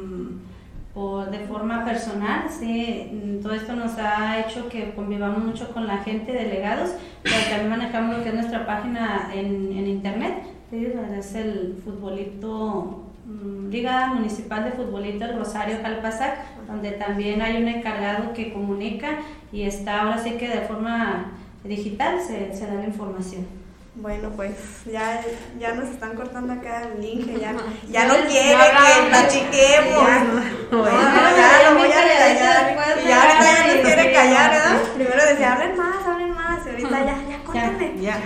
o 0.94 1.24
de 1.24 1.40
forma 1.40 1.84
personal, 1.84 2.44
sí, 2.48 3.10
mm, 3.12 3.42
todo 3.42 3.54
esto 3.54 3.74
nos 3.74 3.98
ha 3.98 4.40
hecho 4.40 4.68
que 4.68 4.92
convivamos 4.94 5.44
mucho 5.44 5.72
con 5.72 5.86
la 5.86 5.98
gente, 5.98 6.32
delegados, 6.32 6.90
pero 7.22 7.36
también 7.48 7.70
manejamos 7.70 8.18
lo 8.18 8.22
que 8.22 8.28
es 8.28 8.34
nuestra 8.34 8.64
página 8.64 9.30
en, 9.34 9.76
en 9.76 9.88
internet, 9.88 10.34
es 10.72 11.34
el 11.34 11.80
futbolito, 11.84 13.02
mm, 13.26 13.70
Liga 13.70 14.06
Municipal 14.14 14.64
de 14.64 14.72
Futbolito 14.72 15.24
El 15.24 15.38
Rosario 15.38 15.82
Calpasac, 15.82 16.66
donde 16.66 16.92
también 16.92 17.42
hay 17.42 17.60
un 17.62 17.68
encargado 17.68 18.32
que 18.32 18.52
comunica 18.52 19.18
y 19.52 19.62
está 19.62 20.02
ahora 20.02 20.18
sí 20.18 20.32
que 20.32 20.48
de 20.48 20.62
forma 20.62 21.32
digital 21.64 22.20
se, 22.20 22.54
se 22.54 22.66
da 22.66 22.74
la 22.74 22.86
información. 22.86 23.63
Bueno, 23.96 24.30
pues 24.34 24.50
ya, 24.90 25.20
ya 25.60 25.72
nos 25.74 25.88
están 25.88 26.14
cortando 26.16 26.52
acá 26.52 26.82
el 26.82 27.00
link, 27.00 27.26
ya, 27.38 27.52
ya 27.52 27.56
Ya 27.90 28.06
no 28.06 28.14
quiere 28.26 28.48
ya 28.50 28.70
que 28.70 29.08
platiquemos. 29.08 30.02
Ya, 30.08 30.24
No, 30.72 30.78
no, 30.78 30.84
ya, 30.86 31.36
ya 31.36 31.62
ya 31.62 31.70
lo 31.70 31.78
voy 31.78 31.86
a 31.88 31.94
callaré 31.94 32.18
callar. 32.18 32.66
después 32.66 33.04
Y 33.04 33.06
de 33.06 33.12
ahorita 33.14 33.40
ya 33.44 33.74
no 33.76 33.82
quiere 33.82 34.12
callar. 34.12 34.50
¿verdad? 34.50 34.76
Primero 34.94 35.26
decía, 35.26 35.52
hablen 35.52 35.76
más, 35.76 36.06
hablen 36.06 36.30
más. 36.34 36.66
Y 36.66 36.70
ahorita 36.70 36.98
ya, 37.04 37.18
ya, 37.28 37.44
córtenme. 37.44 37.92
Ya. 38.02 38.18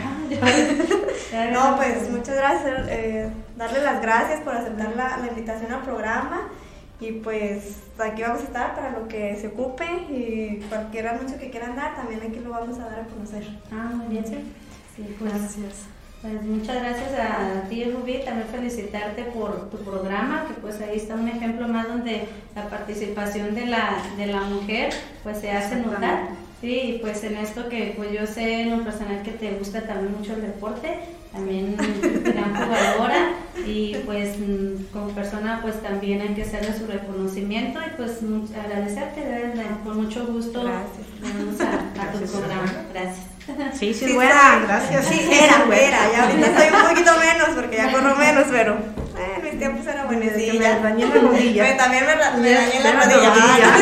Ya, 1.32 1.50
No, 1.52 1.76
pues 1.76 2.10
muchas 2.10 2.34
gracias. 2.36 2.86
eh, 2.88 3.30
darle 3.56 3.82
las 3.82 4.00
gracias 4.00 4.40
por 4.40 4.54
aceptar 4.56 4.96
la, 4.96 5.18
la 5.18 5.26
invitación 5.28 5.70
al 5.72 5.82
programa. 5.82 6.48
Y 7.00 7.12
pues 7.12 7.76
aquí 7.98 8.22
vamos 8.22 8.40
a 8.40 8.44
estar 8.44 8.74
para 8.74 8.90
lo 8.90 9.06
que 9.06 9.36
se 9.40 9.48
ocupe 9.48 9.84
y 10.08 10.64
cualquier 10.68 11.08
anuncio 11.08 11.38
que 11.38 11.48
quieran 11.50 11.76
dar, 11.76 11.94
también 11.94 12.20
aquí 12.22 12.40
lo 12.42 12.50
vamos 12.50 12.76
a 12.80 12.86
dar 12.88 13.00
a 13.00 13.04
conocer. 13.04 13.46
Ah, 13.70 13.90
muy 13.94 14.06
bien, 14.08 14.26
sí. 14.26 14.52
Sí, 14.98 15.14
pues, 15.16 15.32
Gracias. 15.32 15.74
pues 16.22 16.42
muchas 16.42 16.76
gracias 16.82 17.10
a 17.20 17.68
ti, 17.68 17.84
Rubí. 17.84 18.20
También 18.24 18.48
felicitarte 18.48 19.22
por 19.26 19.70
tu 19.70 19.76
programa, 19.78 20.46
que 20.48 20.54
pues 20.60 20.80
ahí 20.80 20.96
está 20.96 21.14
un 21.14 21.28
ejemplo 21.28 21.68
más 21.68 21.86
donde 21.86 22.26
la 22.56 22.68
participación 22.68 23.54
de 23.54 23.66
la, 23.66 24.02
de 24.16 24.26
la 24.26 24.40
mujer 24.40 24.92
pues 25.22 25.38
se 25.38 25.52
hace 25.52 25.76
notar. 25.76 26.30
Sí, 26.60 26.80
y 26.96 26.98
pues 26.98 27.22
en 27.22 27.36
esto 27.36 27.68
que 27.68 27.94
pues 27.96 28.10
yo 28.12 28.26
sé 28.26 28.62
en 28.62 28.76
lo 28.76 28.82
personal 28.82 29.22
que 29.22 29.30
te 29.30 29.52
gusta 29.52 29.82
también 29.82 30.18
mucho 30.18 30.32
el 30.34 30.42
deporte, 30.42 30.98
también 31.32 31.76
gran 32.24 32.52
jugadora 32.52 33.34
y 33.64 33.94
pues 34.04 34.36
mm, 34.40 34.86
como 34.92 35.10
persona 35.10 35.60
pues 35.62 35.80
también 35.80 36.20
hay 36.20 36.34
que 36.34 36.42
hacerle 36.42 36.76
su 36.76 36.88
reconocimiento 36.88 37.78
y 37.78 37.96
pues 37.96 38.18
agradecerte, 38.60 39.22
con 39.84 40.02
mucho 40.02 40.26
gusto 40.26 40.64
Gracias. 40.64 41.60
a, 41.60 42.02
a 42.02 42.12
tu 42.12 42.18
programa. 42.26 42.72
Gracias. 42.92 43.37
Sí, 43.72 43.94
sí, 43.94 44.06
Sí, 44.06 44.14
gracias. 44.14 45.06
Sí, 45.06 45.28
era, 45.32 45.64
era. 45.74 46.12
Ya 46.12 46.24
ahorita 46.24 46.58
soy 46.58 46.68
un 46.74 46.88
poquito 46.88 47.12
menos 47.18 47.48
porque 47.54 47.76
ya 47.76 47.92
corro 47.92 48.16
menos, 48.16 48.44
pero 48.50 48.74
eh, 48.74 49.34
en 49.36 49.44
mis 49.44 49.58
tiempos 49.58 49.86
era 49.86 50.04
buenecilla. 50.04 50.52
me 50.52 50.82
dañé 50.82 51.06
la 51.06 51.14
rodilla. 51.14 51.62
Bueno, 51.64 51.76
también 51.78 52.04
me, 52.06 52.40
me 52.40 52.50
dañé 52.52 52.80
la 52.80 52.92
rodilla. 52.92 53.74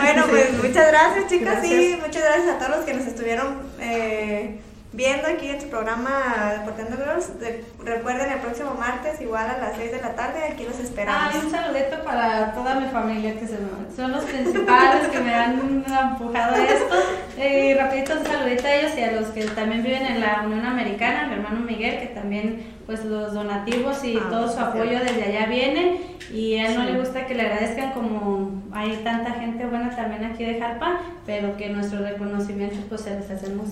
bueno, 0.02 0.24
pues 0.30 0.52
muchas 0.52 0.86
gracias, 0.88 1.26
chicas. 1.28 1.58
Sí, 1.62 1.98
muchas 2.00 2.22
gracias 2.22 2.48
a 2.54 2.58
todos 2.58 2.76
los 2.76 2.84
que 2.84 2.94
nos 2.94 3.06
estuvieron 3.06 3.58
eh, 3.80 4.60
viendo 4.96 5.28
aquí 5.28 5.48
en 5.48 5.60
su 5.60 5.68
programa 5.68 6.54
Deportando 6.58 6.96
Girls. 6.96 7.38
De- 7.38 7.62
recuerden 7.84 8.32
el 8.32 8.38
próximo 8.40 8.74
martes, 8.74 9.20
igual 9.20 9.48
a 9.50 9.58
las 9.58 9.76
6 9.76 9.92
de 9.92 10.00
la 10.00 10.14
tarde, 10.16 10.38
aquí 10.50 10.64
los 10.64 10.78
esperamos. 10.80 11.22
Ay, 11.34 11.40
un 11.44 11.50
saludito 11.50 12.02
para 12.02 12.52
toda 12.54 12.74
mi 12.80 12.86
familia 12.88 13.38
que 13.38 13.46
se 13.46 13.58
son 13.94 14.12
los 14.12 14.24
principales 14.24 15.08
que 15.08 15.20
me 15.20 15.34
han 15.34 15.52
empujado 15.58 16.54
a 16.56 16.64
esto. 16.64 16.94
Y 17.38 17.74
rapidito 17.74 18.14
un 18.18 18.26
saludito 18.26 18.66
a 18.66 18.74
ellos 18.74 18.92
y 18.96 19.02
a 19.02 19.12
los 19.12 19.26
que 19.28 19.44
también 19.44 19.82
viven 19.82 20.06
en 20.06 20.20
la 20.20 20.42
Unión 20.46 20.64
Americana, 20.64 21.26
mi 21.28 21.34
hermano 21.34 21.60
Miguel, 21.60 22.00
que 22.00 22.06
también 22.06 22.74
pues 22.86 23.04
los 23.04 23.34
donativos 23.34 24.02
y 24.04 24.16
Ah, 24.16 24.28
todo 24.30 24.48
su 24.50 24.58
apoyo 24.60 24.98
desde 25.00 25.24
allá 25.24 25.46
vienen 25.46 25.98
y 26.32 26.56
a 26.56 26.68
él 26.70 26.78
no 26.78 26.84
le 26.84 26.98
gusta 26.98 27.26
que 27.26 27.34
le 27.34 27.42
agradezcan 27.42 27.90
como 27.92 28.62
hay 28.72 28.96
tanta 29.04 29.32
gente 29.32 29.66
buena 29.66 29.94
también 29.94 30.24
aquí 30.24 30.44
de 30.44 30.58
Jarpa, 30.60 31.00
pero 31.26 31.56
que 31.56 31.68
nuestro 31.68 31.98
reconocimiento 32.00 32.76
pues 32.88 33.02
se 33.02 33.18
los 33.18 33.28
hacemos. 33.30 33.68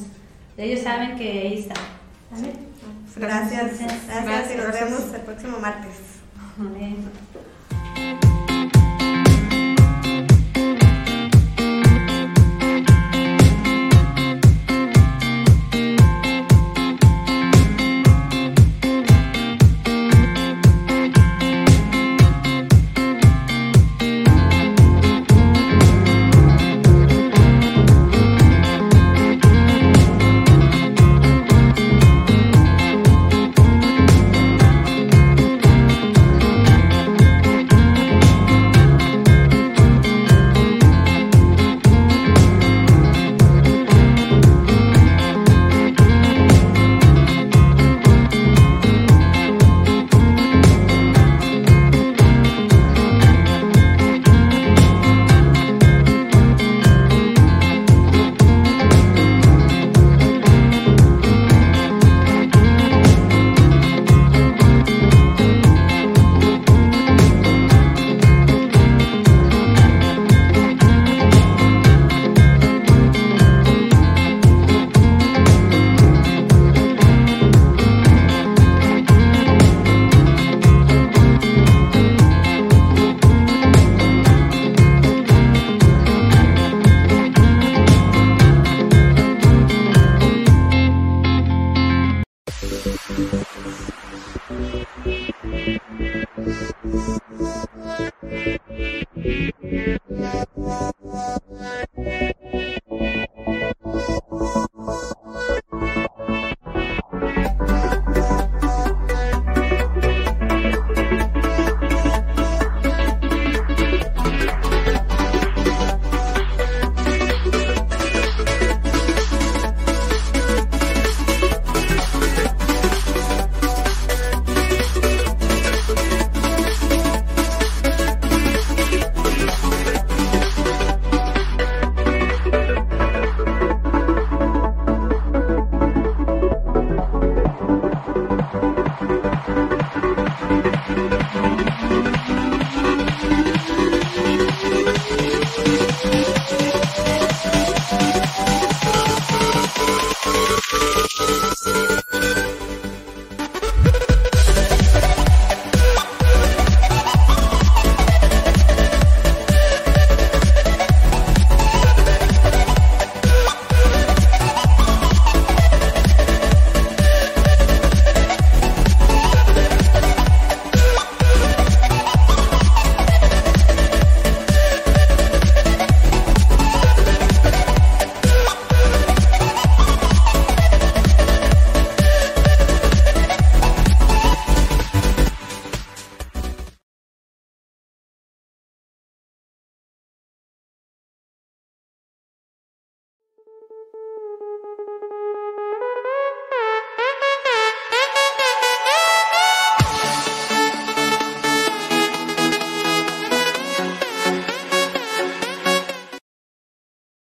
Ellos 0.57 0.81
saben 0.83 1.17
que 1.17 1.31
ahí 1.31 1.59
está. 1.61 1.75
¿Sale? 2.31 2.53
Gracias, 3.17 3.79
gracias, 3.79 4.25
Gracias. 4.25 4.53
y 4.53 4.57
nos 4.57 4.73
vemos 4.73 5.15
el 5.15 5.21
próximo 5.23 5.59
martes. 5.59 5.93
Vale. 6.57 6.97